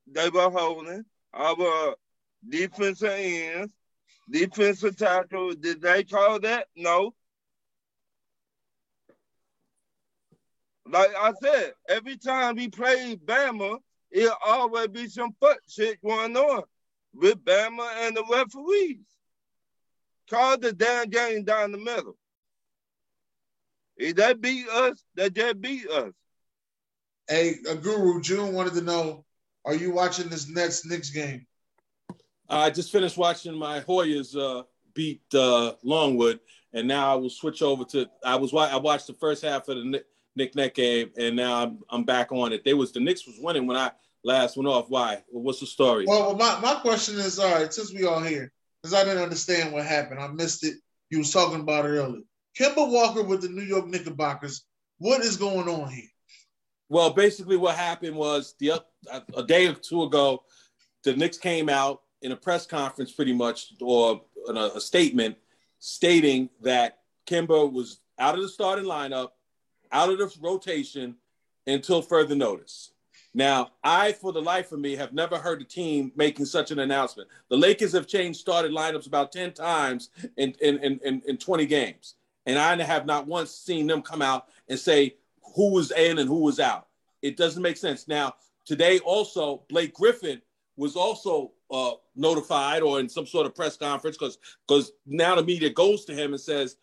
[0.06, 1.04] they were holding.
[1.32, 1.94] Our
[2.48, 3.72] defensive ends,
[4.30, 6.66] defensive tackle, did they call that?
[6.76, 7.14] No.
[10.88, 13.78] Like I said, every time we play Bama,
[14.10, 16.62] it always be some foot shit going on
[17.12, 19.15] with Bama and the referees.
[20.28, 22.16] Call the damn game down the middle.
[23.96, 26.12] If they beat us, they just beat us.
[27.28, 29.24] Hey, a guru June wanted to know:
[29.64, 31.46] Are you watching this Nets Knicks game?
[32.48, 36.40] I just finished watching my Hoyas uh, beat uh, Longwood,
[36.72, 38.06] and now I will switch over to.
[38.24, 40.04] I was wa- I watched the first half of the Nick,
[40.36, 42.64] Nick Neck game, and now I'm I'm back on it.
[42.64, 43.90] They was the Knicks was winning when I
[44.22, 44.88] last went off.
[44.88, 45.22] Why?
[45.30, 46.04] Well, what's the story?
[46.06, 48.52] Well, my, my question is: All right, since we all here,
[48.86, 50.74] because I didn't understand what happened, I missed it.
[51.10, 52.22] You was talking about it earlier.
[52.56, 54.64] Kemba Walker with the New York Knickerbockers.
[54.98, 56.08] What is going on here?
[56.88, 58.80] Well, basically, what happened was the
[59.36, 60.44] a day or two ago,
[61.02, 65.36] the Knicks came out in a press conference, pretty much, or a, statement
[65.80, 69.30] stating that Kimber was out of the starting lineup,
[69.90, 71.16] out of the rotation
[71.66, 72.92] until further notice.
[73.36, 76.78] Now, I, for the life of me, have never heard a team making such an
[76.78, 77.28] announcement.
[77.50, 80.08] The Lakers have changed started lineups about 10 times
[80.38, 82.14] in, in, in, in, in 20 games.
[82.46, 85.16] And I have not once seen them come out and say
[85.54, 86.86] who was in and who was out.
[87.20, 88.08] It doesn't make sense.
[88.08, 90.40] Now, today also, Blake Griffin
[90.78, 95.44] was also uh, notified or in some sort of press conference because because now the
[95.44, 96.76] media goes to him and says,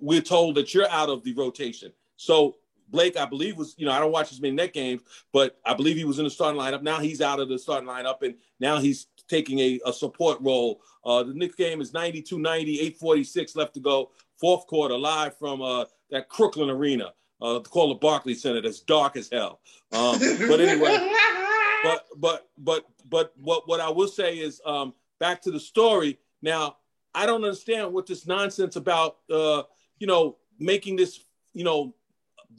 [0.00, 1.92] we're told that you're out of the rotation.
[2.16, 2.56] So
[2.90, 5.02] Blake, I believe, was, you know, I don't watch as many net games,
[5.32, 6.82] but I believe he was in the starting lineup.
[6.82, 10.80] Now he's out of the starting lineup, and now he's taking a, a support role.
[11.04, 14.10] Uh, the Knicks game is 92 90, 846 left to go.
[14.38, 17.12] Fourth quarter, live from uh, that Crooklyn Arena,
[17.42, 18.60] uh, called the Barclays Center.
[18.60, 19.60] That's dark as hell.
[19.92, 20.18] Um,
[20.48, 21.10] but anyway,
[21.82, 26.18] but but but but what what I will say is um, back to the story.
[26.42, 26.76] Now
[27.14, 29.62] I don't understand what this nonsense about uh,
[29.98, 31.94] you know making this you know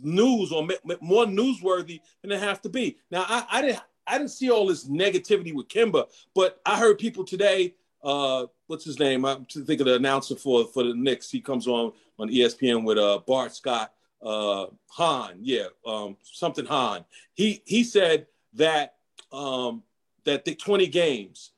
[0.02, 0.68] news or
[1.02, 2.98] more newsworthy than it have to be.
[3.10, 6.98] Now I, I didn't I didn't see all this negativity with Kemba, but I heard
[6.98, 7.76] people today.
[8.04, 9.26] Uh, what's his name?
[9.26, 11.30] I'm thinking of the announcer for for the Knicks.
[11.30, 15.38] He comes on on ESPN with uh, Bart Scott uh, Hahn.
[15.42, 17.06] Yeah, um, something Hahn.
[17.34, 18.96] He he said that
[19.32, 19.84] um,
[20.26, 21.51] that the 20 games,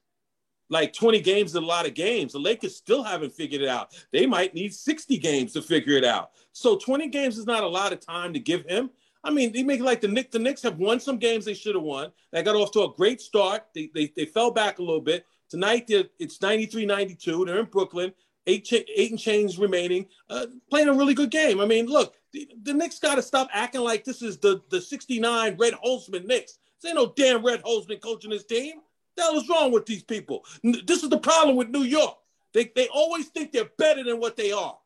[0.73, 2.33] like 20 games is a lot of games.
[2.33, 3.95] The Lakers still haven't figured it out.
[4.11, 6.31] They might need 60 games to figure it out.
[6.51, 8.89] So 20 games is not a lot of time to give him.
[9.23, 10.31] I mean, they make like the Knicks.
[10.31, 12.11] The Knicks have won some games they should have won.
[12.31, 13.67] They got off to a great start.
[13.73, 15.25] They, they, they fell back a little bit.
[15.47, 17.45] Tonight, it's 93 92.
[17.45, 18.11] They're in Brooklyn.
[18.45, 21.61] Eight, cha- eight and change remaining, uh, playing a really good game.
[21.61, 24.81] I mean, look, the, the Knicks got to stop acting like this is the, the
[24.81, 26.57] 69 Red Holzman Knicks.
[26.81, 28.81] This ain't no damn Red Holzman coaching this team.
[29.15, 30.43] The hell is wrong with these people?
[30.63, 32.17] This is the problem with New York.
[32.53, 34.77] They, they always think they're better than what they are.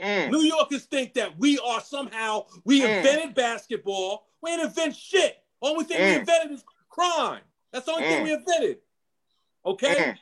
[0.00, 0.30] Mm.
[0.30, 2.98] New Yorkers think that we are somehow we Mm.
[2.98, 4.26] invented basketball.
[4.40, 5.36] We ain't invent shit.
[5.60, 6.20] Only thing we Mm.
[6.20, 7.42] invented is crime.
[7.72, 8.24] That's the only thing Mm.
[8.24, 8.78] we invented.
[9.66, 9.94] Okay.
[9.94, 10.18] Mm.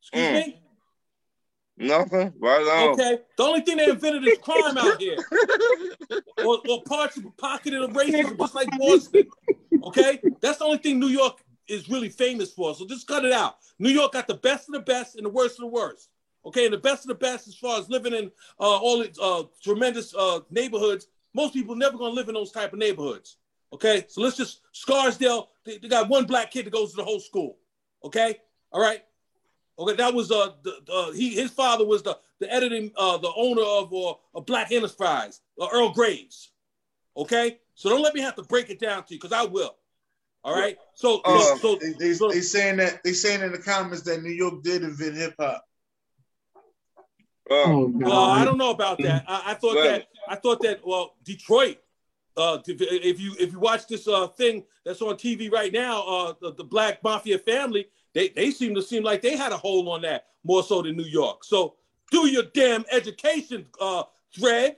[0.00, 0.34] Excuse Mm.
[0.46, 0.62] me.
[1.76, 2.32] Nothing.
[2.38, 2.88] Right on.
[2.90, 3.18] Okay.
[3.36, 5.16] The only thing they invented is crime out here,
[6.44, 9.28] or, or parts of pocketed of racism, just like Boston.
[9.84, 10.22] Okay.
[10.40, 12.74] That's the only thing New York is really famous for.
[12.74, 13.58] So just cut it out.
[13.78, 16.08] New York got the best of the best and the worst of the worst.
[16.44, 19.18] Okay, and the best of the best as far as living in uh, all its
[19.18, 21.08] uh, tremendous uh, neighborhoods.
[21.34, 23.36] Most people never gonna live in those type of neighborhoods.
[23.72, 25.48] Okay, so let's just Scarsdale.
[25.64, 27.58] They, they got one black kid that goes to the whole school.
[28.04, 28.36] Okay,
[28.72, 29.04] all right.
[29.78, 33.32] Okay, that was uh the, the he his father was the the editing uh the
[33.36, 36.50] owner of uh, a Black Enterprise, uh, Earl Graves.
[37.16, 39.76] Okay, so don't let me have to break it down to you because I will.
[40.48, 40.78] All right.
[40.94, 44.02] So so, Uh, so They, they, so- they saying that they saying in the comments
[44.04, 45.64] that New York did invent hip hop.
[47.50, 49.24] Uh, Oh, Well, I don't know about that.
[49.26, 49.84] I, I thought Right.
[49.84, 51.78] that I thought that well, Detroit.
[52.36, 56.02] Uh, if, if you if you watch this uh thing that's on TV right now,
[56.06, 59.56] uh, the, the Black Mafia family, they they seem to seem like they had a
[59.56, 61.42] hold on that more so than New York.
[61.44, 61.74] So
[62.10, 64.76] do your damn education, uh, Fred.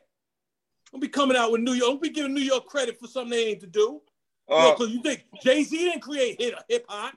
[0.91, 1.91] Don't be coming out with New York.
[1.91, 4.01] Don't be giving New York credit for something they ain't to do.
[4.51, 7.15] Uh, Because you think Jay Z didn't create hip hip hop,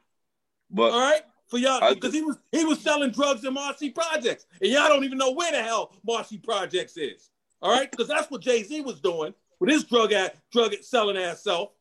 [0.69, 1.21] but all right?
[1.47, 5.03] For y'all, because he was he was selling drugs in Marcy Projects, and y'all don't
[5.03, 7.29] even know where the hell Marcy Projects is.
[7.61, 11.17] All right, because that's what Jay Z was doing with his drug at drug selling
[11.17, 11.71] ass self.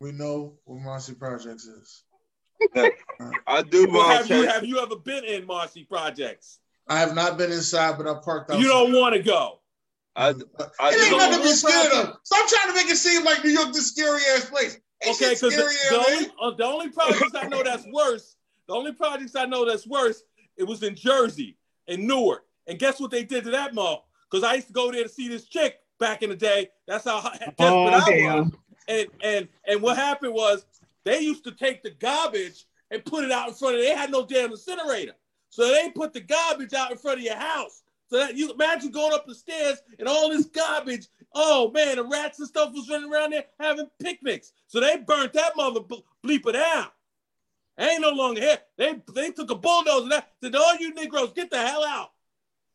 [0.00, 2.02] We know what Marcy Projects is.
[3.46, 6.58] I do Well, have you have you ever been in Marcy Projects?
[6.88, 8.62] I have not been inside, but I parked outside.
[8.62, 9.60] You don't want to go.
[10.14, 10.34] I, I it
[11.12, 12.16] ain't nothing to be don't- scared of.
[12.24, 14.78] Stop trying to make it seem like New York this scary ass place.
[15.04, 18.36] Ain't Okay, because the, the only uh, the only projects I know that's worse,
[18.68, 20.22] the only projects I know that's worse,
[20.56, 21.56] it was in Jersey
[21.88, 22.44] and Newark.
[22.68, 24.06] And guess what they did to that mall?
[24.30, 26.68] Because I used to go there to see this chick back in the day.
[26.86, 28.04] That's how desperate Oh, I was.
[28.06, 28.52] damn.
[28.88, 30.64] And and and what happened was
[31.04, 33.80] they used to take the garbage and put it out in front of.
[33.80, 35.14] They had no damn incinerator,
[35.50, 37.81] so they put the garbage out in front of your house.
[38.12, 41.08] So that you imagine going up the stairs and all this garbage.
[41.34, 44.52] Oh man, the rats and stuff was running around there having picnics.
[44.66, 46.88] So they burnt that mother ble- bleeper down.
[47.78, 48.58] Ain't no longer here.
[48.76, 52.10] They they took a bulldozer and that said, all you Negroes, get the hell out.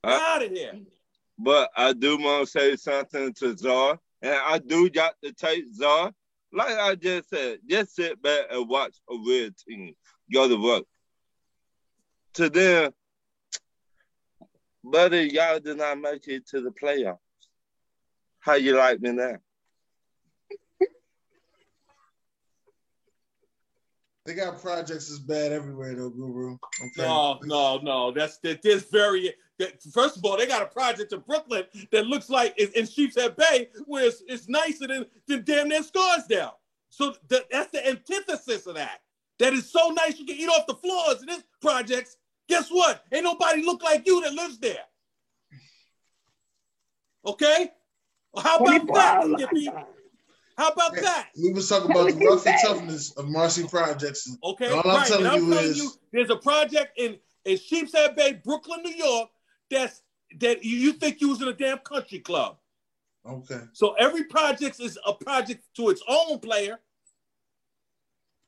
[0.03, 0.73] Uh, out of here.
[1.37, 5.65] but I do want to say something to Czar, and I do got to take
[5.71, 6.13] Czar.
[6.51, 9.93] Like I just said, just sit back and watch a real team
[10.33, 10.85] go to work.
[12.35, 12.91] To them,
[14.83, 17.17] buddy, y'all did not make it to the playoffs.
[18.39, 19.37] How you like me now?
[24.25, 26.57] They got projects as bad everywhere though, Guru.
[26.81, 26.91] Okay.
[26.97, 28.11] No, no, no.
[28.11, 28.61] That's that.
[28.61, 29.33] This very.
[29.57, 32.85] That, first of all, they got a project in Brooklyn that looks like in, in
[32.85, 36.59] Sheepshead Bay, where it's, it's nicer than, than damn near Scarsdale.
[36.89, 38.99] So th- that's the antithesis of that.
[39.39, 42.17] That is so nice you can eat off the floors in this projects.
[42.47, 43.03] Guess what?
[43.11, 44.83] Ain't nobody look like you that lives there.
[47.25, 47.71] Okay.
[48.31, 49.23] Well, how about that.
[49.39, 49.69] Skippy?
[50.57, 51.29] How about that?
[51.41, 54.35] We was talking about the rough and toughness of Marcy Projects.
[54.43, 57.57] Okay, All I'm telling and I'm you telling is- you, there's a project in in
[57.57, 59.29] Sheepshead Bay, Brooklyn, New York.
[59.69, 60.01] That's
[60.39, 62.57] that you, you think you was in a damn country club.
[63.25, 63.61] Okay.
[63.73, 66.79] So every project is a project to its own player.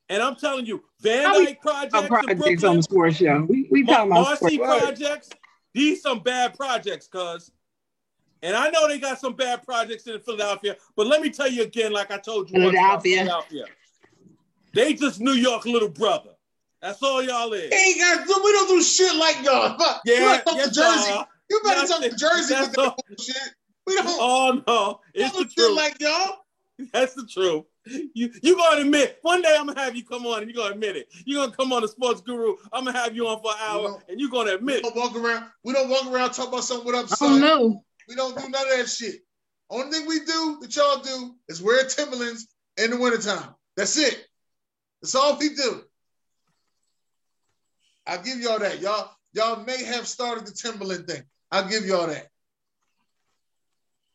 [0.10, 2.08] And I'm telling you, Van How Dyke projects, Our in
[2.38, 3.46] projects on the sports show.
[3.48, 4.80] We we Mar- talking about Marcy sports.
[4.82, 5.30] projects.
[5.74, 7.52] These some bad projects, cuz.
[8.42, 11.62] And I know they got some bad projects in Philadelphia, but let me tell you
[11.64, 13.18] again, like I told you Philadelphia.
[13.18, 13.66] Philadelphia.
[14.74, 16.32] They just New York little brother.
[16.82, 17.72] That's all y'all is.
[17.72, 19.78] Ain't got we don't do shit like y'all.
[19.78, 20.02] Fuck.
[20.06, 21.10] you Yeah, better talk yes, to Jersey.
[21.10, 21.26] y'all.
[21.50, 22.10] You better That's talk to.
[22.16, 22.96] Jersey That's with that all.
[23.08, 23.36] bullshit.
[23.86, 25.76] We don't Oh no, it's do the shit truth.
[25.76, 26.38] like y'all.
[26.94, 27.66] That's the truth.
[28.14, 30.74] You you gonna admit one day I'm gonna have you come on and you're gonna
[30.76, 31.10] admit it.
[31.26, 32.56] You're gonna come on the sports guru.
[32.72, 34.84] I'm gonna have you on for an hour know- and you're gonna admit it.
[34.84, 35.46] don't walk around.
[35.64, 36.86] We don't walk around talk about something.
[36.86, 37.42] What up, Oh son?
[37.42, 37.84] no.
[38.08, 39.22] We don't do none of that shit.
[39.70, 42.48] Only thing we do that y'all do is wear Timberlands
[42.78, 43.54] in the wintertime.
[43.78, 44.26] That's it.
[45.02, 45.84] That's all we do.
[48.08, 48.80] I'll give y'all that.
[48.82, 51.24] Y'all, y'all may have started the Timberland thing.
[51.52, 52.28] I'll give y'all that.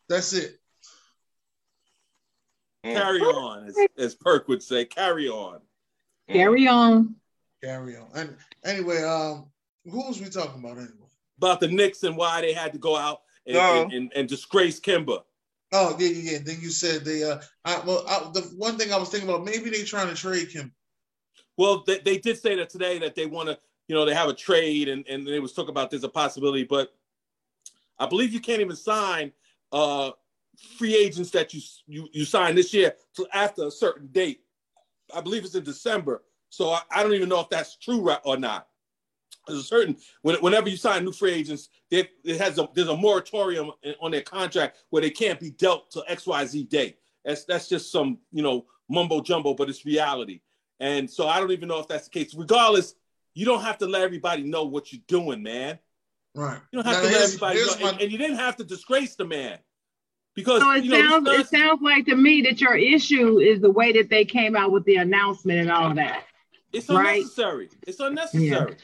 [0.09, 0.59] That's it.
[2.85, 4.85] Carry on, as, as Perk would say.
[4.85, 5.61] Carry on.
[6.29, 7.17] Carry on.
[7.63, 8.09] Carry on.
[8.15, 9.47] And anyway, um,
[9.91, 10.93] who was we talking about anyway?
[11.39, 13.83] About the Knicks and why they had to go out and, No.
[13.83, 15.23] and, and, and disgrace Kimba.
[15.73, 16.39] Oh yeah, yeah, yeah.
[16.45, 17.25] Then you said they.
[17.25, 20.15] Uh, I, well, I, the one thing I was thinking about maybe they trying to
[20.15, 20.73] trade him.
[21.57, 23.59] Well, they, they did say that today that they want to,
[23.89, 26.65] you know, they have a trade and, and they was talking about there's a possibility,
[26.65, 26.95] but
[27.99, 29.33] I believe you can't even sign
[29.73, 30.11] uh,
[30.79, 34.41] free agents that you you you sign this year till after a certain date.
[35.15, 38.37] I believe it's in December, so I, I don't even know if that's true or
[38.37, 38.69] not.
[39.47, 42.89] There's a certain when, whenever you sign new free agents, they, it has a there's
[42.89, 46.99] a moratorium on their contract where they can't be dealt to X Y Z date.
[47.25, 50.41] That's that's just some you know mumbo jumbo, but it's reality.
[50.81, 52.35] And so I don't even know if that's the case.
[52.35, 52.95] Regardless,
[53.35, 55.79] you don't have to let everybody know what you're doing, man.
[56.35, 56.59] Right.
[56.73, 58.65] You don't have Now, to let everybody know, my- and, and you didn't have to
[58.65, 59.59] disgrace the man
[60.35, 63.61] because So it you know sounds it sounds like to me that your issue is
[63.61, 66.25] the way that they came out with the announcement and all that.
[66.73, 67.19] It's Right.
[67.19, 67.69] unnecessary.
[67.87, 68.77] It's unnecessary.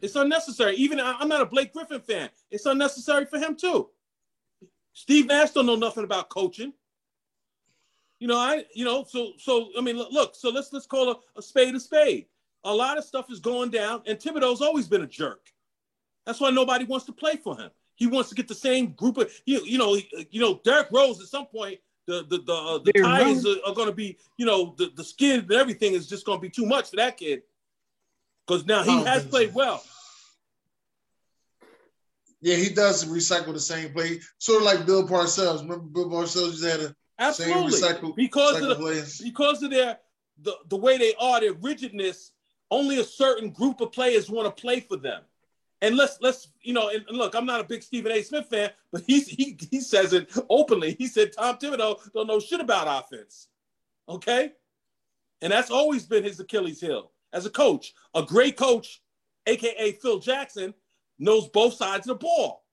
[0.00, 0.76] It's unnecessary.
[0.76, 2.30] Even I'm not a Blake Griffin fan.
[2.50, 3.90] It's unnecessary for him too.
[4.92, 6.72] Steve Nash don't know nothing about coaching.
[8.18, 11.10] You know, I you know, so so I mean, look, look so let's let's call
[11.10, 12.26] a, a spade a spade.
[12.64, 15.40] A lot of stuff is going down, and Thibodeau's always been a jerk.
[16.26, 17.70] That's why nobody wants to play for him.
[17.98, 19.98] He wants to get the same group of you, you know,
[20.30, 23.56] you know, Derrick Rose at some point, the the the, uh, the Derrick tires are,
[23.66, 26.42] are going to be, you know, the, the skin and everything is just going to
[26.42, 27.42] be too much for that kid.
[28.46, 29.82] Because now he has played well.
[32.40, 35.60] Yeah, he does recycle the same play, sort of like Bill Parcells.
[35.62, 37.72] Remember Bill Parcells just had a Absolutely.
[37.72, 39.20] same recycle because recycle of the, plays.
[39.20, 39.98] because of their
[40.42, 42.30] the, the way they are, their rigidness,
[42.70, 45.22] only a certain group of players want to play for them.
[45.80, 48.22] And let's let's you know, and, look, I'm not a big Stephen A.
[48.22, 50.96] Smith fan, but he's he he says it openly.
[50.98, 53.48] He said Tom Thibodeau don't know shit about offense.
[54.08, 54.52] Okay?
[55.40, 57.94] And that's always been his Achilles heel as a coach.
[58.14, 59.02] A great coach,
[59.46, 60.74] aka Phil Jackson,
[61.18, 62.64] knows both sides of the ball.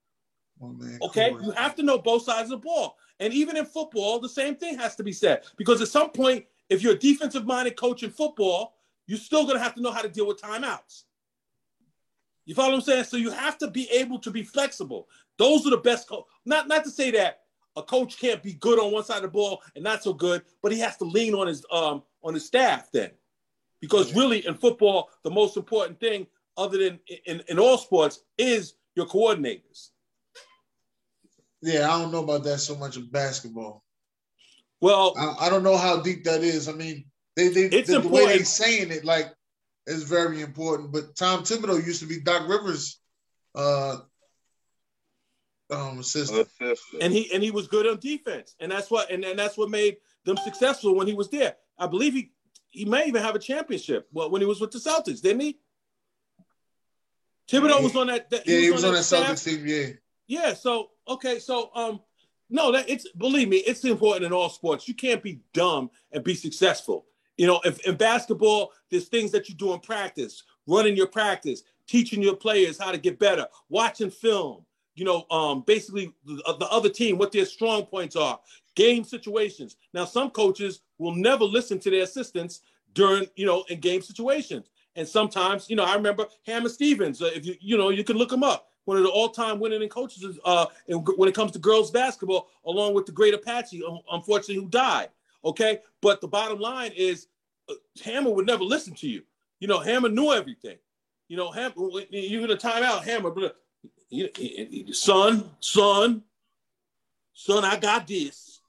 [0.61, 2.97] Oh, man, Okay, you have to know both sides of the ball.
[3.19, 5.43] And even in football, the same thing has to be said.
[5.57, 8.75] Because at some point, if you're a defensive minded coach in football,
[9.07, 11.03] you're still going to have to know how to deal with timeouts.
[12.45, 13.03] You follow what I'm saying?
[13.05, 15.07] So you have to be able to be flexible.
[15.37, 16.07] Those are the best.
[16.07, 17.41] Co- not not to say that
[17.75, 20.43] a coach can't be good on one side of the ball and not so good,
[20.61, 23.11] but he has to lean on his um on his staff then,
[23.81, 24.19] because Yeah.
[24.19, 26.27] really in football, the most important thing,
[26.57, 29.89] other than in, in all sports, is your coordinators.
[31.61, 33.83] Yeah, I don't know about that so much in basketball.
[34.81, 36.69] Well, I, I don't know how deep that is.
[36.69, 37.05] I mean,
[37.35, 38.47] they they It's the, the way they important.
[38.47, 39.33] saying it like
[39.87, 40.91] is very important.
[40.91, 42.99] But Tom Thibodeau used to be Doc Rivers'
[43.53, 43.97] uh,
[45.69, 46.47] um, assistant.
[46.59, 47.03] Assistant.
[47.03, 49.69] and he and he was good on defense, and that's what and, and that's what
[49.69, 51.55] made them successful when he was there.
[51.77, 52.31] I believe he
[52.69, 54.07] he may even have a championship.
[54.11, 55.59] Well, when he was with the Celtics, didn't he?
[57.49, 58.29] Thibodeau was on that.
[58.31, 59.27] that yeah, he was on that staff.
[59.27, 59.67] Celtics team.
[59.67, 59.87] Yeah,
[60.27, 60.53] Yeah.
[60.53, 61.39] So okay.
[61.39, 62.01] So um,
[62.49, 64.87] no, that it's believe me, it's important in all sports.
[64.87, 67.05] You can't be dumb and be successful.
[67.37, 71.63] You know, if in basketball, there's things that you do in practice, running your practice,
[71.87, 74.65] teaching your players how to get better, watching film.
[74.95, 78.39] You know, um, basically the, the other team, what their strong points are,
[78.75, 79.75] game situations.
[79.93, 82.61] Now, some coaches will never listen to their assistants
[82.93, 84.69] during, you know, in game situations.
[84.95, 87.21] And sometimes, you know, I remember Hammer Stevens.
[87.21, 88.69] Uh, if you, you know, you can look him up.
[88.85, 93.05] One of the all-time winning coaches uh, when it comes to girls basketball, along with
[93.05, 95.09] the great Apache, un- unfortunately, who died.
[95.45, 97.27] Okay, but the bottom line is,
[97.69, 99.21] uh, Hammer would never listen to you.
[99.59, 100.77] You know, Hammer knew everything.
[101.27, 101.73] You know, Hammer,
[102.09, 103.55] you're gonna time out Hammer, but
[104.91, 106.23] son, son,
[107.33, 108.61] son, I got this.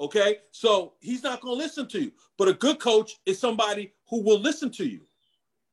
[0.00, 2.12] Okay, so he's not gonna listen to you.
[2.36, 5.00] But a good coach is somebody who will listen to you.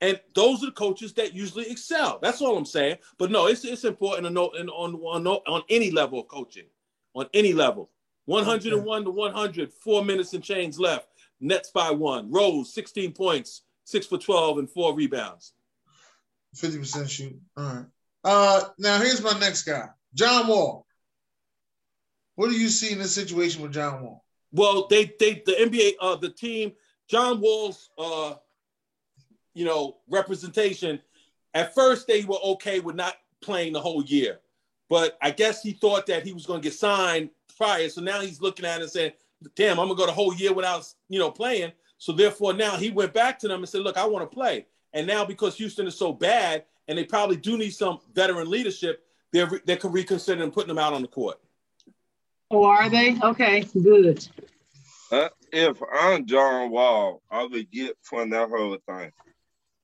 [0.02, 2.19] And those are the coaches that usually excel.
[2.22, 2.98] That's all I'm saying.
[3.18, 6.65] But no, it's it's important to know on on on any level of coaching,
[7.15, 7.90] on any level.
[8.26, 11.07] 101 to 100, four minutes and change left.
[11.39, 12.31] Nets by one.
[12.31, 15.53] Rose, 16 points, six for 12 and four rebounds.
[16.56, 17.39] fifty percent shoot.
[17.57, 17.85] All right.
[18.23, 20.85] Uh, now here's my next guy, John Wall.
[22.35, 24.23] What do you see in this situation with John Wall?
[24.52, 26.73] Well, they they the NBA uh the team
[27.10, 28.35] John Wall's uh
[29.53, 30.99] you know representation
[31.53, 34.39] at first they were okay with not playing the whole year.
[34.89, 37.90] But I guess he thought that he was going to get signed prior.
[37.90, 39.11] So now he's looking at it and saying,
[39.56, 42.77] "Damn, I'm going to go the whole year without, you know, playing." So therefore now
[42.77, 45.56] he went back to them and said, "Look, I want to play." And now because
[45.57, 49.03] Houston is so bad and they probably do need some veteran leadership,
[49.34, 51.38] they're re- they could reconsider and putting them out on the court.
[52.52, 53.18] Oh, are they?
[53.22, 54.26] Okay, good.
[55.11, 59.11] Uh, if I'm John Wall, I would get from that whole thing.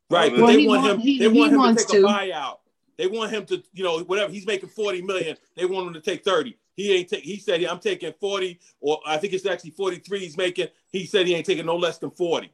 [0.09, 0.99] Right, but Well, they he want want- him.
[0.99, 2.57] he- they want him to wants take a buyout.
[2.97, 5.37] They want him to, you know, whatever he's making forty million.
[5.55, 6.57] They want him to take thirty.
[6.81, 7.23] He ain't take.
[7.23, 10.19] He said I'm taking forty, or I think it's actually forty three.
[10.19, 10.67] He's making.
[10.89, 12.51] He said he ain't taking no less than forty.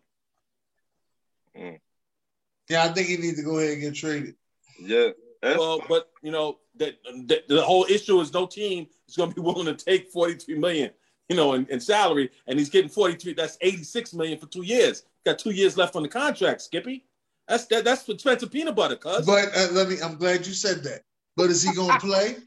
[2.69, 4.35] Yeah, I think he needs to go ahead and get traded.
[4.79, 5.09] Yeah.
[5.41, 9.29] That's Well, but you know that the, the whole issue is no team is going
[9.29, 10.91] to be willing to take forty three million,
[11.29, 13.33] you know, in, in salary, and he's getting forty three.
[13.33, 15.03] That's eighty six million for two years.
[15.25, 17.05] Got two years left on the contract, Skippy.
[17.47, 19.25] That's that, that's expensive peanut butter, cuz.
[19.25, 19.97] But uh, let me.
[20.03, 21.03] I'm glad you said that.
[21.35, 22.37] But is he gonna play?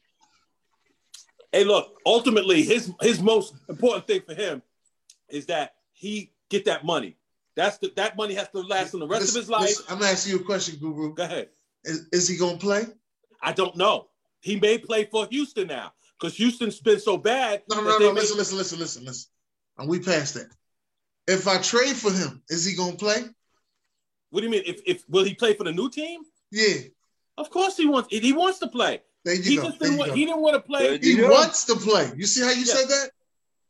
[1.52, 4.62] Hey, look, ultimately, his his most important thing for him
[5.28, 7.16] is that he get that money.
[7.56, 9.62] That's the that money has to last him the rest Listen- of his life.
[9.62, 11.14] listen, I'm gonna ask you a question, Guru.
[11.14, 11.48] Go ahead.
[11.84, 12.84] Is, is he gonna play?
[13.42, 14.08] I don't know.
[14.40, 17.62] He may play for Houston now because Houston's been so bad.
[17.68, 18.12] No, no, no.
[18.12, 19.30] may- Listen, listen, listen, listen, listen.
[19.78, 20.48] And we passed that.
[21.26, 23.24] If I trade for him, is he gonna play?
[24.30, 24.62] What do you mean?
[24.66, 26.22] If if will he play for the new team?
[26.52, 26.82] Yeah.
[27.36, 28.08] Of course he wants.
[28.10, 29.02] He wants to play.
[29.24, 29.64] There you He go.
[29.64, 30.12] just didn't you want.
[30.12, 30.98] He didn't want to play.
[30.98, 31.30] He go.
[31.30, 32.10] wants to play.
[32.16, 32.74] You see how you Yeah.
[32.74, 33.10] said that?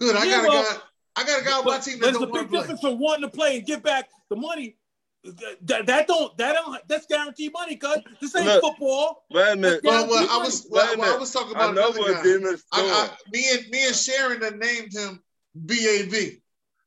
[0.01, 0.17] Good.
[0.17, 0.79] I Yeah, got a well, guy.
[1.17, 2.39] I got a guy on my team that there's don't want to play.
[2.39, 4.77] There's a big difference from wanting to play and get back the money.
[5.25, 9.27] That, that don't that don't that's guaranteed money, cuz this ain't Look, football.
[9.31, 9.81] Wait a minute.
[9.85, 12.01] Well, well, I Wait was a well, well, I was talking I about know another
[12.01, 12.23] what guy.
[12.23, 12.93] Dennis I, doing.
[12.95, 15.23] I, me and me and Sharon had named him
[15.55, 16.15] BAB.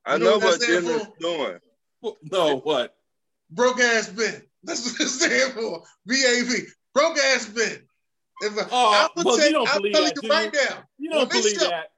[0.06, 1.14] I know know what that what Dennis for?
[1.20, 1.60] doing.
[2.32, 2.96] No, what?
[3.52, 4.42] Broke ass Ben.
[4.64, 5.84] That's what it stands for.
[6.08, 6.66] BAV.
[6.96, 7.88] Broke ass Ben.
[8.42, 10.36] If I, Oh, I would well, say, you don't I'm believe telling that, you do
[10.36, 10.66] right you?
[10.70, 10.84] now.
[10.98, 11.92] You on don't this believe show- that.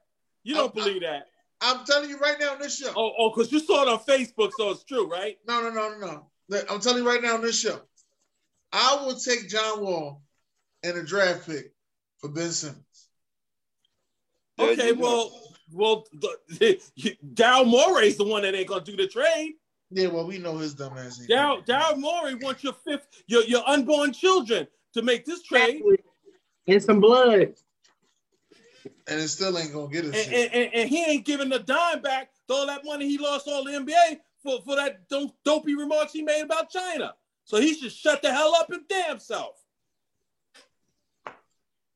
[0.44, 1.26] You don't I- I- believe that.
[1.62, 2.92] I'm telling you right now on this show.
[2.94, 5.38] Oh, oh, because you saw it on Facebook, so it's true, right?
[5.48, 6.62] No, no, no, no, no.
[6.68, 7.80] I'm telling you right now on this show.
[8.72, 10.22] I will take John Wall
[10.82, 11.72] and a draft pick
[12.18, 12.82] for Ben Simmons.
[14.58, 15.32] There Okay, well,
[15.72, 16.78] well, the,
[17.34, 19.54] Daryl Morey's the one that ain't gonna do the trade.
[19.90, 21.20] Yeah, well, we know his dumb ass.
[21.20, 25.42] ain't Daryl doing Daryl Morey wants your fifth, your your unborn children to make this
[25.42, 25.82] trade,
[26.66, 27.54] And some blood.
[29.08, 30.14] and it still ain't gonna get us.
[30.14, 30.52] and, shit.
[30.52, 33.48] and, and, and he ain't giving the dime back to all that money he lost
[33.48, 37.14] all the NBA for, for that do- dopey remarks he made about China.
[37.44, 39.56] So he should shut the hell up and damn self.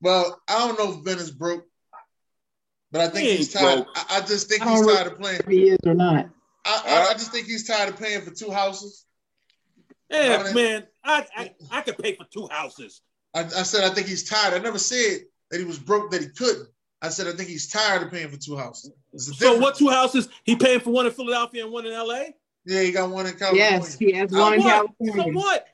[0.00, 1.66] Well, I don't know if Ben is broke,
[2.90, 3.84] but I think He he's tired.
[3.94, 5.40] I, I just think I he's tired of playing.
[5.40, 6.30] If he is or not.
[6.64, 9.04] I, I, I just think he's tired of paying for two houses.
[10.10, 13.02] Yeah, man, I, I I could pay for two houses.
[13.34, 14.54] I, I said I think he's tired.
[14.54, 15.20] I never said
[15.50, 16.68] that he was broke that he couldn't.
[17.02, 18.92] I said I think he's tired of paying for two houses.
[19.16, 20.28] So what two houses?
[20.44, 22.24] He paying for one in Philadelphia and one in LA?
[22.66, 23.62] Yeah, he got one in California.
[23.70, 24.86] Yes, he has So one in what?
[24.86, 25.32] So California.
[25.34, 25.66] what?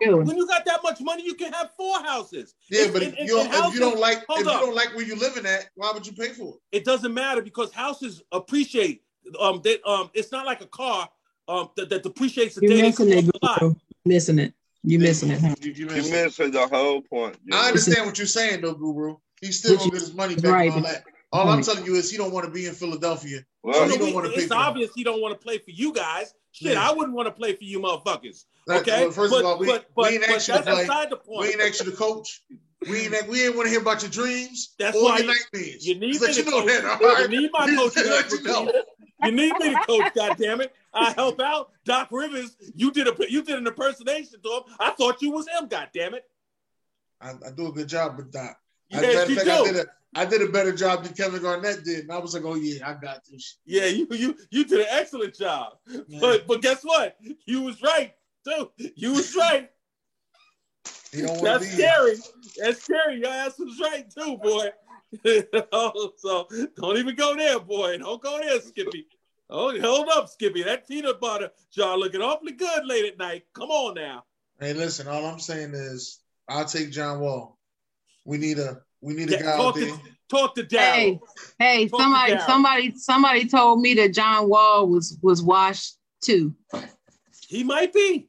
[0.00, 0.24] Feeling.
[0.26, 2.54] When you got that much money, you can have four houses.
[2.70, 4.46] Yeah, And- but and- if and- you, and don't, if you don't like hold if
[4.46, 6.76] you don't like where you're living at, why would you pay for it?
[6.78, 9.02] it doesn't matter because houses appreciate.
[9.40, 11.08] Um, they, um, it's not like a car.
[11.48, 13.58] Um, that, that depreciates the You're day they missing it, off the lot.
[13.60, 13.74] Guru.
[14.04, 14.54] Missing it.
[14.88, 15.54] You missing it, huh?
[15.60, 17.36] You, you You missing the whole point.
[17.52, 19.16] I understand what you're saying though, Guru.
[19.40, 20.72] He's still gonna get his money back right.
[20.72, 21.04] and all that.
[21.30, 23.40] All I'm telling you is he don't want to be in Philadelphia.
[23.62, 24.58] Well, Well, you don't we- wanna pay it's for them.
[24.58, 26.32] obvious he don't want to play for you guys.
[26.52, 26.88] Shit, Yeah.
[26.88, 28.44] I wouldn't want to play for you motherfuckers.
[28.66, 30.62] That- Okay, well, first but, of all, we, but, we ain't but asked you to
[30.62, 31.06] that's play.
[31.10, 31.40] the point.
[31.40, 32.42] We ain't asked you to coach.
[32.88, 35.34] We ain't we ain't want to hear about your dreams That's or why your you-
[35.52, 35.86] nightmares.
[35.86, 36.82] you need let me you to know coach.
[36.82, 37.02] that.
[37.02, 38.72] All You need my coaching let you know.
[39.20, 40.68] You need me to coach, goddammit.
[40.94, 41.72] I help out.
[41.84, 44.62] Doc Rivers, you did a you did an impersonation to him.
[44.78, 46.20] I thought you was him, goddammit.
[47.20, 48.54] I, I do a good job with a
[48.90, 51.84] Yes, of you fact, I did a I did a better job than Kevin Garnett
[51.84, 53.58] did, and I was like, oh yeah, I got this.
[53.66, 55.74] Yeah, you you you did an excellent job.
[55.86, 56.18] Yeah.
[56.20, 57.16] But but guess what?
[57.44, 58.14] You was right
[58.46, 58.70] too.
[58.94, 59.68] You was right.
[61.12, 61.88] He don't want to That's be here.
[61.90, 62.16] scary.
[62.56, 63.20] That's scary.
[63.20, 64.70] Your ass was right too, boy.
[66.18, 67.96] So don't even go there, boy.
[67.98, 69.06] Don't go there, Skippy.
[69.48, 70.62] Oh, hold up, Skippy.
[70.62, 73.44] That peanut butter jar looking awfully good late at night.
[73.54, 74.24] Come on now.
[74.60, 77.58] Hey, listen, all I'm saying is I'll take John Wall.
[78.26, 79.88] We need a we need a Yeah, guy out talk there.
[79.88, 79.98] to
[80.28, 80.92] talk to Daryl.
[80.92, 81.20] Hey,
[81.58, 86.54] hey, Talk somebody, somebody, somebody told me that John Wall was was washed too.
[87.48, 88.28] He might be.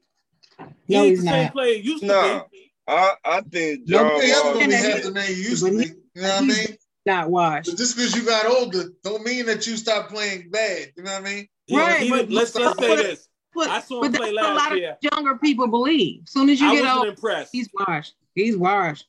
[0.88, 1.52] He No, ain't he's the same not.
[1.54, 2.22] player he used No.
[2.22, 2.49] to be.
[2.90, 4.54] I, I think No, John He ever Wall.
[4.56, 4.78] gonna be Yeah.
[4.82, 5.86] half the name you used to be.
[6.16, 6.78] You know what I mean?
[7.06, 7.70] Not washed.
[7.70, 10.92] But just because you got older, don't mean that you stopped playing bad.
[10.98, 11.48] You know what I mean?
[11.68, 13.28] He- Right, he but- let's let's say this.
[13.54, 14.92] But, I saw him that's play what a last lot year.
[14.92, 16.22] of younger people believe.
[16.28, 17.50] As soon as you I get wasn't old, impressed.
[17.52, 18.14] he's washed.
[18.36, 19.06] He's washed.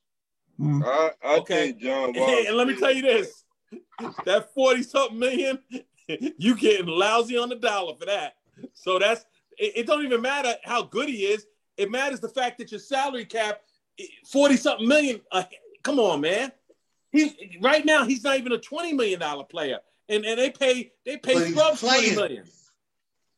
[0.58, 0.82] Mm.
[0.84, 1.66] I, I Okay.
[1.72, 2.26] think John Wall.
[2.26, 3.44] Hey, and let me tell you this:
[4.24, 5.58] that forty something million,
[6.08, 8.34] you getting lousy on the dollar for that.
[8.74, 9.24] So that's
[9.58, 9.86] it, it.
[9.86, 11.46] Don't even matter how good he is.
[11.76, 13.60] It matters the fact that your salary cap,
[14.26, 15.20] forty something million.
[15.30, 15.44] Uh,
[15.82, 16.52] come on, man.
[17.12, 18.04] He's right now.
[18.04, 21.46] He's not even a twenty million dollar player, and and they pay they pay But
[21.46, 22.42] he's scrubs twenty playing.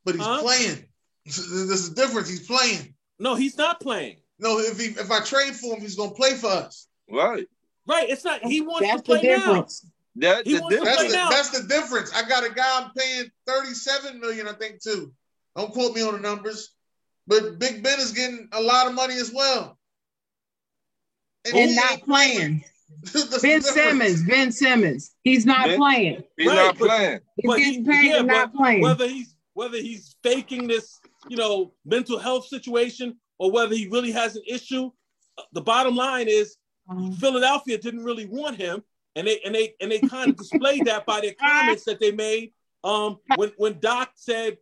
[0.04, 0.40] But he's Huh?
[0.42, 0.84] playing.
[1.24, 2.28] There's a difference.
[2.28, 2.94] He's playing.
[3.18, 4.16] No, he's not playing.
[4.38, 6.88] No, if he if I trade for him, he's gonna play for us.
[7.10, 7.46] Right.
[7.86, 8.08] Right?
[8.10, 8.44] It's not.
[8.44, 9.66] He wants That's to play the now.
[10.16, 11.28] That He the wants to That's play the, now.
[11.30, 12.12] that's the difference.
[12.14, 15.12] I got a guy I'm paying 37 million, I think, too.
[15.56, 16.74] Don't quote me on the numbers.
[17.26, 19.78] But Big Ben is getting a lot of money as well.
[21.46, 22.64] And he not playing.
[23.42, 23.62] Ben.
[23.62, 24.22] Simmons.
[24.26, 25.14] Ben Simmons.
[25.24, 26.22] He's not Ben- playing.
[26.36, 27.20] He's Right, not but- playing.
[27.36, 28.82] He's But he- getting paid yeah, and not but playing.
[28.82, 30.98] whether he's whether he's faking this,
[31.28, 34.90] you know, mental health situation or whether he really has an issue,
[35.52, 36.56] the bottom line is
[36.88, 38.82] Um, Philadelphia didn't really want him,
[39.16, 42.12] and they and they and they kind of displayed that by their comments that they
[42.12, 42.52] made.
[42.84, 44.58] Um, when when Doc said,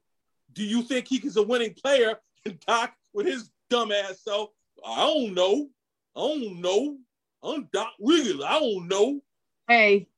[0.53, 4.51] "Do you think he is a winning player?" and Doc, with his dumb ass self,
[4.87, 5.69] I don't know,
[6.17, 6.97] I don't know,
[7.43, 9.21] I'm Doc Rivers, I don't know.
[9.69, 10.09] Hey,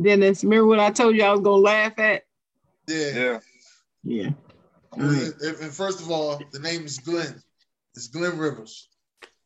[0.00, 2.22] Dennis, remember what I told you I was gonna laugh at?
[2.88, 3.10] Yeah.
[3.14, 3.38] Yeah.
[4.02, 4.30] Yeah.
[4.96, 7.42] And, and first of all, the name is Glenn.
[7.94, 8.88] It's Glenn Rivers.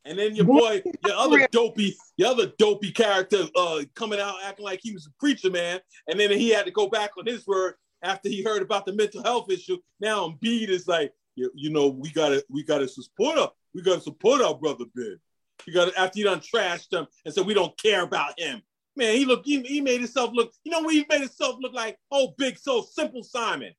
[0.04, 4.64] And then your boy, your other dopey, your other dopey character, uh, coming out acting
[4.64, 7.46] like he was a preacher man, and then he had to go back on his
[7.46, 9.78] word after he heard about the mental health issue.
[10.00, 14.02] Now Embiid is like, you, you know, we gotta, we gotta support our, we gotta
[14.02, 15.18] support our brother Ben.
[15.66, 18.62] You gotta after you done trashed him and said we don't care about him.
[18.96, 20.52] Man, he looked, he, he made himself look.
[20.64, 21.98] You know he made himself look like?
[22.10, 23.72] Oh, big, so simple Simon.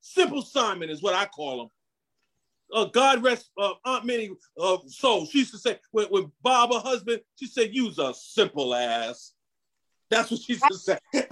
[0.00, 1.68] Simple Simon is what I call him.
[2.74, 4.30] uh, God rest uh, Aunt Minnie
[4.60, 5.26] uh, soul.
[5.26, 9.32] She used to say when, when Bob, her husband, she said, "Use a simple ass."
[10.10, 10.98] That's what she used to say.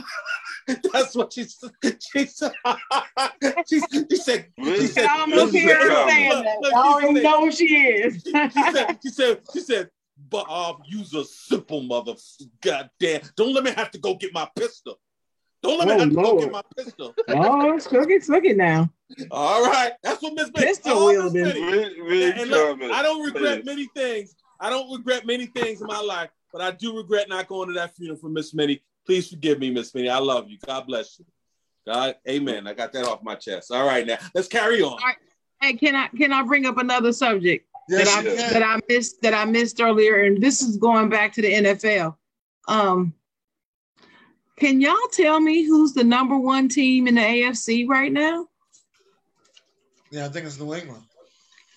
[0.93, 1.71] That's what she said.
[2.01, 2.53] She said.
[3.69, 4.49] she, she said.
[4.59, 5.07] She said.
[5.09, 6.11] I almost this is hear a her comment.
[6.11, 6.57] saying that.
[6.61, 8.23] Look, look, I already she know who she is.
[8.25, 9.91] she, she said, she said, she said,
[10.31, 12.15] But um, Bob, use a simple mother.
[12.63, 13.21] Goddamn.
[13.37, 14.99] Don't let me have to go get my pistol.
[15.63, 17.15] Don't let me Oh, have to go get my pistol.
[17.31, 18.91] oh, look it, look it now.
[19.31, 19.93] All right.
[20.03, 21.43] That's what Miss Pistol Miss wielding.
[21.43, 21.63] Minnie.
[21.73, 22.97] Read, read And look, comments.
[22.97, 24.35] I don't regret many things.
[24.61, 27.74] I don't regret many things in my life, but I do regret not going to
[27.74, 28.81] that funeral for Miss Minnie.
[29.05, 30.09] Please forgive me, Miss Minnie.
[30.09, 30.56] I love you.
[30.64, 31.24] God bless you.
[31.85, 32.68] God, amen.
[32.68, 33.72] I got that off my chest.
[33.72, 34.97] All right, now let's carry on.
[35.60, 38.62] Hey, can I can I bring up another subject Yes, that I you that.
[38.62, 42.14] I missed that I missed earlier, and this is going back to the NFL.
[42.68, 43.12] Um,
[44.56, 48.47] can y'all tell me who's the number one team in the AFC right now?
[50.12, 51.02] Yeah, I think it's New England.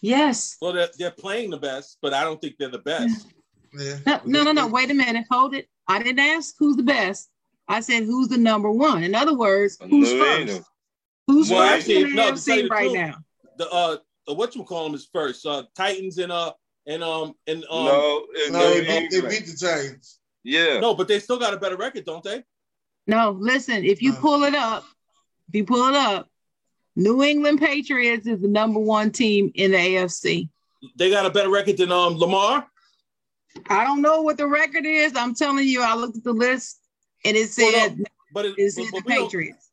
[0.02, 0.58] Yes.
[0.62, 3.26] Well, they're, they're playing the best, but I don't think they're the best.
[3.74, 3.98] Yeah.
[4.06, 4.68] No, no, no, no.
[4.68, 5.26] Wait a minute.
[5.30, 5.68] Hold it.
[5.88, 7.30] I didn't ask who's the best.
[7.68, 9.04] I said who's the number one.
[9.04, 10.62] In other words, who's New first?
[11.28, 13.16] Who's Well, first actually, in the no, to tell you AFC right truth, now?
[13.58, 13.98] The uh,
[14.34, 15.46] what you call them is first.
[15.46, 16.54] Uh, Titans and uh
[16.86, 18.26] and um and um no.
[18.50, 20.20] no, No, they beat, they beat the Titans.
[20.44, 20.80] Yeah.
[20.80, 22.44] No, but they still got a better record, don't they?
[23.06, 23.84] No, listen.
[23.84, 24.86] If you pull it up,
[25.50, 26.30] if you pull it up,
[26.96, 30.50] New England Patriots is the number one team in the AFC.
[30.96, 32.68] They got a better record than um Lamar.
[33.70, 35.16] I don't know what the record is.
[35.16, 36.80] I'm telling you, I looked at the list
[37.26, 38.04] and it Well, no, said
[38.34, 39.72] But it, it said but the Patriots.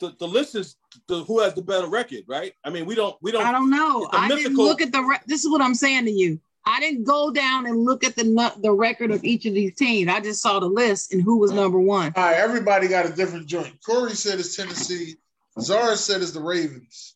[0.00, 0.76] the, the list is
[1.08, 2.52] the, who has the better record, right?
[2.64, 3.44] I mean, we don't we don't.
[3.44, 4.04] I don't know.
[4.04, 5.02] it's a I didn't look at the.
[5.02, 6.40] Re- this is what I'm saying to you.
[6.66, 9.74] I didn't go down and look at the nu- the record of each of these
[9.74, 10.10] teams.
[10.10, 12.12] I just saw the list and who was number one.
[12.16, 13.76] All right, everybody got a different joint.
[13.84, 15.16] Corey said it's Tennessee.
[15.60, 17.14] Zara said it's the Ravens.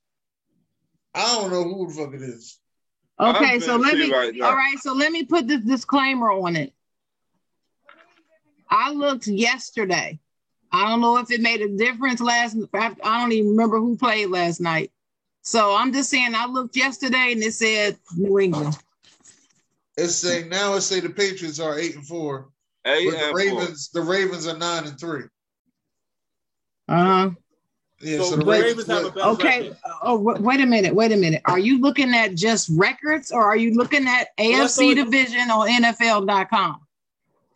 [1.14, 2.58] I don't know who the fuck it is.
[3.20, 4.10] Okay, so let me.
[4.10, 6.72] right all right, so let me put this disclaimer on it.
[8.70, 10.18] I looked yesterday.
[10.70, 12.56] I don't know if it made a difference last.
[12.74, 14.92] I I don't even remember who played last night.
[15.42, 18.76] So I'm just saying I looked yesterday and it said New England.
[19.96, 22.50] It's saying now it's say the Patriots are eight and four,
[22.84, 23.36] Eight but the and four.
[23.38, 25.24] Ravens the Ravens are nine and three.
[26.86, 27.30] Uh-huh.
[28.00, 29.60] Yeah, so, so, the the Ravens, have a better Okay.
[29.70, 29.76] record.
[30.02, 30.94] Oh, wait a minute.
[30.94, 31.42] Wait a minute.
[31.46, 35.68] Are you looking at just records or are you looking at AFC all- division on
[35.68, 36.80] NFL.com?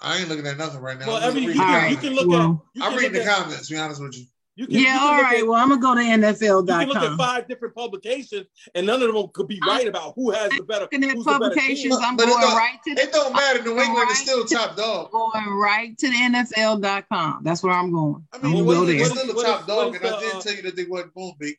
[0.00, 1.06] I ain't looking at nothing right now.
[1.06, 1.90] Well, I'm every you reading the All can, right.
[1.92, 2.76] you can look Well, at.
[2.80, 3.68] You I'm reading the at, comments.
[3.68, 4.24] To be honest with you.
[4.54, 5.38] You can, you Yeah, can all look right.
[5.40, 6.80] At, Well, I'm gonna go to NFL.com.
[6.80, 7.18] you can look at NFL.com.
[7.18, 10.82] five different publications, and none of them could be right about who has the better.
[10.82, 12.04] Looking at Who's the better publications, team.
[12.04, 13.62] I'm But it going don't- right to the It don't matter.
[13.62, 15.10] New I'm England is still to- top dog.
[15.10, 17.40] going right to the NFL.com.
[17.44, 18.26] That's where I'm going.
[18.32, 18.98] I I'm mean, go there.
[18.98, 20.62] What is- still the top is- dog, what is and I did uh, tell you
[20.62, 21.56] that they wasn't going to be.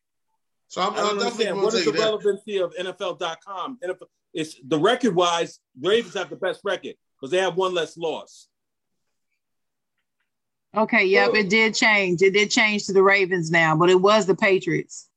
[0.67, 1.49] So I'm, I I'm definitely understand.
[1.55, 2.05] going What to is tell the that.
[2.05, 3.79] relevancy of NFL.com?
[3.83, 7.97] NFL, it's the record wise, Ravens have the best record because they have one less
[7.97, 8.47] loss.
[10.75, 12.21] Okay, yep, it did change.
[12.21, 15.09] It did change to the Ravens now, but it was the Patriots.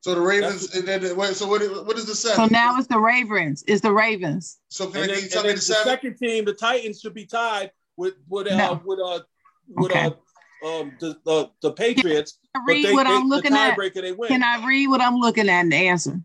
[0.00, 1.34] So the Ravens, and then wait.
[1.34, 1.60] So what?
[1.84, 2.36] What is the set?
[2.36, 3.62] So now it's the Ravens.
[3.66, 4.58] It's the Ravens.
[4.68, 5.84] So can And I then, can you tell me the the seven?
[5.84, 8.82] second team, the Titans, should be tied with with uh, No.
[8.84, 9.20] with uh
[9.68, 10.10] with Okay.
[10.62, 12.38] uh um the the, the Patriots.
[12.54, 13.76] Can I But read they, what they I'm the looking at?
[13.76, 14.28] tiebreaker they win.
[14.28, 16.20] Can I read what I'm looking at and answer?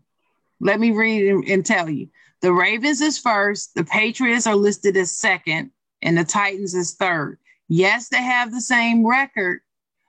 [0.60, 2.08] Let me read and, and tell you.
[2.40, 5.72] The Ravens is first, the Patriots are listed as second,
[6.02, 7.38] and the Titans is third.
[7.74, 9.60] Yes, they have the same record,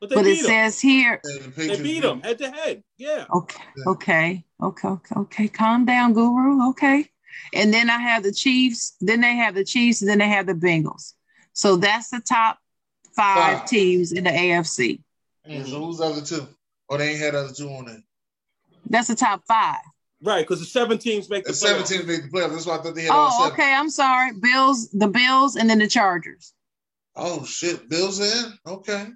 [0.01, 0.45] but they but it beat them.
[0.47, 2.83] says here, Yeah, the They beat them head to head.
[2.97, 3.23] Yeah.
[3.33, 3.83] okay, Yeah.
[3.87, 6.69] okay, okay, okay, okay, calm down, Guru.
[6.71, 7.09] Okay.
[7.53, 10.45] And then I have the Chiefs, then they have the Chiefs, and then they have
[10.45, 11.13] the Bengals.
[11.53, 12.57] So that's the top
[13.15, 13.69] five Five.
[13.69, 14.99] teams in the AFC.
[15.45, 16.45] Yeah, so who's the other two?
[16.89, 18.03] Or they ain't had other two on there.
[18.89, 19.79] That's the top five.
[20.21, 21.87] Right, because the seven teams make the The playoffs.
[21.87, 22.51] 17 made the playoffs.
[22.51, 23.53] That's why I thought they had oh, all Oh, seven.
[23.53, 23.73] okay.
[23.73, 24.33] I'm sorry.
[24.33, 26.53] Bills, the Bills, and then the Chargers.
[27.15, 28.53] Oh shit, Bills in.
[28.67, 29.07] Okay.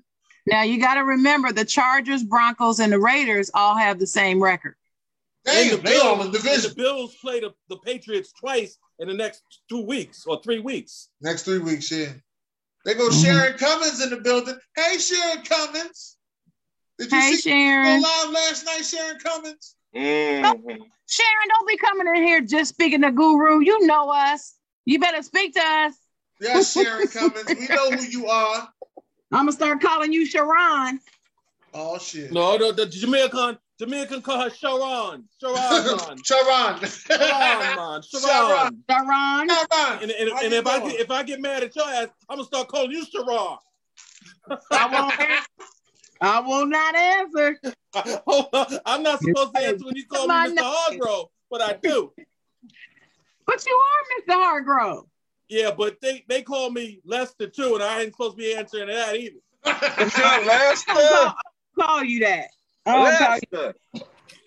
[0.46, 4.42] Now you got to remember the Chargers, Broncos, and the Raiders all have the same
[4.42, 4.76] record.
[5.46, 6.74] And Damn, they all in and the division.
[6.76, 11.10] Bills play the, the Patriots twice in the next two weeks or three weeks.
[11.22, 12.14] Next three weeks, yeah.
[12.86, 13.22] They go Mhm.
[13.22, 14.58] Sharon Cummins in the building.
[14.76, 16.18] Hey, Sharon Cummins.
[16.98, 18.02] Did you Hey, see Sharon.
[18.02, 19.76] go live last night, Sharon Cummins?
[19.96, 20.80] Mhm.
[21.10, 23.60] Sharon, don't be coming in here just speaking to Guru.
[23.60, 24.56] You know us.
[24.86, 25.94] You better speak to us.
[26.40, 27.48] Yes, Sharon Cummins.
[27.48, 28.70] We know who you are.
[29.32, 31.00] I'm gonna start calling you Sharon.
[31.74, 32.32] Oh shit.
[32.32, 35.28] No, the, the Jamaican Jamaican call her Sharon.
[35.40, 36.20] Sharon.
[36.24, 36.24] Sharon.
[36.24, 36.90] Sharon.
[36.90, 38.04] Sharon.
[38.04, 38.84] Sharon.
[38.90, 39.50] Sharon.
[39.50, 39.50] Sharon.
[40.02, 42.38] And, and, and you if I get if I get mad at your ass, I'm
[42.38, 43.58] gonna start calling you Sharon.
[44.72, 45.20] I won't.
[45.20, 45.44] answer.
[46.22, 47.60] I will not answer.
[48.86, 50.62] I'm not supposed to answer when you call me Mr.
[50.62, 51.28] Hargrove.
[51.50, 52.12] what I do.
[53.46, 54.40] But you are Mr.
[54.42, 55.06] Hargrove.
[55.50, 58.88] Yeah, but they they call me Lester too, and I ain't supposed to be answering
[58.88, 59.38] that either.
[59.64, 60.92] What's up, Lester?
[60.94, 61.36] I'll
[61.80, 62.48] call you that.
[62.86, 63.76] I'll call you- Lester.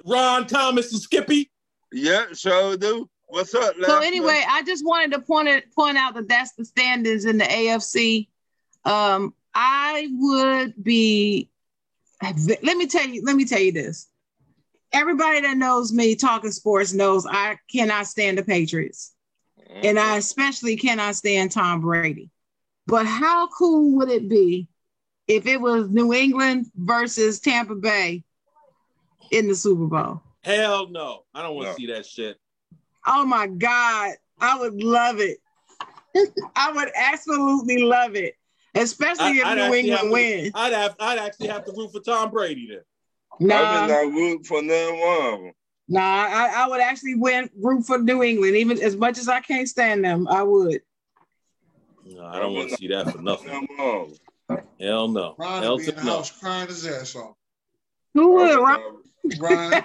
[0.06, 1.50] Ron Thomas and Skippy.
[1.92, 3.08] Yeah, sure do.
[3.28, 3.84] What's up, Lester?
[3.86, 7.38] So anyway, I just wanted to point it point out that that's the standings in
[7.38, 8.28] the AFC.
[8.84, 11.48] Um, I would be.
[12.22, 13.22] Let me tell you.
[13.24, 14.06] Let me tell you this.
[14.92, 19.14] Everybody that knows me talking sports knows I cannot stand the Patriots,
[19.74, 20.18] and I mm-hmm.
[20.18, 22.30] especially cannot stand Tom Brady.
[22.86, 24.68] But how cool would it be
[25.28, 28.24] if it was New England versus Tampa Bay
[29.30, 30.22] in the Super Bowl?
[30.42, 31.76] Hell no, I don't want to No.
[31.76, 32.38] see that shit.
[33.06, 35.38] Oh my God, I would love it.
[36.56, 38.34] I would absolutely love it,
[38.74, 40.50] especially if I'd New England wins.
[40.54, 42.80] I'd have I'd actually have to root for Tom Brady then.
[43.32, 45.52] I've been Nah, not rooting for none one of them.
[45.90, 49.40] Nah, I, I would actually win root for New England, even as much as I
[49.40, 50.26] can't stand them.
[50.28, 50.80] I would.
[52.06, 53.48] No, I don't want to see that for nothing.
[53.48, 54.08] None one of
[54.48, 54.64] them.
[54.80, 55.34] Hell no.
[55.38, 56.16] Ron Hell would be to no.
[56.16, 57.36] house crying his ass off.
[58.14, 59.02] Who would, I've Ron?
[59.38, 59.84] Ron,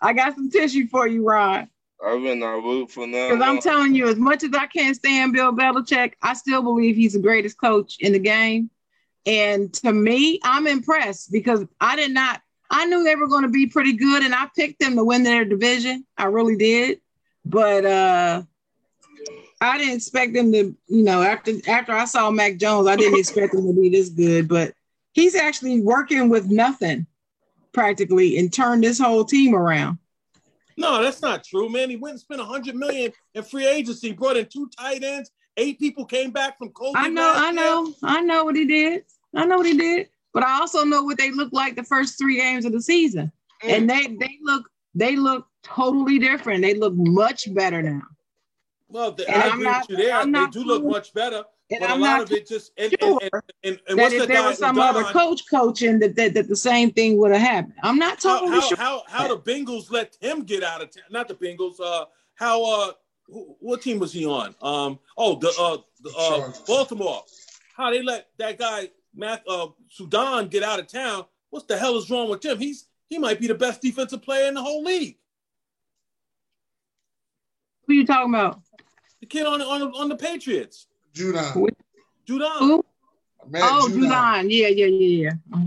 [0.00, 1.68] I got some tissue for you, Ron.
[2.04, 3.30] I've been not rooting for now.
[3.30, 6.62] Because I'm uh, telling you, as much as I can't stand Bill Belichick, I still
[6.62, 8.70] believe he's the greatest coach in the game.
[9.26, 13.48] And to me, I'm impressed because I did not, I knew they were going to
[13.48, 16.04] be pretty good and I picked them to win their division.
[16.16, 17.00] I really did.
[17.44, 18.42] But uh
[19.60, 23.18] I didn't expect them to, you know, after after I saw Mac Jones, I didn't
[23.18, 24.48] expect them to be this good.
[24.48, 24.74] But
[25.12, 27.06] he's actually working with nothing
[27.72, 29.98] practically and turned this whole team around.
[30.76, 31.90] No, that's not true, man.
[31.90, 35.30] He went and spent a hundred million in free agency, brought in two tight ends,
[35.56, 36.92] eight people came back from COVID.
[36.94, 39.04] I know, I know, I know what he did.
[39.34, 40.08] I know what he did.
[40.32, 43.32] But I also know what they look like the first three games of the season.
[43.62, 43.70] Mm.
[43.70, 46.62] And they they look they look totally different.
[46.62, 48.02] They look much better now.
[48.88, 50.16] Well, the, And I I'm agree not- with you there.
[50.16, 52.48] I'm They not do look much better, And but a I'm lot not of it
[52.48, 55.42] just and, sure and, and, and, and that if the there was some other coach
[55.50, 57.74] coaching that, that that the same thing would have happened.
[57.82, 58.76] I'm not how, totally how, sure.
[58.78, 61.04] how how the Bengals let him get out of town?
[61.10, 61.80] Not the Bengals.
[61.80, 62.92] Uh, how uh,
[63.26, 64.54] who, what team was he on?
[64.62, 67.24] Um, oh, the uh, the, uh Baltimore.
[67.76, 69.68] How they let that guy Matt uh
[69.98, 71.24] Judon get out of town?
[71.50, 72.58] What the hell is wrong with him?
[72.58, 75.16] He's he might be the best defensive player in the whole league.
[77.86, 78.60] Who are you talking about?
[79.20, 81.68] The kid on on on the Patriots, Judon.
[82.26, 82.58] Judon.
[82.58, 82.84] Who?
[83.48, 84.08] Matt oh, Judon.
[84.08, 84.46] Judon.
[84.50, 85.58] Yeah, yeah, yeah, yeah.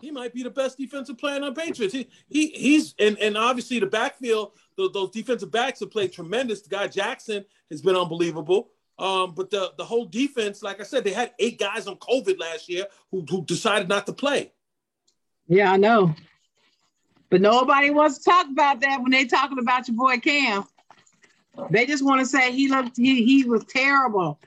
[0.00, 1.94] He might be the best defensive player on the Patriots.
[1.94, 6.62] He, he he's and, and obviously the backfield, those, those defensive backs have played tremendous.
[6.62, 8.70] The guy Jackson has been unbelievable.
[9.00, 12.38] Um, but the the whole defense, like I said, they had eight guys on COVID
[12.38, 14.52] last year who, who decided not to play.
[15.48, 16.14] Yeah, I know.
[17.30, 20.64] But nobody wants to talk about that when they talking about your boy Cam.
[21.70, 24.38] They just want to say he looked he he was terrible.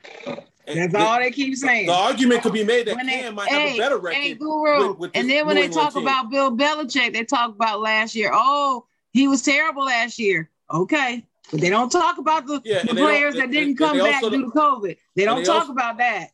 [0.65, 1.87] And That's the, all they keep saying.
[1.87, 4.17] the argument could be made that When they- Cam might have a better record.
[4.17, 4.89] Hey, Guru.
[4.89, 6.03] with- with and then when they talk team.
[6.03, 8.31] about Bill Belichick, they talk about last year.
[8.33, 10.49] Oh, he was terrible last year.
[10.71, 11.25] Okay.
[11.51, 14.21] But they don't talk about the, Yeah, the and they players that didn't come back
[14.21, 14.97] due to COVID.
[15.15, 16.29] They don't they talk also- about that.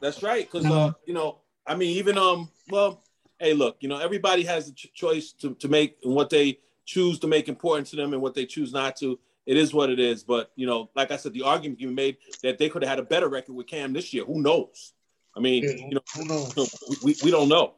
[0.00, 0.74] That's right, because No.
[0.74, 3.02] uh, you know, I mean, even um, well,
[3.38, 6.58] hey, look, you know, everybody has a ch- choice to to make and what they
[6.84, 9.18] choose to make important to them and what they choose not to.
[9.46, 10.22] It is what it is.
[10.24, 12.98] But you know, like I said, the argument you made that they could have had
[12.98, 14.24] a better record with Cam this year.
[14.24, 14.92] Who knows?
[15.36, 16.54] I mean, Yeah, you know, who knows?
[16.88, 17.74] we, we, we don't know.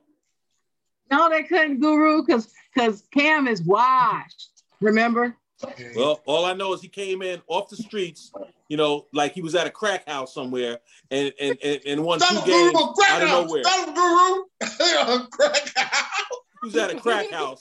[1.10, 4.48] No, they couldn't, Guru, because because Cam is washed.
[4.80, 5.36] Remember?
[5.78, 5.88] Yeah.
[5.96, 8.30] Well, all I know is he came in off the streets,
[8.68, 10.78] you know, like he was at a crack house somewhere,
[11.10, 13.46] and and and, and won two games a crack out of house.
[13.46, 13.64] nowhere.
[13.64, 14.44] Stop Guru.
[14.60, 16.28] A crack house.
[16.62, 17.60] He was at a crack house.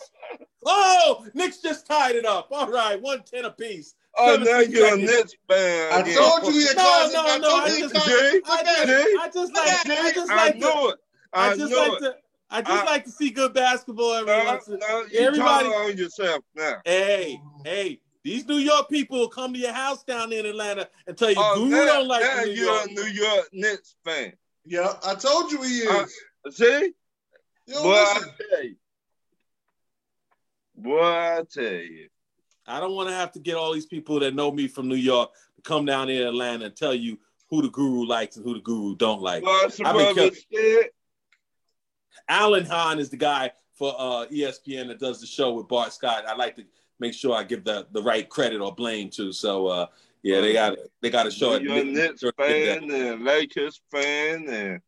[0.65, 2.47] Oh, Knicks just tied it up.
[2.51, 3.93] All right, one ten apiece.
[4.17, 5.11] Oh, now you're a seconds.
[5.11, 5.93] Knicks fan.
[5.93, 6.17] I again.
[6.17, 7.13] told you he a No, closet.
[7.13, 8.31] no, I no, told I you he a just- closet.
[8.31, 8.41] See?
[8.45, 9.17] I just, See?
[9.21, 10.95] I just like, at I just I like to, knew it.
[11.33, 11.99] I I just knew like it.
[12.05, 12.15] to,
[12.49, 14.69] I just I- like to see good basketball every No, once.
[14.69, 16.81] Uh, in- no, uh, you Everybody- talking on yourself now.
[16.85, 21.17] Hey, hey, these New York people will come to your house down in Atlanta and
[21.17, 22.85] tell you, Oh, Guru now, don't like now New you're York.
[22.89, 24.33] a New York Knicks fan.
[24.65, 26.13] Yeah, I told you he is.
[26.45, 26.93] Uh, See?
[27.67, 28.75] you don't Boy, I tell you.
[30.77, 32.09] Boy, I tell you.
[32.67, 34.95] I don't want to have to get all these people that know me from New
[34.95, 37.19] York to come down here to Atlanta and tell you
[37.49, 39.43] who the Guru likes and who the Guru don't like.
[39.43, 40.89] What's the I've been brother kept- said?
[42.27, 46.25] Alan Hahn is the guy for uh, ESPN that does the show with Bart Scott.
[46.27, 46.63] I like to
[46.99, 49.31] make sure I give the, the right credit or blame to.
[49.31, 49.85] So uh,
[50.23, 51.61] yeah, they got they got to show it.
[51.61, 54.81] You're a Knicks fan and Lakers fan and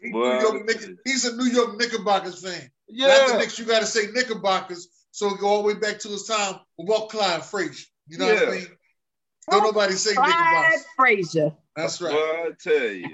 [0.00, 2.70] He Boy, New York Knick- he's a New York Knickerbockers fan.
[2.88, 3.38] Not the yeah.
[3.38, 6.24] Knicks, you got to say Knickerbockers so it go all the way back to his
[6.26, 7.86] time with Walt Clyde Frazier.
[8.08, 8.48] You know what Yeah.
[8.48, 8.66] I mean?
[9.50, 10.84] Don't nobody say Dick Clyde Boss.
[10.96, 11.52] Frazier.
[11.76, 12.12] That's right.
[12.14, 13.08] Well, I tell you.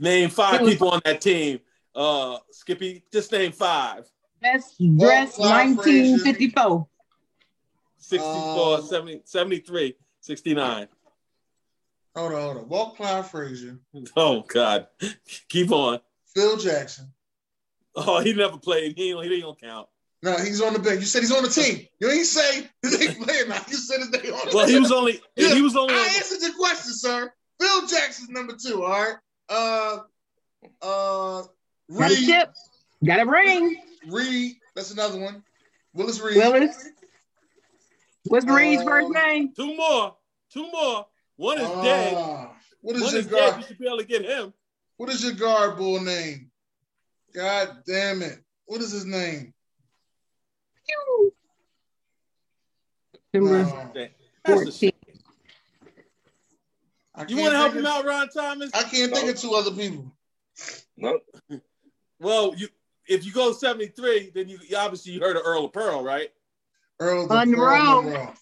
[0.00, 1.60] Name five He was- people on that team.
[1.94, 4.04] Uh, Skippy, just name five.
[4.40, 6.86] Best dressed Clyde 1954.
[7.98, 10.88] 64, Um, 70, 73, 69.
[12.14, 12.68] Hold on, hold on.
[12.68, 13.78] Walt Clyde Frazier,
[14.16, 14.86] Oh, God.
[15.48, 16.00] Keep on.
[16.34, 17.12] Phil Jackson.
[17.96, 18.96] Oh, he never played.
[18.96, 19.88] He don't, he don't count.
[20.22, 21.00] No, he's on the bench.
[21.00, 21.86] You said he's on the team.
[22.00, 23.60] You ain't say his name playing now.
[23.68, 26.00] You said they name on the Well, he was only Yeah, he was only on
[26.00, 27.32] I answered your question, sir.
[27.60, 29.16] Phil Jackson's number two, all right?
[29.48, 29.98] Uh
[30.82, 32.52] uh Got a Reed, chip.
[33.04, 33.76] Got a ring.
[34.08, 35.42] Reed, that's another one.
[35.94, 36.36] Willis Reed.
[36.36, 36.88] Willis.
[38.24, 39.52] What's Reed's Uh, first name?
[39.54, 40.16] two more.
[40.52, 41.06] Two more.
[41.36, 42.14] One is dead.
[42.16, 42.52] Ah,
[42.82, 43.50] what is One your is dead.
[43.50, 43.60] guard?
[43.62, 44.52] You should be able to get him.
[44.98, 46.50] What is your guard bull name?
[47.34, 48.38] God damn it.
[48.66, 49.54] What is his name?
[53.32, 53.92] Number No,
[54.44, 54.92] That's 14.
[57.18, 57.26] Shame.
[57.26, 58.70] I You want to help him of- out, Ron Thomas?
[58.74, 60.12] I can't think of two other people.
[60.96, 61.18] No,
[62.20, 62.68] Well, you
[63.06, 66.28] if you go 73, then you, you obviously you heard of Earl of Pearl, right?
[67.00, 67.68] Earl the Monroe.
[67.76, 68.32] Pearl Monroe.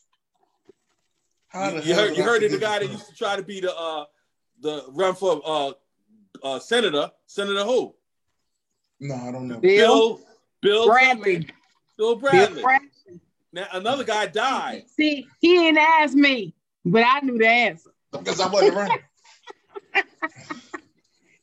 [1.49, 2.93] How You, you heard you heard of the guy that that?
[2.93, 4.05] used to try to be the uh
[4.61, 5.73] the run for uh
[6.43, 7.11] uh senator.
[7.27, 7.95] Senator who?
[9.01, 9.61] No, I don't know.
[9.61, 10.21] Bill Bill
[10.63, 11.37] Bill Bradley.
[11.99, 12.63] Bill Bill Bradley.
[12.63, 12.89] Bradley.
[13.53, 14.85] Now another guy died.
[14.89, 16.55] See, he didn't ask me,
[16.85, 17.91] but I knew the answer.
[18.13, 18.93] Because I wasn't around.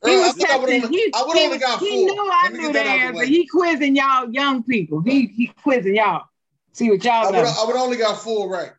[0.05, 1.87] He Earl, I was I only, He, I would he- only got four.
[1.87, 3.25] he knew I knew get the that out the answer.
[3.25, 4.99] He quizzing y'all young people.
[5.01, 6.25] He he quizzing y'all.
[6.73, 7.43] See what y'all would, know.
[7.57, 8.71] I would only got four right.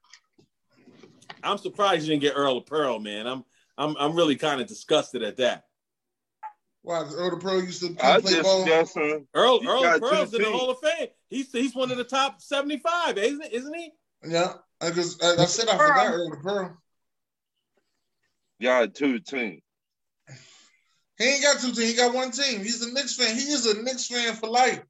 [1.42, 3.26] I'm surprised you didn't get Earl of Pearl, man.
[3.26, 3.42] I'm
[3.78, 5.64] I'm I'm really kind of disgusted at that.
[6.82, 8.66] Wow, Earl the Pearl used to I play just ball.
[8.66, 9.26] guessing.
[9.34, 10.50] Uh, Earl Earl got of Pearl's in the.
[10.50, 11.08] Hall of Fame.
[11.30, 13.92] He's he's one of the top 75, isn't isn't he?
[14.28, 15.88] Yeah, because I, I said I Pearl.
[15.88, 16.76] forgot Earl the Pearl.
[18.62, 19.60] Got two teams.
[21.18, 21.90] He ain't got two teams.
[21.90, 22.60] He got one team.
[22.60, 23.34] He's a Knicks fan.
[23.36, 24.80] He is a Knicks fan for life.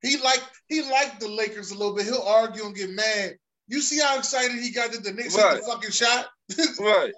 [0.00, 2.06] He like he liked the Lakers a little bit.
[2.06, 3.36] He'll argue and get mad.
[3.68, 5.60] You see how excited he got that the Knicks hit Right.
[5.60, 6.26] the fucking shot?
[6.80, 7.12] Right.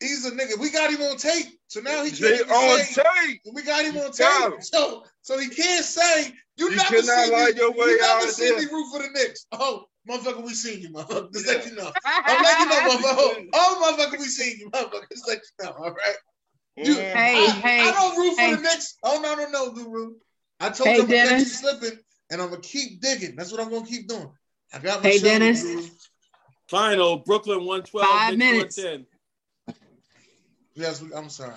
[0.00, 0.58] He's a nigga.
[0.60, 3.02] We got him on tape, so now he They can't on say.
[3.26, 3.40] tape.
[3.52, 4.52] We got him on Got him.
[4.58, 7.52] tape, so so he can't say you, You never see me.
[7.56, 8.66] your way you never see this.
[8.66, 9.46] me root for the Knicks.
[9.52, 11.32] Oh, motherfucker, we seen you, motherfucker.
[11.32, 11.90] Just let you know.
[12.04, 13.46] I'm letting you know, motherfucker.
[13.54, 15.08] Oh, motherfucker, we seen you, motherfucker.
[15.10, 15.72] Just let you know.
[15.72, 16.16] All right.
[16.76, 16.94] You-.
[16.94, 18.98] Hey, I, hey, I don't root for the Knicks.
[19.02, 20.14] Oh no, no, no, Guru.
[20.60, 21.60] I told Hey, you I'm gonna catch you Dennis.
[21.60, 21.98] slipping,
[22.30, 23.36] and I'm gonna keep digging.
[23.36, 24.30] That's what I'm gonna keep doing.
[24.72, 25.62] I got my Hey, shoulder, Dennis.
[25.62, 25.82] Guru.
[26.68, 28.76] Final Brooklyn 112, Five minutes.
[28.78, 29.06] 110.
[30.74, 31.54] Yes, we, I'm sorry.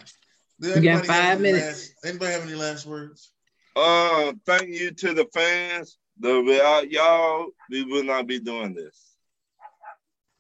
[0.62, 1.68] Did You got anybody have five any minutes.
[1.68, 3.32] Last, anybody have any last words?
[3.76, 5.98] Uh, thank you to the fans.
[6.20, 9.16] The without y'all, we would not be doing this.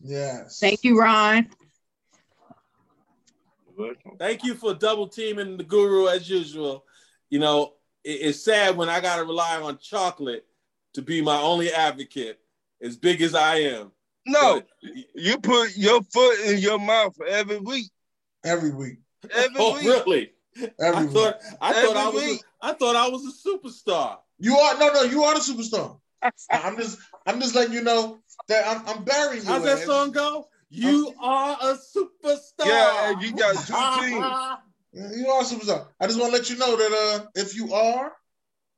[0.02, 0.60] Yes.
[0.60, 1.50] Thank you, Ron.
[4.18, 6.86] Thank you for double teaming the guru as usual.
[7.30, 10.46] You know, it- it's sad when I gotta rely on chocolate
[10.94, 12.40] to be my only advocate,
[12.82, 13.92] as big as I am.
[14.26, 14.68] No, But-
[15.16, 17.90] you put your foot in your mouth every week.
[18.44, 18.98] Every week.
[19.32, 19.84] Every oh, week.
[19.84, 20.34] really?
[20.80, 21.12] Every I week.
[21.14, 22.44] thought I thought I was week.
[22.62, 24.20] I thought I was a superstar.
[24.40, 25.02] You are no, no.
[25.04, 26.00] You are the superstar.
[26.52, 29.48] I'm just, I'm just letting you know that I'm, I'm burying you.
[29.50, 30.48] How's that song go?
[30.70, 32.66] You are a superstar.
[32.66, 35.18] Yeah, you got two teams.
[35.18, 35.88] You are a superstar.
[36.00, 38.12] I just want to let you know that uh, if you are,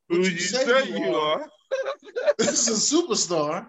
[0.09, 1.45] Who what you say you are?
[2.37, 3.67] this is a superstar,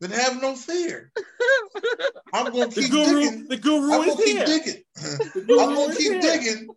[0.00, 1.12] then have no fear.
[2.32, 3.48] I'm gonna The keep guru, digging.
[3.48, 4.46] the guru I'm gonna keep here.
[4.46, 4.82] digging.
[5.04, 6.20] I'm gonna keep here.
[6.20, 6.68] digging.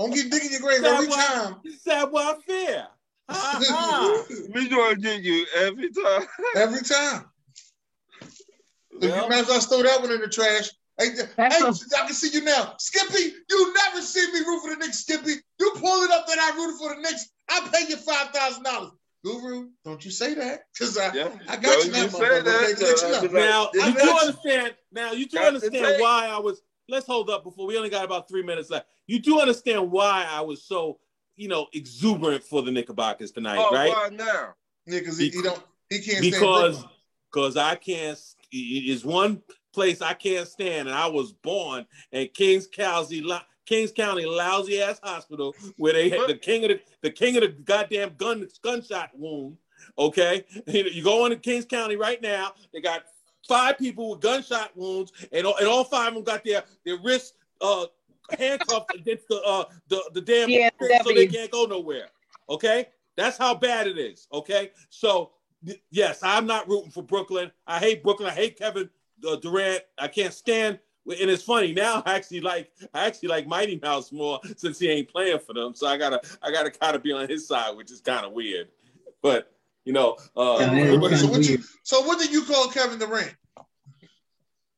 [0.00, 1.56] I'm gonna keep digging your grave That every why- time.
[1.80, 2.86] Savoir faire.
[2.88, 2.90] Ha,
[3.32, 4.24] ha.
[4.54, 6.26] We gonna get you every time.
[6.56, 7.24] every time.
[8.20, 10.70] If Well- you might as well throw that one in the trash.
[10.98, 12.74] Hey, hey, That's I can see you now.
[12.78, 15.32] Skippy, you never see me root for the Knicks, Skippy.
[15.58, 17.30] You pull it up that I rooted for the Knicks.
[17.48, 18.90] I pay you $5,000.
[19.24, 20.64] Guru, don't you say that.
[20.72, 21.28] Because I, Yeah.
[21.48, 23.16] I got Don't you now, you say that, you know.
[23.16, 24.74] I'll be like, Now you do understand.
[24.92, 26.60] Now you do understand why I was.
[26.88, 28.86] Let's hold up before we only got about three minutes left.
[29.06, 30.98] You do understand why I was so,
[31.42, 33.90] you know, exuberant for the Knickerbockers tonight, Oh, right?
[33.90, 34.54] why now?
[34.86, 35.60] Yeah, because he, he don't
[35.90, 36.84] he can't because
[37.30, 38.18] because I can't.
[38.52, 39.42] It is one
[39.74, 43.24] place I can't stand, and I was born in Kings County,
[43.66, 47.42] Kings County, lousy ass hospital where they had the king of the the king of
[47.42, 49.56] the goddamn gun gunshot wound.
[49.98, 52.52] Okay, you go into Kings County right now.
[52.72, 53.02] They got
[53.48, 56.98] five people with gunshot wounds, and all, and all five of them got their their
[57.02, 57.86] wrists uh,
[58.38, 60.70] handcuffed against the uh, the the damn Yeah,
[61.04, 62.08] so they can't go nowhere.
[62.48, 64.26] Okay, That's how bad it is.
[64.32, 65.32] Okay, so
[65.90, 67.50] yes, I'm not rooting for Brooklyn.
[67.66, 68.28] I hate Brooklyn.
[68.28, 68.90] I hate Kevin
[69.26, 69.82] uh, Durant.
[69.98, 70.78] I can't stand.
[71.04, 72.02] And it's funny now.
[72.06, 75.74] I actually like I actually like Mighty Mouse more since he ain't playing for them.
[75.74, 78.32] So I gotta I gotta kind of be on his side, which is kind of
[78.32, 78.68] weird.
[79.20, 79.52] But
[79.84, 80.58] you know, uh,
[81.16, 83.34] so, what you, so what did you call Kevin Durant?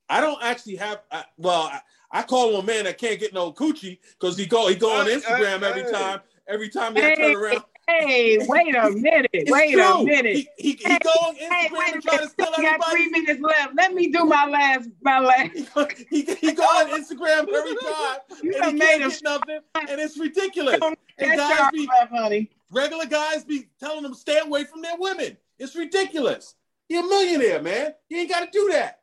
[0.09, 1.03] I don't actually have.
[1.11, 1.81] I, well, I,
[2.15, 5.01] I, call him a man that can't get no coochie because he go he go
[5.01, 6.21] on Instagram every time.
[6.47, 7.65] Every time hey, I turn around.
[7.87, 9.31] Hey, wait a minute.
[9.47, 9.83] wait true.
[9.83, 10.37] a minute.
[10.37, 12.79] He, he, he hey, go on Instagram hey, wait and try to steal everybody.
[12.79, 13.75] got three minutes left.
[13.77, 14.89] Let me do my last.
[15.03, 15.51] My last.
[16.11, 20.19] he, he, go on Instagram every time you and he can't get nothing, and it's
[20.19, 20.79] ridiculous.
[21.19, 22.51] And guys be, left, honey.
[22.71, 25.37] regular guys be telling them stay away from their women.
[25.59, 26.55] It's ridiculous.
[26.89, 27.95] You're a millionaire, man.
[28.09, 29.01] You ain't got to do that.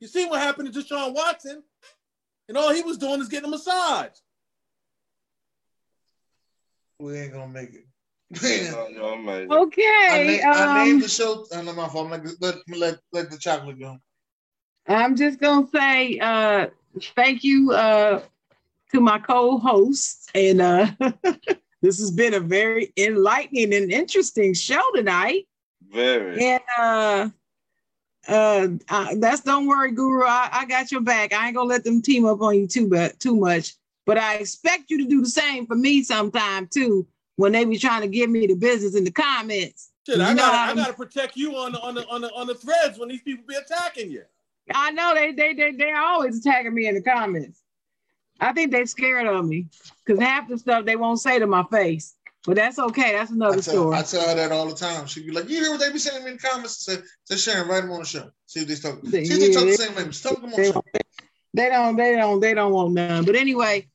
[0.00, 1.62] You see what happened to Deshaun Watson,
[2.52, 4.10] and all he was doing is getting a massage.
[6.98, 7.86] We ain't gonna make it.
[9.50, 10.40] okay.
[10.42, 11.46] I, na- um, I named the show.
[11.54, 12.10] I know my phone.
[12.10, 13.96] Let, let, let, let the chocolate go.
[14.86, 16.66] I'm just gonna say uh,
[17.16, 18.20] thank you uh,
[18.92, 20.90] to my co-hosts, and uh,
[21.80, 25.48] this has been a very enlightening and interesting show tonight.
[25.90, 26.44] Very.
[26.44, 27.32] And
[28.28, 28.68] uh,
[29.16, 30.24] that's don't worry, Guru.
[30.24, 31.32] I, I got your back.
[31.32, 33.74] I ain't gonna let them team up on you too, but too much.
[34.06, 37.06] But I expect you to do the same for me sometime too.
[37.36, 39.90] When they be trying to give me the business in the comments.
[40.06, 42.54] Shit, I gotta, I gotta protect you on the on the on the on the
[42.54, 44.22] threads when these people be attacking you.
[44.72, 47.62] I know they they they they're always attacking me in the comments.
[48.40, 49.66] I think they're scared of me
[50.04, 52.14] because half the stuff they won't say to my face.
[52.44, 53.12] But that's okay.
[53.12, 53.96] That's another I tell, story.
[53.96, 55.06] I tell her that all the time.
[55.06, 57.68] She'd be like, "You hear what they be saying in the comments?" Say, "Say Sharon,
[57.68, 58.30] write them on the show.
[58.46, 58.98] See if they talk.
[59.06, 60.22] See if they talk the same language.
[60.22, 60.82] Talk them on the show."
[61.54, 61.96] They don't.
[61.96, 62.40] They don't.
[62.40, 63.24] They don't want none.
[63.24, 63.88] But anyway,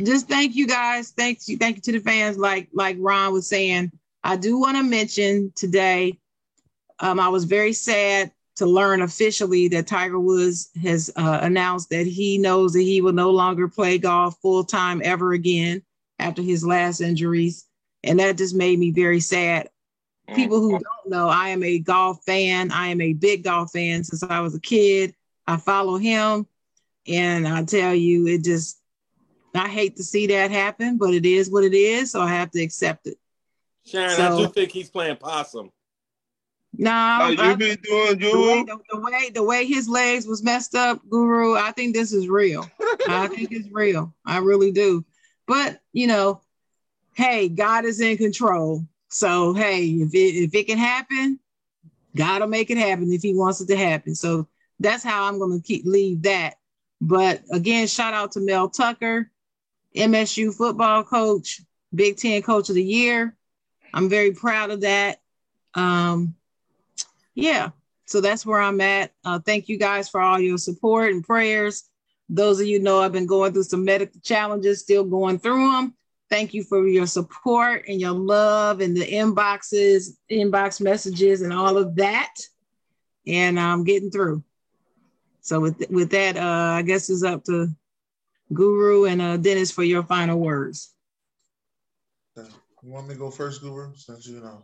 [0.00, 1.10] just thank you guys.
[1.10, 1.56] Thank you.
[1.56, 2.38] Thank you to the fans.
[2.38, 3.90] Like like Ron was saying,
[4.22, 6.18] I do want to mention today.
[7.00, 12.06] Um, I was very sad to learn officially that Tiger Woods has uh, announced that
[12.06, 15.82] he knows that he will no longer play golf full time ever again
[16.18, 17.64] after his last injuries.
[18.02, 19.68] And that just made me very sad.
[20.34, 20.82] People who mm-hmm.
[20.82, 22.70] don't know, I am a golf fan.
[22.70, 25.14] I am a big golf fan since I was a kid.
[25.46, 26.46] I follow him.
[27.06, 28.80] And I tell you, it just,
[29.54, 32.12] I hate to see that happen, but it is what it is.
[32.12, 33.18] So I have to accept it.
[33.84, 35.70] Sharon, so, I do think he's playing possum.
[36.72, 40.26] No, nah, you I, been doing the way, the, the, way the way his legs
[40.26, 41.56] was messed up, Guru.
[41.56, 42.64] I think this is real.
[43.08, 44.14] I think it's real.
[44.24, 45.04] I really do.
[45.48, 46.40] But you know,
[47.14, 48.86] hey, God is in control.
[49.08, 51.40] So hey, if it if it can happen,
[52.16, 54.14] God will make it happen if He wants it to happen.
[54.14, 56.54] So that's how I'm going to keep leave that.
[57.00, 59.30] But again, shout out to Mel Tucker,
[59.96, 61.62] MSU football coach,
[61.94, 63.36] Big Ten Coach of the Year.
[63.92, 65.20] I'm very proud of that.
[65.74, 66.34] Um,
[67.34, 67.70] yeah,
[68.06, 69.12] so that's where I'm at.
[69.24, 71.84] Uh, thank you guys for all your support and prayers.
[72.28, 75.94] Those of you know I've been going through some medical challenges, still going through them.
[76.30, 81.76] Thank you for your support and your love and the inboxes, inbox messages, and all
[81.76, 82.32] of that.
[83.26, 84.44] And I'm getting through.
[85.40, 87.68] So with with that, uh, I guess it's up to
[88.52, 90.94] Guru and uh, Dennis for your final words.
[92.36, 92.44] You
[92.82, 93.92] want me to go first, Guru?
[93.96, 94.62] Since you know.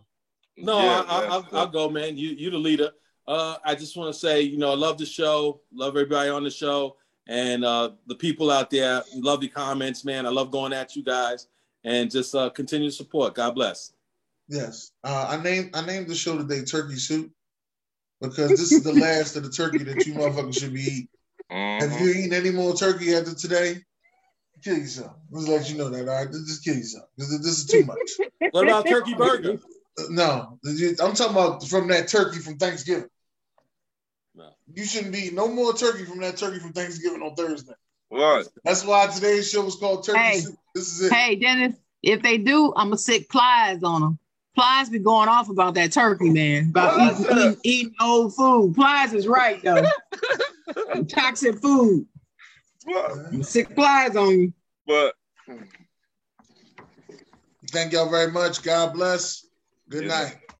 [0.57, 2.17] No, yeah, I, will I'll go, man.
[2.17, 2.91] You you the leader.
[3.27, 5.61] Uh, I just want to say, you know, I love the show.
[5.75, 9.03] Love everybody on the show and uh, the people out there.
[9.17, 10.27] Love the comments, man.
[10.27, 11.49] I love going at you guys
[11.87, 13.35] and just uh, continue to support.
[13.35, 13.93] God bless.
[14.49, 17.31] Yes, uh, I named I named the show today Turkey Soup
[18.21, 21.09] because this is the last of the turkey that you motherfuckers should be eating.
[21.51, 21.89] Mm-hmm.
[21.91, 23.83] Have you eaten any more turkey after today?
[24.63, 25.13] Kill yourself.
[25.31, 26.09] Let's let you know that.
[26.09, 28.51] All right, just kill yourself because this is too much.
[28.51, 29.59] What about turkey burger?
[30.11, 33.09] No, I'm talking about from that turkey from Thanksgiving.
[34.35, 34.51] No.
[34.73, 37.73] You shouldn't be no more turkey from that turkey from Thanksgiving on Thursday.
[38.09, 38.49] What?
[38.65, 40.57] That's why today's show was called Turkey hey, Soup.
[40.75, 41.13] This is it.
[41.13, 44.19] Hey, Dennis, if they do, I'm gonna sic plies on them.
[44.55, 46.71] Plies be going off about that turkey, man.
[46.71, 48.75] About eating, eating, eating, old food.
[48.75, 49.85] Plies is right though.
[51.09, 52.07] Toxic food.
[52.85, 53.45] What?
[53.45, 54.53] Sic plies on you.
[54.87, 55.15] But
[57.71, 58.63] thank y'all very much.
[58.63, 59.45] God bless.
[59.89, 60.09] Good yeah.
[60.09, 60.37] night.